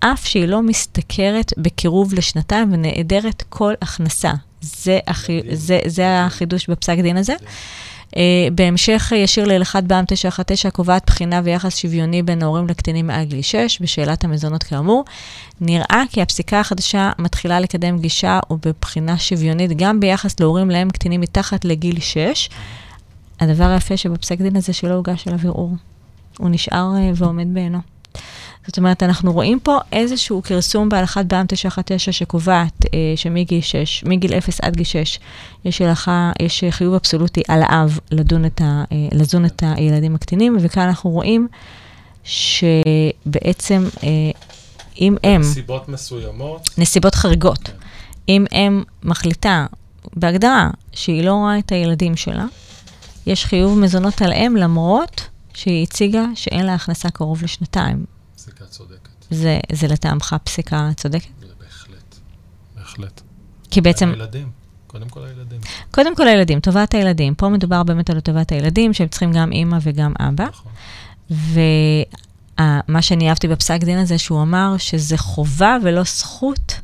אף 0.00 0.26
שהיא 0.26 0.46
לא 0.46 0.62
משתכרת 0.62 1.52
בקירוב 1.58 2.14
לשנתיים 2.14 2.72
ונעדרת 2.72 3.42
כל 3.48 3.74
הכנסה. 3.82 4.32
זה, 4.60 4.98
החי... 5.06 5.40
זה, 5.52 5.80
זה 5.86 6.24
החידוש 6.24 6.70
בפסק 6.70 6.98
דין 6.98 7.16
הזה. 7.16 7.34
Uh, 8.14 8.16
בהמשך 8.54 9.12
ישיר 9.16 9.44
להלכת 9.44 9.82
בעם 9.82 10.04
919 10.04 10.70
קובעת 10.70 11.02
בחינה 11.06 11.40
ויחס 11.44 11.76
שוויוני 11.76 12.22
בין 12.22 12.42
ההורים 12.42 12.66
לקטינים 12.68 13.06
מעל 13.06 13.24
גיל 13.24 13.42
6 13.42 13.78
בשאלת 13.80 14.24
המזונות 14.24 14.62
כאמור. 14.62 15.04
נראה 15.60 16.02
כי 16.10 16.22
הפסיקה 16.22 16.60
החדשה 16.60 17.12
מתחילה 17.18 17.60
לקדם 17.60 17.98
גישה 17.98 18.40
ובבחינה 18.50 19.18
שוויונית 19.18 19.70
גם 19.76 20.00
ביחס 20.00 20.40
להורים 20.40 20.70
להם 20.70 20.90
קטינים 20.90 21.20
מתחת 21.20 21.64
לגיל 21.64 22.00
6. 22.00 22.48
הדבר 23.40 23.64
היפה 23.64 23.96
שבפסק 23.96 24.38
דין 24.38 24.56
הזה 24.56 24.72
שלא 24.72 24.94
הוגש 24.94 25.26
עליו 25.26 25.40
ערעור. 25.44 25.72
הוא 26.38 26.50
נשאר 26.50 26.90
uh, 26.94 27.22
ועומד 27.22 27.54
בעינו. 27.54 27.93
זאת 28.66 28.78
אומרת, 28.78 29.02
אנחנו 29.02 29.32
רואים 29.32 29.60
פה 29.60 29.78
איזשהו 29.92 30.42
כרסום 30.42 30.88
בהלכת 30.88 31.24
בעם 31.24 31.46
919 31.46 32.12
שקובעת 32.12 32.84
אה, 32.94 32.98
שמגיל 33.16 33.60
6, 33.60 34.04
מגיל 34.04 34.34
0 34.34 34.60
עד 34.60 34.76
גיל 34.76 34.84
6, 34.84 35.18
יש 35.64 35.80
הלכה, 35.80 36.32
יש 36.42 36.64
חיוב 36.70 36.94
אבסולוטי 36.94 37.42
על 37.48 37.62
האב 37.62 37.98
לדון 38.10 38.44
את 38.44 38.60
ה, 38.60 38.84
אה, 38.92 38.96
לזון 39.12 39.44
את 39.44 39.62
הילדים 39.66 40.14
הקטינים, 40.14 40.56
וכאן 40.60 40.82
אנחנו 40.82 41.10
רואים 41.10 41.48
שבעצם 42.24 43.84
אה, 44.02 44.08
אם 45.00 45.16
הם, 45.24 45.42
בנסיבות 45.42 45.88
מסוימות, 45.88 46.68
נסיבות 46.78 47.14
חריגות, 47.14 47.70
אם 48.28 48.44
אם 48.52 48.82
מחליטה, 49.02 49.66
בהגדרה, 50.16 50.70
שהיא 50.92 51.24
לא 51.24 51.32
רואה 51.32 51.58
את 51.58 51.72
הילדים 51.72 52.16
שלה, 52.16 52.44
יש 53.26 53.44
חיוב 53.44 53.78
מזונות 53.78 54.22
על 54.22 54.32
אם, 54.32 54.56
למרות 54.56 55.28
שהיא 55.54 55.82
הציגה 55.82 56.24
שאין 56.34 56.66
לה 56.66 56.74
הכנסה 56.74 57.10
קרוב 57.10 57.42
לשנתיים. 57.42 58.13
צודקת. 58.74 59.24
זה, 59.30 59.58
זה 59.72 59.88
לטעמך 59.88 60.36
פסיקה 60.44 60.90
צודקת? 60.96 61.28
בהחלט, 61.60 62.16
בהחלט. 62.76 63.20
כי 63.70 63.80
בעצם, 63.80 64.08
הילדים, 64.08 64.50
קודם 64.86 65.08
כל 65.08 65.24
הילדים. 65.24 65.60
קודם 65.90 66.16
כל 66.16 66.28
הילדים, 66.28 66.60
טובת 66.60 66.94
הילדים. 66.94 67.34
פה 67.34 67.48
מדובר 67.48 67.82
באמת 67.82 68.10
על 68.10 68.20
טובת 68.20 68.52
הילדים, 68.52 68.92
שהם 68.92 69.08
צריכים 69.08 69.32
גם 69.32 69.52
אימא 69.52 69.78
וגם 69.82 70.12
אבא. 70.20 70.44
נכון. 70.44 70.72
ומה 72.60 73.02
שאני 73.02 73.28
אהבתי 73.28 73.48
בפסק 73.48 73.80
דין 73.84 73.98
הזה, 73.98 74.18
שהוא 74.18 74.42
אמר 74.42 74.74
שזה 74.78 75.18
חובה 75.18 75.76
ולא 75.82 76.02
זכות 76.02 76.80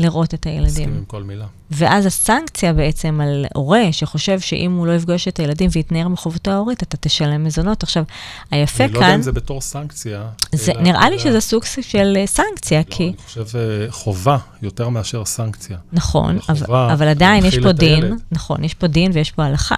לראות 0.00 0.34
את 0.34 0.46
הילדים. 0.46 0.66
מסכים 0.70 0.94
עם 0.96 1.04
כל 1.04 1.22
מילה. 1.22 1.46
ואז 1.70 2.06
הסנקציה 2.06 2.72
בעצם 2.72 3.20
על 3.22 3.46
הורה 3.54 3.82
שחושב 3.92 4.40
שאם 4.40 4.72
הוא 4.76 4.86
לא 4.86 4.92
יפגוש 4.92 5.28
את 5.28 5.38
הילדים 5.40 5.70
ויתנער 5.72 6.08
מחובתו 6.08 6.50
ההורית, 6.50 6.82
אתה 6.82 6.96
תשלם 6.96 7.44
מזונות. 7.44 7.82
עכשיו, 7.82 8.04
היפה 8.50 8.84
אני 8.84 8.92
כאן, 8.92 9.00
לא 9.00 9.04
יודע 9.06 9.14
אם 9.14 9.22
זה 9.22 9.32
בתור 9.32 9.60
סנקציה. 9.60 10.22
זה, 10.52 10.72
אלא- 10.72 10.80
נראה 10.80 11.10
לי 11.10 11.14
אלא- 11.16 11.24
שזה 11.24 11.40
סוג 11.40 11.64
של 11.80 12.12
אה, 12.16 12.26
סנקציה, 12.26 12.78
לא, 12.78 12.84
כי... 12.90 13.04
אני 13.08 13.16
חושב 13.26 13.56
אה, 13.58 13.86
חובה 13.90 14.38
יותר 14.62 14.88
מאשר 14.88 15.24
סנקציה. 15.24 15.76
נכון, 15.92 16.38
אבל, 16.48 16.90
אבל 16.92 17.08
עדיין 17.08 17.44
יש 17.44 17.58
פה 17.58 17.72
דין, 17.72 18.04
הילד. 18.04 18.20
נכון, 18.32 18.64
יש 18.64 18.74
פה 18.74 18.86
דין 18.86 19.10
ויש 19.14 19.30
פה 19.30 19.44
הלכה. 19.44 19.74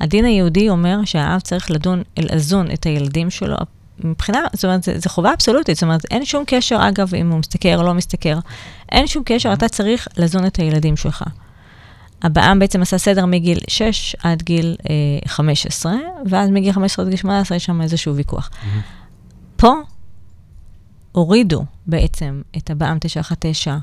הדין 0.00 0.24
היהודי 0.24 0.68
אומר 0.70 0.98
שהאב 1.04 1.40
צריך 1.40 1.70
לדון, 1.70 2.02
לזון 2.18 2.70
את 2.70 2.86
הילדים 2.86 3.30
שלו 3.30 3.56
מבחינה, 4.04 4.38
זאת 4.52 4.64
אומרת, 4.64 4.82
זה 4.96 5.08
חובה 5.08 5.32
אבסולוטית, 5.34 5.76
זאת 5.76 5.82
אומרת, 5.82 6.04
אין 6.10 6.24
שום 6.24 6.44
קשר, 6.46 6.78
אגב, 6.88 7.14
אם 7.14 7.30
הוא 7.30 7.38
משתכר 7.38 7.78
או 7.78 7.82
לא 7.82 7.94
משתכר, 7.94 8.38
אין 8.92 9.06
שום 9.06 9.22
קשר, 9.26 9.52
אתה 9.52 9.68
צריך 9.68 10.08
לזון 10.16 10.46
את 10.46 10.56
הילדים 10.56 10.96
שלך. 10.96 11.24
הבעם 12.22 12.58
בעצם 12.58 12.82
עשה 12.82 12.98
סדר 12.98 13.26
מגיל 13.26 13.58
6 13.68 14.16
עד 14.22 14.42
גיל 14.42 14.76
אה, 14.90 14.94
15, 15.28 15.94
ואז 16.26 16.50
מגיל 16.50 16.72
15 16.72 17.04
עד 17.04 17.08
גיל 17.08 17.18
18 17.18 17.56
יש 17.56 17.64
שם 17.64 17.80
איזשהו 17.80 18.16
ויכוח. 18.16 18.50
פה 19.56 19.72
הורידו 21.12 21.64
בעצם 21.86 22.42
את 22.56 22.70
הבעם 22.70 22.98
919 23.00 23.78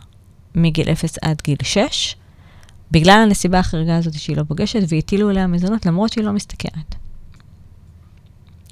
מגיל 0.56 0.89
0 0.89 1.18
עד 1.22 1.41
גיל 1.43 1.58
6, 1.64 2.16
בגלל 2.91 3.20
הנסיבה 3.24 3.60
החריגה 3.60 3.97
הזאת 3.97 4.14
שהיא 4.14 4.38
לא 4.38 4.43
פוגשת, 4.43 4.80
והטילו 4.88 5.30
עליה 5.30 5.47
מזונות 5.47 5.86
למרות 5.86 6.14
שהיא 6.14 6.24
לא 6.24 6.32
משתכרת. 6.32 6.95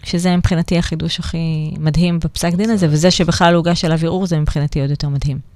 שזה 0.04 0.38
מבחינתי 0.38 0.78
החידוש 0.78 1.20
הכי 1.20 1.74
מדהים 1.80 2.20
בפסק 2.20 2.54
דין 2.54 2.70
הזה, 2.70 2.88
וזה 2.90 3.12
שבכלל 3.12 3.56
הוגש 3.56 3.86
עליו 3.86 4.00
ערעור, 4.02 4.26
זה 4.26 4.40
מבחינתי 4.40 4.82
עוד 4.82 4.90
יותר 4.90 5.10
מדהים. 5.10 5.53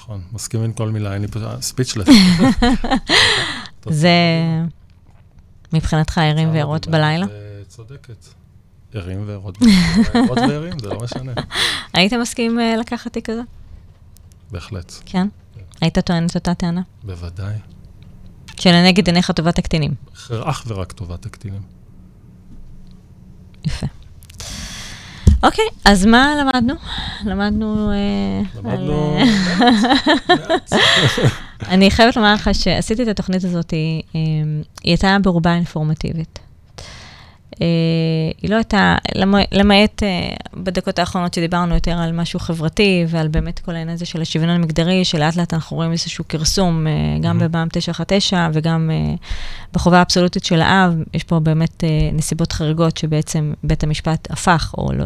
נכון, 0.00 0.22
מסכים 0.32 0.60
עם 0.60 0.72
כל 0.72 0.90
מילה, 0.90 1.14
אין 1.14 1.22
לי 1.22 1.28
פשוט 1.28 1.42
ספיצ'לס. 1.70 2.08
זה 3.86 4.10
מבחינתך 5.72 6.18
ערים 6.18 6.54
וערות 6.54 6.86
בלילה? 6.86 7.26
צודקת. 7.68 8.26
ערים 8.94 9.24
וערות 9.26 9.58
בלילה. 9.58 9.78
ערות 10.24 10.38
וערים, 10.38 10.78
זה 10.78 10.88
לא 10.88 11.00
משנה. 11.00 11.32
היית 11.94 12.12
מסכים 12.12 12.60
אה, 12.60 12.76
לקחת 12.76 13.12
תיק 13.12 13.30
כזה? 13.30 13.42
בהחלט, 14.50 14.92
כן? 15.06 15.28
היית 15.80 15.98
טוען 15.98 16.26
את 16.26 16.34
אותה 16.34 16.54
טענה? 16.54 16.82
בוודאי. 17.04 17.54
שלנגד 18.60 19.06
עיניך 19.06 19.30
טובת 19.30 19.58
הקטינים. 19.58 19.94
אך 20.30 20.64
ורק 20.66 20.92
טובת 20.92 21.26
הקטינים. 21.26 21.62
יפה. 23.64 23.86
אוקיי, 25.42 25.64
אז 25.84 26.06
מה 26.06 26.34
למדנו? 26.40 26.74
למדנו... 27.24 27.90
אה, 27.90 28.42
למדנו 28.58 29.16
אה. 29.18 29.24
אני 31.74 31.90
חייבת 31.90 32.16
לומר 32.16 32.34
לך 32.34 32.50
שעשיתי 32.52 33.02
את 33.02 33.08
התוכנית 33.08 33.44
הזאת, 33.44 33.74
אה, 33.74 33.78
היא 34.14 34.62
הייתה 34.84 35.16
ברובה 35.22 35.54
אינפורמטיבית. 35.54 36.49
אה, 37.62 37.66
היא 38.42 38.50
לא 38.50 38.56
הייתה, 38.56 38.96
למ- 39.14 39.34
למעט 39.52 40.02
אה, 40.02 40.08
בדקות 40.54 40.98
האחרונות 40.98 41.34
שדיברנו 41.34 41.74
יותר 41.74 41.98
על 41.98 42.12
משהו 42.12 42.40
חברתי 42.40 43.04
ועל 43.08 43.28
באמת 43.28 43.58
כל 43.58 43.70
העניין 43.72 43.88
הזה 43.94 44.06
של 44.06 44.22
השוויון 44.22 44.50
המגדרי, 44.50 45.04
שלאט 45.04 45.36
לאט 45.36 45.54
אנחנו 45.54 45.76
רואים 45.76 45.92
איזשהו 45.92 46.24
כרסום, 46.28 46.86
אה, 46.86 46.92
גם. 47.20 47.38
בבע"ם 47.38 47.68
919 47.72 48.48
וגם 48.52 48.90
בחובה 49.72 49.98
האבסולוטית 49.98 50.44
של 50.44 50.60
האב, 50.62 50.94
יש 51.14 51.24
פה 51.24 51.40
באמת 51.40 51.84
נסיבות 52.12 52.52
חריגות 52.52 52.96
שבעצם 52.96 53.52
בית 53.64 53.82
המשפט 53.82 54.30
הפך 54.30 54.74
או, 54.78 54.92
לא, 54.92 55.04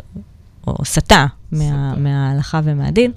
או 0.66 0.84
סטה 0.84 1.26
מה. 1.52 1.94
מההלכה 1.96 2.60
ומהדין. 2.64 3.12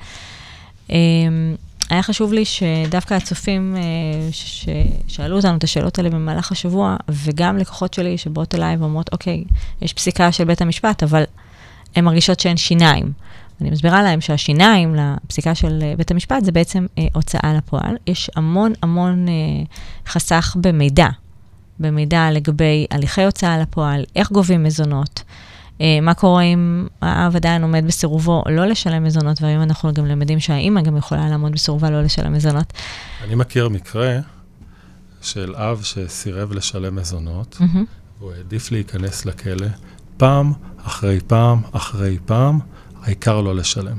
היה 1.90 2.04
חשוב 2.04 2.34
לי 2.34 2.46
שדווקא 2.46 3.14
הצופים 3.14 3.76
אה, 3.78 3.82
ששאלו 4.32 5.36
אותנו 5.36 5.58
את 5.58 5.64
השאלות 5.64 5.98
האלה 5.98 6.10
במהלך 6.10 6.52
השבוע, 6.52 6.96
וגם 7.10 7.58
לקוחות 7.58 7.94
שלי 7.94 8.18
שבאות 8.18 8.56
אליי 8.56 8.76
ואומרות, 8.76 9.10
אוקיי, 9.14 9.44
יש 9.82 9.94
פסיקה 9.94 10.32
של 10.32 10.44
בית 10.44 10.62
המשפט, 10.62 11.04
אבל 11.04 11.24
הן 11.96 12.06
מרגישות 12.06 12.40
שאין 12.40 12.58
שיניים. 12.58 13.12
אני 13.62 13.70
מסבירה 13.70 14.04
להם 14.04 14.22
שהשיניים 14.22 14.96
לפסיקה 14.96 15.56
של 15.56 15.80
אה, 15.84 15.94
בית 15.98 16.12
המשפט 16.12 16.44
זה 16.44 16.52
בעצם 16.52 16.86
אה, 16.98 17.08
הוצאה 17.14 17.54
לפועל. 17.58 17.98
יש 18.08 18.30
המון 18.36 18.74
המון 18.82 19.28
אה, 19.28 19.34
חסך 20.08 20.56
במידע, 20.62 21.08
במידע 21.80 22.32
לגבי 22.32 22.86
הליכי 22.92 23.24
הוצאה 23.24 23.58
לפועל, 23.58 24.04
איך 24.16 24.32
גובים 24.32 24.64
מזונות, 24.64 25.24
מה 26.02 26.14
קורה 26.14 26.44
אם 26.44 26.88
האב 27.02 27.36
עדיין 27.36 27.62
עומד 27.62 27.84
בסירובו 27.88 28.44
לא 28.50 28.66
לשלם 28.66 29.04
מזונות, 29.04 29.42
והיום 29.42 29.62
אנחנו 29.64 29.94
גם 29.94 30.06
למדים 30.06 30.40
שהאימא 30.40 30.82
גם 30.82 30.98
יכולה 30.98 31.30
לעמוד 31.30 31.52
בסירובה 31.52 31.90
לא 31.90 32.02
לשלם 32.02 32.34
מזונות. 32.34 32.74
אני 33.24 33.36
מכיר 33.36 33.70
מקרה 33.70 34.20
של 35.22 35.56
אב 35.56 35.82
שסירב 35.84 36.52
לשלם 36.52 36.96
מזונות, 36.96 37.58
מהמם. 37.60 37.86
והוא 38.20 38.32
העדיף 38.34 38.72
להיכנס 38.72 39.26
לכלא 39.26 39.68
פעם 40.18 40.54
אחרי 40.86 41.20
פעם 41.28 41.62
אחרי 41.72 42.18
פעם, 42.26 42.60
העיקר 43.04 43.42
לא 43.42 43.56
לשלם. 43.56 43.98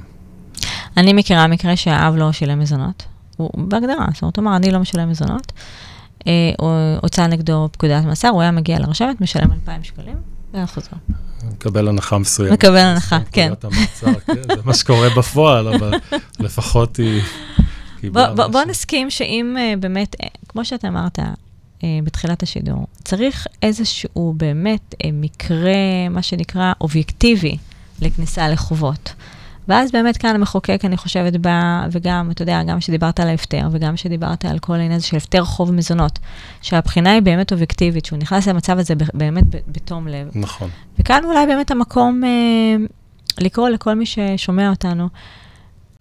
אני 0.97 1.13
מכירה 1.13 1.47
מקרה 1.47 1.77
שהאב 1.77 2.15
לא 2.17 2.33
שילם 2.33 2.59
מזונות, 2.59 3.05
הוא 3.37 3.51
בהגדרה, 3.57 4.07
זאת 4.15 4.23
אומרת, 4.23 4.37
הוא 4.37 4.43
אמר, 4.43 4.57
אני 4.57 4.71
לא 4.71 4.79
משלם 4.79 5.11
מזונות. 5.11 5.53
אה, 6.27 6.33
הוא 6.59 6.71
הוצא 7.03 7.27
נגדו 7.27 7.69
פקודת 7.73 8.05
מאסר, 8.05 8.29
הוא 8.29 8.43
היה 8.43 8.51
מגיע 8.51 8.79
לרשמת, 8.79 9.21
משלם 9.21 9.53
2,000 9.53 9.85
שקלים, 9.85 10.17
והיה 10.59 10.67
חוזר. 10.67 10.97
מקבל 11.53 11.89
הנחה 11.89 12.19
מסוימת. 12.19 12.53
מקבל 12.53 12.77
הנחה, 12.77 13.19
כן. 13.33 13.53
כן. 13.61 13.73
זה 14.57 14.63
מה 14.65 14.75
שקורה 14.75 15.09
בפועל, 15.17 15.75
אבל 15.75 15.95
לפחות 16.41 16.97
היא 16.97 17.23
בוא. 18.13 18.65
נסכים 18.65 19.11
שאם 19.11 19.57
uh, 19.57 19.81
באמת, 19.81 20.15
uh, 20.15 20.27
כמו 20.49 20.65
שאתה 20.65 20.89
אמרת 20.89 21.19
בתחילת 22.05 22.43
השידור, 22.43 22.87
צריך 23.05 23.47
איזשהו 23.63 24.35
באמת 24.37 24.95
מקרה, 25.13 26.09
מה 26.11 26.23
שנקרא, 26.23 26.73
אובייקטיבי 26.81 27.57
לכניסה 28.03 28.49
לחובות. 28.49 29.13
ואז 29.69 29.93
באמת 29.93 30.17
כאן 30.17 30.35
המחוקק, 30.35 30.81
אני 30.85 30.97
חושבת, 30.97 31.37
בא, 31.37 31.87
וגם, 31.93 32.31
אתה 32.31 32.43
יודע, 32.43 32.63
גם 32.63 32.81
שדיברת 32.81 33.21
על 33.21 33.29
ההפטר, 33.29 33.69
וגם 33.73 33.97
שדיברת 33.97 34.45
על 34.45 34.59
כל 34.59 34.73
העניין 34.73 34.93
הזה 34.93 35.07
של 35.07 35.17
הפטר 35.17 35.45
חוב 35.45 35.73
מזונות, 35.73 36.19
שהבחינה 36.63 37.13
היא 37.13 37.23
באמת 37.23 37.53
אובייקטיבית, 37.53 38.05
שהוא 38.05 38.19
נכנס 38.19 38.49
למצב 38.49 38.79
הזה 38.79 38.95
באמת 39.15 39.45
בתום 39.69 40.09
לב. 40.09 40.31
נכון. 40.35 40.71
וכאן 40.99 41.25
אולי 41.25 41.47
באמת 41.47 41.71
המקום 41.71 42.25
אה, 42.25 42.77
לקרוא 43.39 43.69
לכל 43.69 43.95
מי 43.95 44.07
ששומע 44.07 44.71
אותנו. 44.71 45.09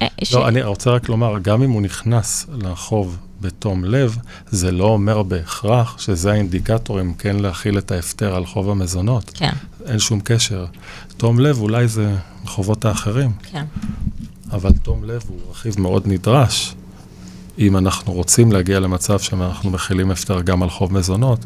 אה, 0.01 0.07
ש... 0.23 0.33
לא, 0.33 0.47
אני 0.47 0.61
רוצה 0.61 0.89
רק 0.89 1.09
לומר, 1.09 1.39
גם 1.41 1.63
אם 1.63 1.71
הוא 1.71 1.81
נכנס 1.81 2.47
לחוב 2.61 3.17
בתום 3.41 3.85
לב, 3.85 4.17
זה 4.47 4.71
לא 4.71 4.85
אומר 4.85 5.23
בהכרח 5.23 5.97
שזה 5.99 6.31
האינדיקטור 6.31 7.01
אם 7.01 7.13
כן 7.13 7.35
להכיל 7.35 7.77
את 7.77 7.91
ההפטר 7.91 8.35
על 8.35 8.45
חוב 8.45 8.69
המזונות. 8.69 9.31
כן, 9.33 9.51
אין 9.85 9.99
שום 9.99 10.19
קשר. 10.23 10.65
תום 11.17 11.39
לב 11.39 11.61
אולי 11.61 11.87
זה 11.87 12.15
חובות 12.45 12.85
האחרים, 12.85 13.31
כן. 13.51 13.65
אבל 14.51 14.71
תום 14.83 15.03
לב 15.03 15.23
הוא 15.27 15.39
רכיב 15.51 15.81
מאוד 15.81 16.03
נדרש. 16.07 16.75
אם 17.59 17.77
אנחנו 17.77 18.13
רוצים 18.13 18.51
להגיע 18.51 18.79
למצב 18.79 19.19
שאנחנו 19.19 19.69
מכילים 19.69 20.11
הפטר 20.11 20.41
גם 20.41 20.63
על 20.63 20.69
חוב 20.69 20.93
מזונות, 20.93 21.39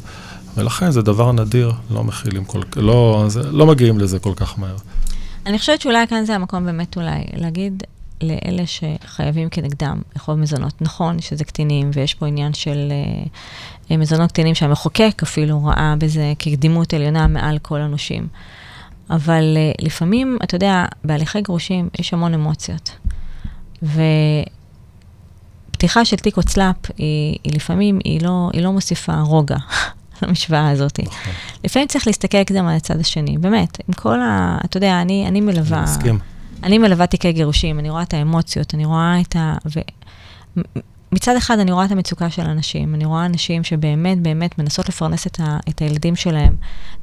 ולכן 0.58 0.92
זה 0.92 1.02
דבר 1.02 1.32
נדיר, 1.32 1.74
לא 1.92 2.04
מכילים 2.04 2.46
כל 2.46 2.64
כך, 2.64 2.78
לא, 2.78 3.26
זה, 3.28 3.52
לא 3.52 3.66
מגיעים 3.66 4.00
לזה 4.00 4.20
כל 4.20 4.34
כך 4.36 4.60
מהר. 4.60 4.76
אני 5.46 5.60
חושבת 5.60 5.82
שאולי 5.82 6.08
כאן 6.08 6.26
זה 6.26 6.36
המקום 6.36 6.66
באמת 6.66 6.98
אולי 6.98 7.24
להגיד 7.34 7.84
לאלה 8.22 8.64
שחייבים 8.66 9.50
כנגדם 9.50 10.02
חוב 10.18 10.36
מזונות. 10.36 10.82
נכון 10.82 11.22
שזה 11.22 11.44
קטינים, 11.44 11.92
ויש 11.94 12.14
פה 12.14 12.28
עניין 12.28 12.54
של 12.54 12.92
אה, 13.92 13.98
מזונות 13.98 14.32
קטינים 14.32 14.56
שהמחוקק 14.56 15.20
אפילו 15.24 15.66
ראה 15.66 15.96
בזה 15.98 16.34
כקדימות 16.40 16.94
עליונה 16.94 17.28
מעל 17.28 17.60
כל 17.60 17.82
הנושים. 17.82 18.28
אבל 19.12 19.58
אה, 19.58 19.72
לפעמים, 19.80 20.38
אתה 20.44 20.56
יודע, 20.56 20.86
בהליכי 21.04 21.42
גירושים 21.42 21.90
יש 22.00 22.14
המון 22.14 22.34
אמוציות. 22.34 22.92
ופתיחה 25.72 26.06
של 26.06 26.16
תיק 26.16 26.36
הוצל"פ 26.36 26.92
היא, 26.98 27.38
היא 27.44 27.54
לפעמים, 27.56 28.00
היא 28.04 28.22
לא, 28.22 28.50
היא 28.54 28.62
לא 28.62 28.72
מוסיפה 28.72 29.22
רוגע 29.22 29.58
למשוואה 30.22 30.70
הזאת. 30.70 31.00
נכון, 31.00 31.34
לפעמים 31.64 31.88
צריך 31.88 32.08
להסתכל 32.08 32.44
גם 32.54 32.68
על 32.68 32.76
הצד 32.76 33.00
השני, 33.00 33.38
באמת, 33.38 33.78
עם 33.88 33.94
כל 33.94 34.20
ה... 34.20 34.58
אתה 34.66 34.78
יודע, 34.78 35.02
אני, 35.02 35.28
אני 35.28 35.42
מלווה... 35.42 35.78
אני 35.78 35.84
מסכים. 35.84 36.20
אני 36.64 36.78
מלווה 36.78 37.08
תיקי 37.08 37.32
גירושים, 37.32 37.80
אני 37.80 37.90
רואה 37.90 38.02
את 38.02 38.14
האמוציות, 38.14 38.74
אני 38.74 38.86
רואה 38.86 39.22
את 39.22 39.36
ה... 39.36 39.56
מצד 41.12 41.36
אחד 41.36 41.60
אני 41.60 41.72
רואה 41.72 41.86
את 41.86 41.92
המצוקה 41.92 42.30
של 42.30 42.42
אנשים, 42.42 42.96
אני 42.96 43.06
רואה 43.06 43.26
אנשים 43.26 43.64
שבאמת 43.64 44.20
באמת 44.22 44.58
מנסות 44.58 44.90
לפרנס 44.90 45.28
את, 45.28 45.40
ה, 45.40 45.58
את 45.70 45.80
הילדים 45.80 46.16
שלהם. 46.16 46.56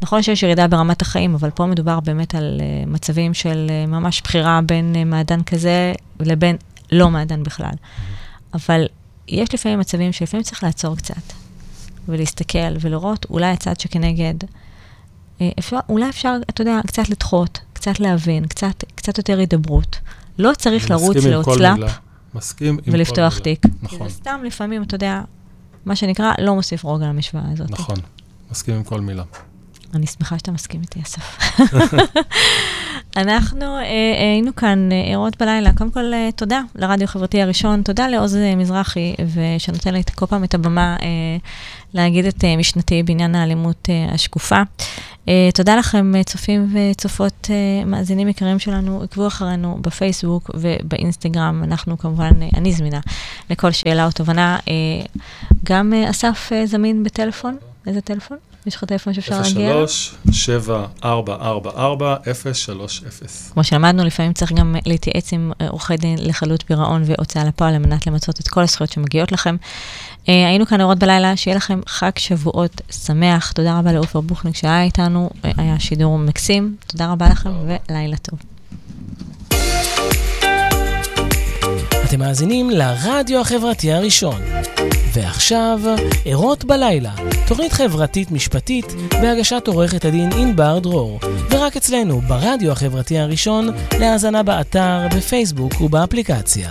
נכון 0.03 0.23
שיש 0.23 0.43
ירידה 0.43 0.69
ברמת 0.69 1.03
החיים, 1.03 1.35
אבל 1.35 1.51
פה 1.51 1.67
מדובר 1.67 2.01
באמת 2.01 2.35
על 2.35 2.61
uh, 2.61 2.89
מצבים 2.89 3.35
של 3.35 3.67
uh, 3.69 3.91
ממש 3.91 4.23
בחירה 4.23 4.61
בין 4.67 4.95
uh, 4.95 5.05
מעדן 5.05 5.43
כזה 5.43 5.93
לבין 6.21 6.57
לא 6.93 7.11
מעדן 7.11 7.43
בכלל. 7.43 7.75
אבל 8.55 8.87
יש 9.29 9.55
לפעמים 9.55 9.79
מצבים 9.79 10.13
שלפעמים 10.13 10.45
צריך 10.45 10.63
לעצור 10.65 10.97
קצת, 10.97 11.33
ולהסתכל 12.09 12.75
ולראות 12.81 13.27
אולי 13.31 13.47
הצד 13.47 13.81
שכנגד, 13.81 14.35
אפשר, 15.59 15.79
אולי 15.89 16.09
אפשר, 16.09 16.37
אתה 16.51 16.63
יודע, 16.63 16.81
קצת 16.87 17.09
לדחות, 17.09 17.61
קצת 17.73 18.01
להבין, 18.01 18.47
קצת, 18.47 18.85
קצת 18.95 19.19
יותר 19.19 19.39
הידברות. 19.39 19.99
לא 20.39 20.53
צריך 20.59 20.91
לרוץ 20.91 21.17
להוצל"פ. 21.17 22.08
מסכים 22.39 22.75
עם 22.75 22.81
כל. 22.81 22.91
ולפתוח 22.91 23.39
תיק. 23.39 23.67
נכון. 23.83 23.99
כי 23.99 24.05
זה 24.05 24.11
סתם 24.11 24.41
לפעמים, 24.45 24.83
אתה 24.83 24.95
יודע, 24.95 25.23
מה 25.85 25.97
שנקרא, 25.97 26.33
לא 26.39 26.55
מוסיף 26.55 26.85
רוגע 26.85 27.07
למשוואה 27.07 27.45
הזאת. 27.53 27.71
נכון, 27.71 27.97
מסכים 28.51 28.75
עם 28.75 28.83
כל 28.83 29.01
מילה. 29.01 29.23
אני 29.95 30.07
שמחה 30.07 30.39
שאתה 30.39 30.53
מסכים 30.53 30.81
איתי, 30.81 31.03
אסף. 31.03 31.39
אנחנו 33.17 33.77
אה, 33.77 33.83
היינו 34.19 34.57
כאן 34.57 34.93
אה, 34.93 35.13
ערות 35.15 35.37
בלילה. 35.43 35.73
קודם 35.73 35.91
כל, 35.91 36.15
אה, 36.15 36.29
תודה 36.37 36.63
לרדיו 36.75 37.05
החברתי 37.05 37.43
הראשון, 37.43 37.83
תודה 37.83 38.09
לעוז 38.09 38.37
מזרחי, 38.57 39.15
ושנותן 39.35 39.95
לי 39.95 40.03
כל 40.15 40.27
פעם 40.27 40.45
את 40.45 40.55
הבמה 40.55 40.97
אה, 41.03 41.07
להגיד 41.95 42.25
את 42.25 42.45
אה, 42.45 42.57
משנתי 42.57 43.03
בעניין 43.03 43.35
האלימות 43.35 43.89
אה, 43.91 44.15
השקופה. 44.15 44.63
אה, 45.29 45.49
תודה 45.55 45.77
לכם, 45.77 46.17
אה, 46.17 46.25
צופים 46.25 46.75
וצופות, 46.75 47.49
אה, 47.51 47.85
מאזינים 47.85 48.29
יקרים 48.29 48.59
שלנו, 48.59 49.03
עקבו 49.03 49.27
אחרינו 49.27 49.79
בפייסבוק 49.81 50.51
ובאינסטגרם. 50.55 51.65
אנחנו 51.65 51.99
כמובן, 51.99 52.31
אני 52.55 52.73
זמינה 52.73 53.01
לכל 53.51 53.73
שאלה 53.73 54.07
או 54.07 54.11
תובנה. 54.11 54.59
גם 55.65 55.93
אסף 56.11 56.51
זמין 56.65 57.05
בטלפון. 57.05 57.57
איזה 57.87 58.01
טלפון? 58.01 58.39
יש 58.67 58.77
לך 58.77 58.85
טלפון 58.85 59.15
שאפשר 59.15 59.41
להגיע? 59.43 59.73
03-7444-030. 61.03 61.03
כמו 63.53 63.65
שלמדנו, 63.65 64.05
לפעמים 64.05 64.33
צריך 64.33 64.53
גם 64.53 64.77
להתייעץ 64.87 65.33
עם 65.33 65.53
עורכי 65.69 65.97
דין 65.97 66.19
לחלות 66.21 66.63
פירעון 66.63 67.03
והוצאה 67.07 67.45
לפועל, 67.45 67.75
על 67.75 67.79
מנת 67.79 68.07
למצות 68.07 68.41
את 68.41 68.49
כל 68.49 68.63
הזכויות 68.63 68.93
שמגיעות 68.93 69.33
לכם. 69.33 69.57
אה, 70.29 70.49
היינו 70.49 70.67
כאן 70.67 70.81
אורות 70.81 70.99
בלילה, 70.99 71.37
שיהיה 71.37 71.57
לכם 71.57 71.81
חג 71.87 72.11
שבועות 72.17 72.81
שמח. 72.91 73.53
תודה 73.53 73.79
רבה 73.79 73.93
לעופר 73.93 74.21
בוכניק 74.21 74.57
שהיה 74.57 74.83
איתנו, 74.83 75.31
אה, 75.45 75.51
היה 75.57 75.81
שידור 75.81 76.19
מקסים. 76.19 76.77
תודה 76.87 77.13
רבה 77.13 77.29
לכם 77.29 77.51
ולילה 77.67 78.17
טוב. 78.17 78.39
אתם 82.05 82.19
מאזינים 82.19 82.71
לרדיו 82.71 83.41
החברתי 83.41 83.93
הראשון. 83.93 84.41
ועכשיו, 85.13 85.81
ערות 86.25 86.65
בלילה, 86.65 87.11
תוכנית 87.47 87.73
חברתית 87.73 88.31
משפטית 88.31 88.87
בהגשת 89.11 89.63
עורכת 89.67 90.05
הדין 90.05 90.31
ענבר 90.33 90.79
דרור, 90.79 91.21
ורק 91.51 91.77
אצלנו 91.77 92.21
ברדיו 92.21 92.73
החברתי 92.73 93.19
הראשון, 93.19 93.69
להאזנה 93.99 94.43
באתר, 94.43 95.07
בפייסבוק 95.17 95.81
ובאפליקציה. 95.81 96.71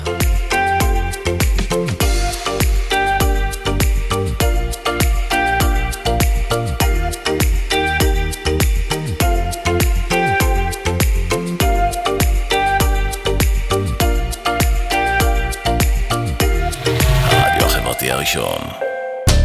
הראשון. 18.28 18.62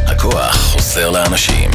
הכוח 0.07 0.57
חוזר 0.57 1.11
לאנשים. 1.11 1.70